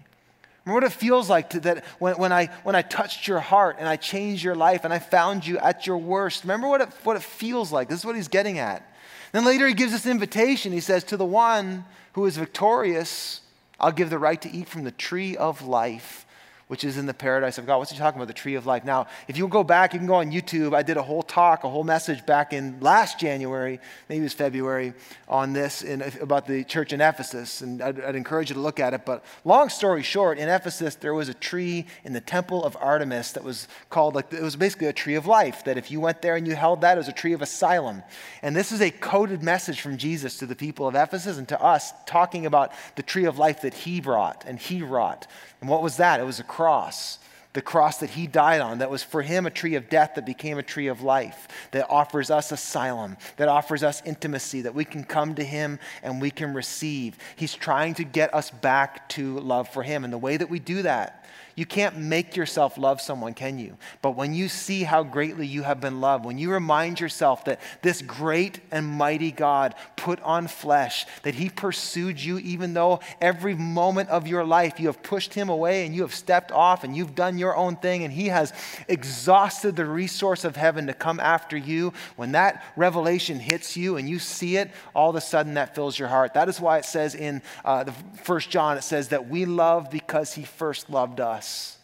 Remember 0.65 0.85
what 0.85 0.91
it 0.91 0.95
feels 0.95 1.29
like 1.29 1.51
to, 1.51 1.59
that 1.61 1.85
when, 1.99 2.17
when, 2.17 2.33
I, 2.33 2.47
when 2.63 2.75
I 2.75 2.81
touched 2.81 3.27
your 3.27 3.39
heart 3.39 3.77
and 3.79 3.87
I 3.87 3.97
changed 3.97 4.43
your 4.43 4.55
life 4.55 4.83
and 4.83 4.93
I 4.93 4.99
found 4.99 5.45
you 5.45 5.57
at 5.59 5.85
your 5.85 5.97
worst. 5.97 6.43
Remember 6.43 6.67
what 6.67 6.81
it, 6.81 6.89
what 7.03 7.15
it 7.17 7.23
feels 7.23 7.71
like. 7.71 7.87
This 7.89 7.99
is 7.99 8.05
what 8.05 8.15
he's 8.15 8.27
getting 8.27 8.57
at. 8.59 8.89
Then 9.31 9.45
later 9.45 9.67
he 9.67 9.73
gives 9.73 9.91
this 9.91 10.05
invitation. 10.05 10.71
He 10.71 10.79
says, 10.79 11.03
To 11.05 11.17
the 11.17 11.25
one 11.25 11.85
who 12.13 12.25
is 12.25 12.37
victorious, 12.37 13.41
I'll 13.79 13.91
give 13.91 14.09
the 14.09 14.19
right 14.19 14.41
to 14.41 14.51
eat 14.51 14.67
from 14.67 14.83
the 14.83 14.91
tree 14.91 15.35
of 15.35 15.61
life 15.61 16.26
which 16.67 16.84
is 16.84 16.97
in 16.97 17.06
the 17.06 17.13
paradise 17.13 17.58
of 17.58 17.65
God. 17.65 17.77
What's 17.77 17.91
he 17.91 17.97
talking 17.97 18.19
about? 18.19 18.27
The 18.27 18.34
tree 18.34 18.56
of 18.56 18.65
life. 18.65 18.84
Now, 18.84 19.08
if 19.27 19.38
you 19.38 19.47
go 19.47 19.63
back, 19.63 19.93
you 19.93 19.99
can 19.99 20.08
go 20.08 20.15
on 20.15 20.32
YouTube. 20.32 20.75
I 20.75 20.84
did 20.84 20.97
a 20.97 21.01
whole 21.01 21.23
talk, 21.23 21.63
a 21.63 21.69
whole 21.69 21.86
message 21.86 22.25
back 22.25 22.51
in 22.51 22.80
last 22.82 23.19
January, 23.19 23.80
maybe 24.10 24.19
it 24.19 24.23
was 24.23 24.34
February, 24.34 24.93
on 25.30 25.53
this 25.53 25.82
in, 25.82 26.01
about 26.21 26.45
the 26.45 26.63
church 26.65 26.91
in 26.91 26.99
Ephesus. 26.99 27.62
And 27.62 27.82
I'd, 27.82 28.01
I'd, 28.01 28.15
encourage 28.15 28.49
you 28.49 28.56
to 28.56 28.60
look 28.60 28.80
at 28.80 28.93
it. 28.93 29.06
But 29.06 29.23
long 29.45 29.69
story 29.69 30.03
short, 30.03 30.38
in 30.38 30.49
Ephesus, 30.49 30.95
there 30.95 31.13
was 31.13 31.30
a 31.30 31.34
tree 31.34 31.86
in 32.03 32.13
the 32.13 32.21
temple 32.21 32.63
of 32.65 32.75
Artemis 32.82 33.32
that 33.34 33.43
was 33.43 33.67
called, 33.89 34.15
like, 34.15 34.34
it 34.34 34.41
was 34.41 34.56
basically 34.56 34.88
a 34.88 34.93
tree 34.93 35.15
of 35.15 35.25
life. 35.25 35.63
That 35.63 35.77
if 35.77 35.89
you 35.89 36.01
went 36.01 36.21
there 36.21 36.36
and 36.36 36.45
you 36.45 36.56
held 36.56 36.82
that, 36.82 36.97
it 36.97 36.99
was 36.99 37.08
a 37.08 37.13
tree 37.13 37.34
of 37.34 37.41
asylum. 37.41 38.03
And 38.41 38.56
this 38.56 38.73
is 38.73 38.82
a 38.82 38.91
coded 38.91 39.41
message 39.41 39.80
from 39.80 39.97
Jesus 39.97 40.38
to 40.39 40.45
the 40.45 40.56
people 40.56 40.88
of 40.88 40.95
Ephesus 40.95 41.38
and 41.38 41.47
to 41.47 41.62
us, 41.62 41.93
talking 42.06 42.45
about 42.45 42.73
the 42.95 43.04
tree 43.04 43.25
of 43.25 43.37
life 43.37 43.62
that 43.62 43.73
he 43.73 44.02
brought 44.02 44.44
and 44.46 44.60
he 44.60 44.81
wrought. 44.81 45.27
And 45.62 45.69
what 45.69 45.81
was 45.81 45.98
that? 45.98 46.19
It 46.19 46.23
was 46.23 46.39
a 46.39 46.44
cross. 46.58 47.19
The 47.53 47.62
cross 47.62 47.97
that 47.99 48.12
he 48.12 48.27
died 48.27 48.62
on, 48.62 48.79
that 48.79 48.89
was 48.89 49.03
for 49.03 49.21
him 49.21 49.45
a 49.45 49.51
tree 49.51 49.75
of 49.75 49.89
death 49.89 50.12
that 50.15 50.25
became 50.25 50.58
a 50.58 50.63
tree 50.63 50.87
of 50.87 51.01
life, 51.01 51.47
that 51.71 51.87
offers 51.89 52.29
us 52.29 52.51
asylum, 52.51 53.15
that 53.37 53.47
offers 53.47 53.83
us 53.83 54.01
intimacy, 54.05 54.62
that 54.62 54.75
we 54.75 54.85
can 54.85 55.03
come 55.03 55.35
to 55.35 55.43
him 55.43 55.79
and 56.03 56.21
we 56.21 56.31
can 56.31 56.53
receive. 56.53 57.17
He's 57.35 57.55
trying 57.55 57.93
to 57.95 58.03
get 58.03 58.33
us 58.33 58.49
back 58.51 59.08
to 59.10 59.39
love 59.39 59.69
for 59.69 59.83
him. 59.83 60.03
And 60.03 60.12
the 60.12 60.17
way 60.17 60.37
that 60.37 60.49
we 60.49 60.60
do 60.60 60.81
that, 60.81 61.25
You 61.58 61.65
can't 61.65 61.97
make 61.97 62.35
yourself 62.35 62.77
love 62.77 63.01
someone, 63.01 63.33
can 63.33 63.58
you? 63.58 63.77
But 64.03 64.12
when 64.12 64.35
you 64.35 64.47
see 64.47 64.83
how 64.83 65.01
greatly 65.01 65.47
you 65.47 65.63
have 65.63 65.81
been 65.81 65.99
loved, 65.99 66.23
when 66.23 66.37
you 66.37 66.51
remind 66.51 66.99
yourself 66.99 67.45
that 67.45 67.60
this 67.81 68.03
great 68.03 68.60
and 68.69 68.85
mighty 68.85 69.31
God 69.31 69.73
put 70.08 70.21
on 70.21 70.47
flesh, 70.47 71.05
that 71.23 71.35
he 71.35 71.49
pursued 71.49 72.17
you 72.17 72.37
even 72.37 72.73
though 72.73 73.01
every 73.19 73.53
moment 73.53 74.08
of 74.08 74.25
your 74.25 74.45
life 74.45 74.79
you 74.79 74.87
have 74.87 75.03
pushed 75.03 75.33
him 75.33 75.49
away 75.49 75.85
and 75.85 75.93
you 75.93 76.01
have 76.01 76.15
stepped 76.15 76.49
off 76.49 76.85
and 76.85 76.95
you've 76.95 77.13
done 77.13 77.37
your 77.37 77.58
own 77.58 77.75
thing 77.75 78.05
and 78.05 78.13
he 78.13 78.27
has 78.27 78.53
exhausted 78.87 79.75
the 79.75 79.83
resource 79.83 80.45
of 80.45 80.55
heaven 80.55 80.87
to 80.87 80.93
come 80.93 81.19
after 81.19 81.58
you, 81.58 81.91
when 82.15 82.31
that 82.31 82.63
revelation 82.77 83.37
hits 83.37 83.75
you 83.75 83.97
and 83.97 84.08
you 84.08 84.17
see 84.17 84.55
it, 84.55 84.71
all 84.95 85.10
of 85.10 85.17
a 85.17 85.19
sudden 85.19 85.55
that 85.55 85.75
fills 85.75 85.99
your 85.99 86.08
heart. 86.08 86.33
That 86.35 86.47
is 86.47 86.62
why 86.62 86.77
it 86.77 86.85
says 86.85 87.13
in 87.13 87.41
uh, 87.65 87.83
the 87.83 87.91
First 88.23 88.49
John, 88.49 88.77
it 88.77 88.85
says 88.85 89.10
that 89.10 89.27
we 89.27 89.43
love 89.43 89.91
because 89.91 90.33
he 90.33 90.43
first 90.43 90.89
loved 90.89 91.19
us. 91.19 91.77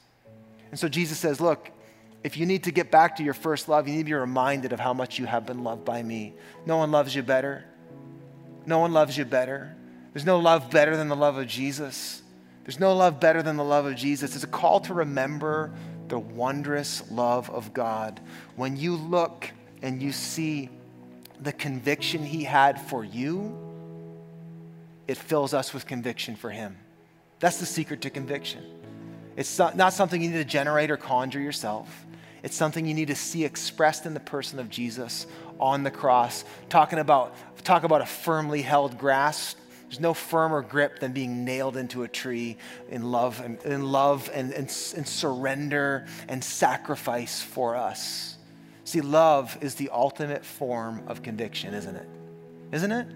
And 0.72 0.80
so 0.80 0.88
Jesus 0.88 1.20
says, 1.20 1.42
look, 1.42 1.70
if 2.24 2.38
you 2.38 2.46
need 2.46 2.64
to 2.64 2.72
get 2.72 2.90
back 2.90 3.18
to 3.18 3.24
your 3.24 3.34
first 3.34 3.68
love, 3.68 3.86
you 3.86 3.96
need 3.96 4.04
to 4.04 4.06
be 4.06 4.14
reminded 4.14 4.72
of 4.72 4.80
how 4.80 4.94
much 4.94 5.20
you 5.20 5.26
have 5.26 5.46
been 5.46 5.66
loved 5.66 5.84
by 5.84 6.02
me. 6.02 6.36
No 6.66 6.78
one 6.78 6.90
loves 6.90 7.14
you 7.14 7.22
better. 7.22 7.66
No 8.66 8.80
one 8.80 8.94
loves 8.94 9.18
you 9.18 9.26
better. 9.26 9.76
There's 10.14 10.26
no 10.26 10.40
love 10.40 10.70
better 10.70 10.96
than 10.96 11.10
the 11.10 11.16
love 11.16 11.38
of 11.38 11.48
Jesus. 11.48 12.22
There's 12.64 12.80
no 12.80 12.96
love 12.96 13.20
better 13.20 13.42
than 13.42 13.58
the 13.58 13.64
love 13.64 13.86
of 13.86 13.96
Jesus. 13.96 14.36
It's 14.36 14.44
a 14.44 14.48
call 14.48 14.80
to 14.82 14.94
remember 14.94 15.72
the 16.08 16.20
wondrous 16.20 17.04
love 17.12 17.50
of 17.50 17.74
God. 17.74 18.20
When 18.56 18.78
you 18.78 18.96
look 18.96 19.50
and 19.82 20.02
you 20.02 20.12
see 20.12 20.70
the 21.42 21.52
conviction 21.52 22.24
he 22.24 22.44
had 22.44 22.80
for 22.80 23.04
you, 23.04 23.58
it 25.08 25.18
fills 25.18 25.54
us 25.54 25.74
with 25.74 25.86
conviction 25.86 26.36
for 26.36 26.50
him. 26.50 26.78
That's 27.40 27.58
the 27.58 27.66
secret 27.66 28.02
to 28.04 28.10
conviction. 28.10 28.64
It's 29.36 29.60
not 29.60 29.92
something 29.92 30.22
you 30.22 30.30
need 30.30 30.38
to 30.38 30.46
generate 30.46 30.92
or 30.92 30.96
conjure 30.98 31.42
yourself. 31.42 32.06
It's 32.44 32.56
something 32.56 32.86
you 32.86 32.94
need 32.94 33.08
to 33.08 33.16
see 33.16 33.44
expressed 33.44 34.06
in 34.06 34.14
the 34.14 34.20
person 34.20 34.60
of 34.60 34.70
Jesus 34.70 35.28
on 35.60 35.84
the 35.84 35.92
cross. 35.92 36.46
Talking 36.70 37.00
about, 37.00 37.36
talk 37.64 37.84
about 37.84 38.02
a 38.02 38.06
firmly 38.06 38.62
held 38.62 38.98
grasp. 38.98 39.58
There's 39.84 40.00
no 40.00 40.14
firmer 40.14 40.62
grip 40.62 41.00
than 41.00 41.12
being 41.12 41.46
nailed 41.46 41.78
into 41.78 42.04
a 42.04 42.08
tree 42.08 42.58
in 42.90 43.12
love 43.12 43.40
and, 43.40 43.62
in 43.64 43.92
love 43.92 44.30
and, 44.34 44.52
and, 44.52 44.68
and 44.96 45.08
surrender 45.08 46.06
and 46.28 46.44
sacrifice 46.44 47.42
for 47.42 47.76
us. 47.76 48.38
See, 48.86 49.02
love 49.02 49.58
is 49.62 49.76
the 49.76 49.90
ultimate 49.92 50.44
form 50.44 51.04
of 51.08 51.22
conviction, 51.22 51.74
isn't 51.74 51.96
it? 51.96 52.10
Isn't 52.72 52.92
it? 52.92 53.08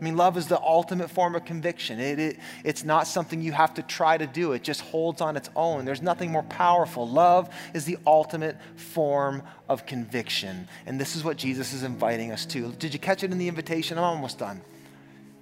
I 0.00 0.04
mean, 0.04 0.16
love 0.16 0.36
is 0.36 0.48
the 0.48 0.60
ultimate 0.60 1.08
form 1.08 1.34
of 1.34 1.44
conviction. 1.44 2.00
It, 2.00 2.18
it, 2.18 2.38
it's 2.64 2.84
not 2.84 3.06
something 3.06 3.40
you 3.40 3.52
have 3.52 3.74
to 3.74 3.82
try 3.82 4.18
to 4.18 4.26
do, 4.26 4.52
it 4.52 4.62
just 4.62 4.80
holds 4.80 5.20
on 5.20 5.36
its 5.36 5.48
own. 5.54 5.84
There's 5.84 6.02
nothing 6.02 6.30
more 6.32 6.42
powerful. 6.42 7.08
Love 7.08 7.48
is 7.74 7.84
the 7.84 7.98
ultimate 8.06 8.56
form 8.76 9.42
of 9.68 9.86
conviction. 9.86 10.68
And 10.86 11.00
this 11.00 11.16
is 11.16 11.24
what 11.24 11.36
Jesus 11.36 11.72
is 11.72 11.84
inviting 11.84 12.32
us 12.32 12.44
to. 12.46 12.72
Did 12.72 12.92
you 12.92 12.98
catch 12.98 13.22
it 13.22 13.30
in 13.32 13.38
the 13.38 13.48
invitation? 13.48 13.96
I'm 13.98 14.04
almost 14.04 14.38
done. 14.38 14.60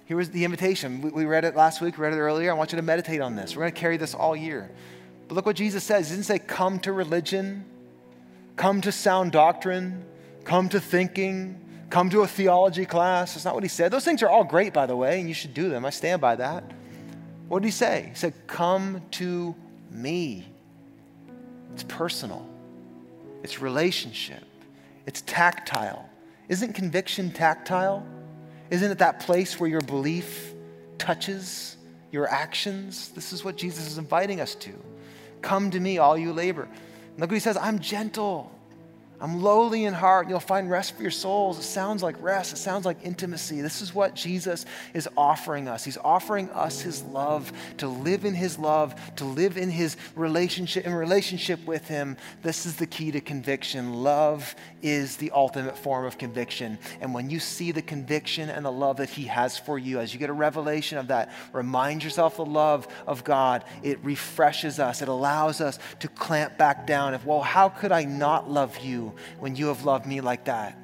Here 0.05 0.17
was 0.17 0.29
the 0.29 0.45
invitation. 0.45 1.01
We, 1.01 1.09
we 1.09 1.25
read 1.25 1.45
it 1.45 1.55
last 1.55 1.81
week, 1.81 1.97
read 1.97 2.13
it 2.13 2.17
earlier. 2.17 2.51
I 2.51 2.53
want 2.53 2.71
you 2.71 2.75
to 2.75 2.81
meditate 2.83 3.21
on 3.21 3.35
this. 3.35 3.55
We're 3.55 3.63
going 3.63 3.73
to 3.73 3.79
carry 3.79 3.97
this 3.97 4.13
all 4.13 4.35
year. 4.35 4.69
But 5.27 5.35
look 5.35 5.45
what 5.45 5.55
Jesus 5.55 5.83
says. 5.83 6.09
He 6.09 6.15
didn't 6.15 6.25
say, 6.25 6.39
come 6.39 6.79
to 6.81 6.91
religion, 6.91 7.65
come 8.55 8.81
to 8.81 8.91
sound 8.91 9.31
doctrine, 9.31 10.05
come 10.43 10.69
to 10.69 10.79
thinking 10.79 11.62
come 11.93 12.09
to 12.09 12.21
a 12.21 12.27
theology 12.27 12.87
class. 12.87 13.35
That's 13.35 13.45
not 13.45 13.53
what 13.53 13.61
he 13.61 13.69
said. 13.69 13.91
Those 13.91 14.03
things 14.03 14.23
are 14.23 14.29
all 14.29 14.43
great, 14.43 14.73
by 14.73 14.87
the 14.87 14.95
way, 14.95 15.19
and 15.19 15.27
you 15.29 15.35
should 15.35 15.53
do 15.53 15.69
them. 15.69 15.85
I 15.85 15.91
stand 15.91 16.21
by 16.21 16.35
that. 16.37 16.63
What 17.47 17.61
did 17.61 17.67
he 17.67 17.71
say? 17.71 18.07
He 18.09 18.15
said, 18.15 18.33
Come 18.47 19.03
to 19.11 19.53
me. 19.91 20.47
It's 21.71 21.83
personal, 21.83 22.49
it's 23.43 23.61
relationship, 23.61 24.43
it's 25.05 25.21
tactile. 25.21 26.09
Isn't 26.49 26.73
conviction 26.73 27.31
tactile? 27.31 28.05
Isn't 28.71 28.91
it 28.91 28.97
that 28.97 29.19
place 29.19 29.59
where 29.59 29.69
your 29.69 29.81
belief 29.81 30.51
touches 30.97 31.77
your 32.11 32.27
actions? 32.27 33.09
This 33.09 33.31
is 33.31 33.45
what 33.45 33.55
Jesus 33.55 33.87
is 33.87 33.97
inviting 33.99 34.41
us 34.41 34.55
to. 34.55 34.71
Come 35.41 35.69
to 35.71 35.79
me, 35.79 35.99
all 35.99 36.17
you 36.17 36.33
labor. 36.33 36.67
look 37.17 37.29
what 37.29 37.35
he 37.35 37.39
says 37.39 37.55
I'm 37.55 37.77
gentle 37.77 38.52
I'm 39.23 39.41
lowly 39.41 39.85
in 39.85 39.93
heart, 39.93 40.25
and 40.25 40.31
you'll 40.31 40.41
find 40.41 40.69
rest 40.69 40.97
for 40.97 41.01
your 41.01 41.09
souls. 41.09 41.57
It 41.57 41.63
sounds 41.63 42.03
like 42.03 42.21
rest, 42.21 42.51
it 42.51 42.57
sounds 42.57 42.85
like 42.85 42.97
intimacy. 43.03 43.61
This 43.61 43.81
is 43.81 43.95
what 43.95 44.15
Jesus 44.15 44.65
is 44.93 45.07
offering 45.15 45.69
us. 45.69 45.85
He's 45.85 45.97
offering 45.97 46.49
us 46.49 46.81
his 46.81 47.03
love, 47.03 47.53
to 47.77 47.87
live 47.87 48.25
in 48.25 48.33
his 48.33 48.59
love, 48.59 48.93
to 49.15 49.23
live 49.23 49.55
in 49.55 49.69
his 49.69 49.95
relationship, 50.17 50.85
in 50.85 50.93
relationship 50.93 51.65
with 51.65 51.87
him. 51.87 52.17
This 52.41 52.65
is 52.65 52.75
the 52.75 52.85
key 52.85 53.11
to 53.11 53.21
conviction. 53.21 53.93
Love 54.03 54.57
is 54.81 55.15
the 55.15 55.31
ultimate 55.31 55.77
form 55.77 56.03
of 56.03 56.17
conviction. 56.17 56.77
And 56.99 57.13
when 57.13 57.29
you 57.29 57.39
see 57.39 57.71
the 57.71 57.81
conviction 57.81 58.49
and 58.49 58.65
the 58.65 58.73
love 58.73 58.97
that 58.97 59.09
he 59.09 59.23
has 59.27 59.57
for 59.57 59.79
you, 59.79 60.01
as 60.01 60.13
you 60.13 60.19
get 60.19 60.31
a 60.31 60.33
revelation 60.33 60.97
of 60.97 61.07
that, 61.07 61.31
remind 61.53 62.03
yourself 62.03 62.35
the 62.35 62.43
love 62.43 62.89
of 63.07 63.23
God. 63.23 63.63
It 63.83 64.03
refreshes 64.03 64.81
us, 64.81 65.01
it 65.01 65.07
allows 65.07 65.61
us 65.61 65.79
to 66.01 66.09
clamp 66.09 66.57
back 66.57 66.85
down. 66.85 67.13
If, 67.13 67.25
well, 67.25 67.39
how 67.39 67.69
could 67.69 67.93
I 67.93 68.03
not 68.03 68.51
love 68.51 68.79
you? 68.79 69.12
When 69.39 69.55
you 69.55 69.67
have 69.67 69.85
loved 69.85 70.05
me 70.05 70.21
like 70.21 70.45
that? 70.45 70.77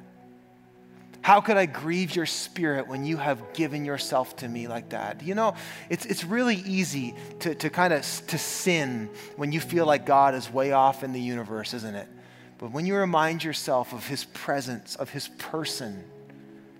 How 1.21 1.41
could 1.41 1.57
I 1.57 1.65
grieve 1.65 2.15
your 2.15 2.25
spirit 2.25 2.87
when 2.87 3.03
you 3.03 3.17
have 3.17 3.53
given 3.53 3.83
yourself 3.83 4.37
to 4.37 4.47
me 4.47 4.67
like 4.67 4.89
that? 4.89 5.21
You 5.21 5.35
know, 5.35 5.55
it's, 5.89 6.05
it's 6.05 6.23
really 6.23 6.55
easy 6.55 7.13
to, 7.39 7.55
to 7.55 7.69
kind 7.69 7.93
of 7.93 8.01
to 8.27 8.37
sin 8.37 9.09
when 9.35 9.51
you 9.51 9.59
feel 9.59 9.85
like 9.85 10.05
God 10.05 10.33
is 10.33 10.51
way 10.51 10.71
off 10.71 11.03
in 11.03 11.11
the 11.11 11.19
universe, 11.19 11.73
isn't 11.73 11.95
it? 11.95 12.07
But 12.57 12.71
when 12.71 12.85
you 12.85 12.95
remind 12.95 13.43
yourself 13.43 13.93
of 13.93 14.07
his 14.07 14.25
presence, 14.25 14.95
of 14.95 15.09
his 15.09 15.27
person, 15.37 16.03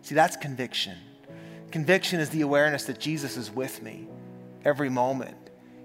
see, 0.04 0.16
that's 0.16 0.38
conviction. 0.38 0.98
Conviction 1.72 2.20
is 2.20 2.30
the 2.30 2.42
awareness 2.42 2.86
that 2.86 3.00
Jesus 3.00 3.38
is 3.38 3.52
with 3.52 3.84
me 3.84 4.08
every 4.64 4.90
moment. 4.90 5.36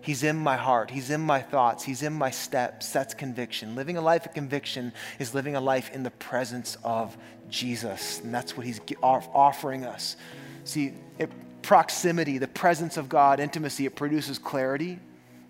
He's 0.05 0.23
in 0.23 0.37
my 0.37 0.57
heart. 0.57 0.91
He's 0.91 1.09
in 1.09 1.23
my 1.23 1.41
thoughts. 1.41 1.83
He's 1.83 2.03
in 2.03 2.13
my 2.13 2.31
steps. 2.31 2.91
That's 2.91 3.15
conviction. 3.15 3.75
Living 3.75 3.97
a 3.97 4.03
life 4.03 4.27
of 4.27 4.35
conviction 4.35 4.93
is 5.19 5.33
living 5.33 5.57
a 5.57 5.63
life 5.63 5.91
in 5.95 6.03
the 6.03 6.11
presence 6.11 6.77
of 6.85 7.17
Jesus. 7.49 8.21
And 8.21 8.33
that's 8.35 8.55
what 8.55 8.67
He's 8.67 8.81
offering 9.03 9.87
us. 9.87 10.17
See, 10.65 10.93
it, 11.19 11.31
proximity, 11.63 12.37
the 12.37 12.47
presence 12.49 12.99
of 12.99 13.09
God, 13.09 13.41
intimacy, 13.41 13.87
it 13.87 13.97
produces 13.97 14.39
clarity. 14.39 14.99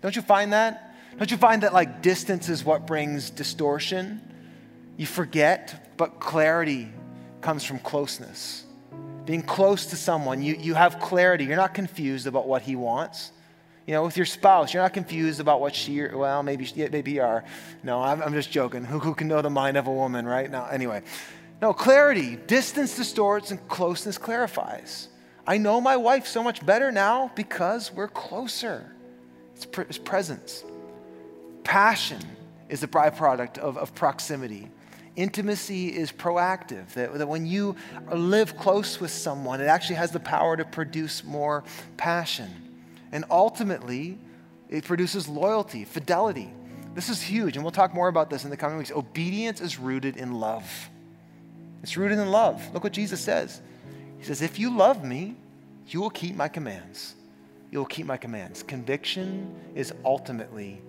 Don't 0.01 0.15
you 0.15 0.21
find 0.21 0.53
that? 0.53 0.95
Don't 1.17 1.29
you 1.29 1.37
find 1.37 1.63
that 1.63 1.73
like 1.73 2.01
distance 2.01 2.47
is 2.47 2.63
what 2.63 2.87
brings 2.87 3.29
distortion? 3.29 4.21
You 4.95 5.05
forget, 5.05 5.97
but 5.97 6.21
clarity 6.21 6.87
comes 7.41 7.65
from 7.65 7.79
closeness. 7.79 8.63
Being 9.25 9.41
close 9.41 9.87
to 9.87 9.97
someone, 9.97 10.41
you, 10.41 10.55
you 10.55 10.75
have 10.75 11.01
clarity. 11.01 11.43
You're 11.43 11.57
not 11.57 11.73
confused 11.73 12.25
about 12.25 12.47
what 12.47 12.61
he 12.61 12.77
wants. 12.77 13.33
You 13.85 13.93
know, 13.93 14.03
with 14.03 14.17
your 14.17 14.25
spouse, 14.25 14.73
you're 14.73 14.81
not 14.81 14.93
confused 14.93 15.39
about 15.39 15.61
what 15.61 15.75
she, 15.75 16.07
well, 16.07 16.41
maybe, 16.41 16.67
maybe 16.75 17.11
you 17.11 17.21
are. 17.21 17.43
No, 17.83 18.01
I'm, 18.01 18.21
I'm 18.21 18.33
just 18.33 18.49
joking. 18.49 18.83
Who, 18.83 18.97
who 18.97 19.13
can 19.13 19.27
know 19.27 19.41
the 19.43 19.49
mind 19.51 19.77
of 19.77 19.85
a 19.85 19.91
woman, 19.91 20.25
right? 20.25 20.49
Now, 20.49 20.65
anyway. 20.65 21.03
No, 21.61 21.71
clarity. 21.71 22.35
Distance 22.35 22.95
distorts 22.95 23.51
and 23.51 23.67
closeness 23.67 24.17
clarifies. 24.17 25.09
I 25.45 25.59
know 25.59 25.79
my 25.79 25.97
wife 25.97 26.25
so 26.25 26.41
much 26.41 26.65
better 26.65 26.91
now 26.91 27.31
because 27.35 27.93
we're 27.93 28.07
closer. 28.07 28.91
It's, 29.55 29.65
pre- 29.65 29.85
it's 29.85 29.99
presence. 29.99 30.63
Passion 31.63 32.21
is 32.69 32.81
a 32.81 32.87
byproduct 32.87 33.59
of, 33.59 33.77
of 33.77 33.93
proximity. 33.93 34.71
Intimacy 35.15 35.95
is 35.95 36.11
proactive, 36.11 36.89
that, 36.93 37.13
that 37.19 37.27
when 37.27 37.45
you 37.45 37.75
live 38.11 38.57
close 38.57 38.99
with 38.99 39.11
someone, 39.11 39.61
it 39.61 39.65
actually 39.65 39.95
has 39.95 40.11
the 40.11 40.19
power 40.19 40.57
to 40.57 40.65
produce 40.65 41.23
more 41.23 41.63
passion. 41.95 42.49
And 43.15 43.23
ultimately, 43.31 44.19
it 44.67 44.83
produces 44.83 45.29
loyalty, 45.29 45.85
fidelity. 45.85 46.51
This 46.95 47.07
is 47.07 47.21
huge, 47.21 47.55
and 47.55 47.63
we'll 47.63 47.71
talk 47.71 47.93
more 47.93 48.09
about 48.09 48.29
this 48.29 48.43
in 48.43 48.49
the 48.49 48.57
coming 48.57 48.77
weeks. 48.77 48.91
Obedience 48.91 49.61
is 49.61 49.79
rooted 49.79 50.17
in 50.17 50.33
love. 50.33 50.69
It's 51.81 51.95
rooted 51.95 52.19
in 52.19 52.29
love. 52.29 52.61
Look 52.73 52.83
what 52.83 52.91
Jesus 52.91 53.21
says. 53.21 53.61
He 54.17 54.25
says, 54.25 54.41
If 54.41 54.59
you 54.59 54.75
love 54.75 55.05
me, 55.05 55.37
you 55.87 56.01
will 56.01 56.09
keep 56.09 56.35
my 56.35 56.49
commands. 56.49 57.15
You 57.71 57.77
will 57.79 57.85
keep 57.85 58.05
my 58.05 58.17
commands. 58.17 58.63
Conviction 58.63 59.55
is 59.75 59.93
ultimately, 60.03 60.81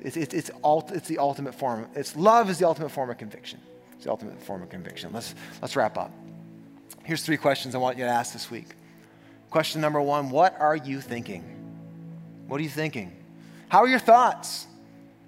it's, 0.00 0.16
it's, 0.16 0.32
it's, 0.32 0.50
ult, 0.64 0.92
it's 0.92 1.08
the 1.08 1.18
ultimate 1.18 1.54
form. 1.54 1.88
It's 1.94 2.16
love 2.16 2.48
is 2.48 2.58
the 2.58 2.66
ultimate 2.66 2.90
form 2.90 3.10
of 3.10 3.18
conviction. 3.18 3.60
It's 3.96 4.04
the 4.04 4.10
ultimate 4.10 4.42
form 4.42 4.62
of 4.62 4.70
conviction. 4.70 5.12
Let's, 5.12 5.34
let's 5.60 5.76
wrap 5.76 5.98
up. 5.98 6.10
Here's 7.04 7.22
three 7.22 7.36
questions 7.36 7.74
I 7.74 7.78
want 7.78 7.98
you 7.98 8.04
to 8.04 8.10
ask 8.10 8.32
this 8.32 8.50
week. 8.50 8.68
Question 9.50 9.82
number 9.82 10.00
one 10.00 10.30
What 10.30 10.58
are 10.58 10.74
you 10.74 11.02
thinking? 11.02 11.52
What 12.46 12.60
are 12.60 12.62
you 12.62 12.68
thinking? 12.68 13.12
How 13.68 13.80
are 13.80 13.88
your 13.88 13.98
thoughts? 13.98 14.66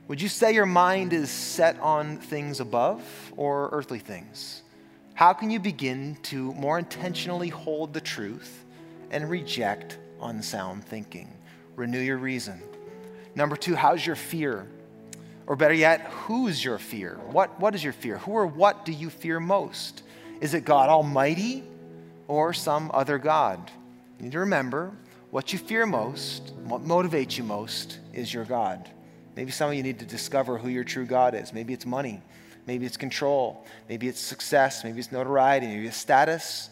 Would 0.06 0.22
you 0.22 0.28
say 0.28 0.54
your 0.54 0.66
mind 0.66 1.12
is 1.12 1.30
set 1.30 1.78
on 1.80 2.18
things 2.18 2.60
above 2.60 3.02
or 3.36 3.68
earthly 3.72 3.98
things? 3.98 4.62
How 5.14 5.32
can 5.32 5.50
you 5.50 5.58
begin 5.58 6.16
to 6.24 6.54
more 6.54 6.78
intentionally 6.78 7.48
hold 7.48 7.92
the 7.92 8.00
truth 8.00 8.64
and 9.10 9.28
reject 9.28 9.98
unsound 10.22 10.84
thinking? 10.84 11.28
Renew 11.74 11.98
your 11.98 12.18
reason. 12.18 12.62
Number 13.34 13.56
two, 13.56 13.74
how's 13.74 14.06
your 14.06 14.16
fear? 14.16 14.68
Or 15.46 15.56
better 15.56 15.74
yet, 15.74 16.02
who's 16.02 16.64
your 16.64 16.78
fear? 16.78 17.18
What, 17.30 17.58
what 17.58 17.74
is 17.74 17.82
your 17.82 17.92
fear? 17.92 18.18
Who 18.18 18.32
or 18.32 18.46
what 18.46 18.84
do 18.84 18.92
you 18.92 19.10
fear 19.10 19.40
most? 19.40 20.02
Is 20.40 20.54
it 20.54 20.64
God 20.64 20.88
Almighty 20.88 21.64
or 22.28 22.52
some 22.52 22.90
other 22.94 23.18
God? 23.18 23.70
You 24.18 24.24
need 24.24 24.32
to 24.32 24.40
remember 24.40 24.92
what 25.30 25.52
you 25.52 25.58
fear 25.58 25.86
most, 25.86 26.52
what 26.64 26.82
motivates 26.82 27.36
you 27.36 27.44
most, 27.44 27.98
is 28.12 28.32
your 28.32 28.44
God. 28.44 28.88
Maybe 29.36 29.50
some 29.50 29.70
of 29.70 29.76
you 29.76 29.82
need 29.82 29.98
to 30.00 30.06
discover 30.06 30.58
who 30.58 30.68
your 30.68 30.84
true 30.84 31.06
God 31.06 31.34
is. 31.34 31.52
Maybe 31.52 31.72
it's 31.72 31.86
money. 31.86 32.22
Maybe 32.66 32.86
it's 32.86 32.96
control. 32.96 33.64
Maybe 33.88 34.08
it's 34.08 34.20
success. 34.20 34.84
Maybe 34.84 34.98
it's 34.98 35.12
notoriety. 35.12 35.66
Maybe 35.66 35.86
it's 35.86 35.96
status. 35.96 36.70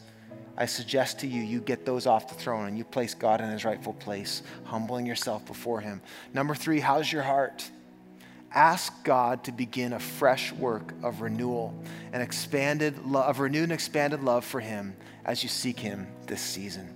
I 0.57 0.67
suggest 0.67 1.21
to 1.21 1.27
you, 1.27 1.43
you 1.43 1.61
get 1.61 1.85
those 1.85 2.07
off 2.07 2.29
the 2.29 2.35
throne 2.35 2.67
and 2.67 2.79
you 2.79 2.85
place 2.85 3.15
God 3.15 3.41
in 3.43 3.51
his 3.51 3.65
rightful 3.65 3.93
place, 3.93 4.43
humbling 4.65 5.05
yourself 5.05 5.45
before 5.47 5.81
him. 5.81 6.01
Number 6.33 6.55
three, 6.55 6.81
how's 6.81 7.13
your 7.13 7.23
heart? 7.23 7.71
Ask 8.53 9.05
God 9.05 9.45
to 9.45 9.53
begin 9.53 9.93
a 9.93 9.99
fresh 9.99 10.51
work 10.53 10.95
of 11.03 11.21
renewal 11.21 11.79
and 12.13 12.23
expanded 12.23 13.05
love, 13.05 13.27
of 13.27 13.39
renewed 13.41 13.65
and 13.65 13.73
expanded 13.73 14.23
love 14.23 14.47
for 14.47 14.61
him 14.61 14.97
as 15.27 15.43
you 15.43 15.51
seek 15.51 15.79
him 15.79 16.07
this 16.27 16.41
season. 16.41 16.96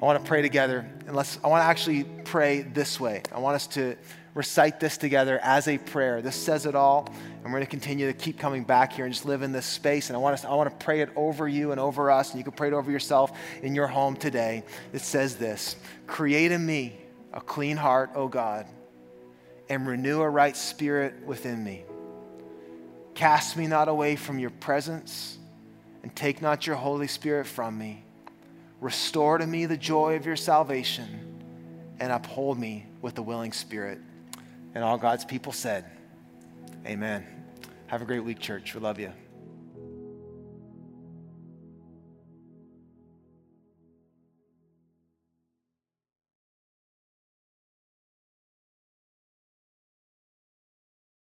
I 0.00 0.04
want 0.06 0.18
to 0.18 0.26
pray 0.26 0.40
together, 0.40 0.86
and 1.06 1.14
let's, 1.14 1.38
I 1.44 1.48
want 1.48 1.60
to 1.60 1.66
actually 1.66 2.04
pray 2.24 2.62
this 2.62 2.98
way. 2.98 3.22
I 3.32 3.38
want 3.38 3.56
us 3.56 3.66
to 3.68 3.96
recite 4.32 4.80
this 4.80 4.96
together 4.96 5.38
as 5.42 5.68
a 5.68 5.76
prayer. 5.76 6.22
This 6.22 6.36
says 6.36 6.64
it 6.64 6.74
all, 6.74 7.06
and 7.06 7.44
we're 7.44 7.58
going 7.58 7.64
to 7.64 7.70
continue 7.70 8.06
to 8.06 8.14
keep 8.14 8.38
coming 8.38 8.64
back 8.64 8.94
here 8.94 9.04
and 9.04 9.12
just 9.12 9.26
live 9.26 9.42
in 9.42 9.52
this 9.52 9.66
space. 9.66 10.08
And 10.08 10.16
I 10.16 10.18
want, 10.20 10.34
us, 10.34 10.44
I 10.46 10.54
want 10.54 10.70
to 10.70 10.84
pray 10.84 11.00
it 11.02 11.10
over 11.16 11.46
you 11.46 11.72
and 11.72 11.80
over 11.80 12.10
us, 12.10 12.30
and 12.30 12.38
you 12.38 12.44
can 12.44 12.54
pray 12.54 12.68
it 12.68 12.72
over 12.72 12.90
yourself 12.90 13.38
in 13.62 13.74
your 13.74 13.88
home 13.88 14.16
today. 14.16 14.62
It 14.94 15.02
says 15.02 15.36
this 15.36 15.76
Create 16.06 16.50
in 16.50 16.64
me 16.64 16.96
a 17.34 17.40
clean 17.42 17.76
heart, 17.76 18.12
O 18.14 18.26
God, 18.26 18.66
and 19.68 19.86
renew 19.86 20.22
a 20.22 20.30
right 20.30 20.56
spirit 20.56 21.26
within 21.26 21.62
me. 21.62 21.84
Cast 23.12 23.54
me 23.54 23.66
not 23.66 23.88
away 23.88 24.16
from 24.16 24.38
your 24.38 24.48
presence, 24.48 25.36
and 26.02 26.16
take 26.16 26.40
not 26.40 26.66
your 26.66 26.76
Holy 26.76 27.06
Spirit 27.06 27.46
from 27.46 27.76
me. 27.76 28.04
Restore 28.80 29.38
to 29.38 29.46
me 29.46 29.66
the 29.66 29.76
joy 29.76 30.16
of 30.16 30.24
your 30.24 30.36
salvation 30.36 31.08
and 32.00 32.10
uphold 32.10 32.58
me 32.58 32.86
with 33.02 33.18
a 33.18 33.22
willing 33.22 33.52
spirit. 33.52 33.98
And 34.74 34.82
all 34.82 34.96
God's 34.96 35.24
people 35.24 35.52
said, 35.52 35.84
Amen. 36.86 37.26
Have 37.88 38.00
a 38.00 38.04
great 38.04 38.24
week, 38.24 38.38
church. 38.38 38.74
We 38.74 38.80
love 38.80 38.98
you. 38.98 39.12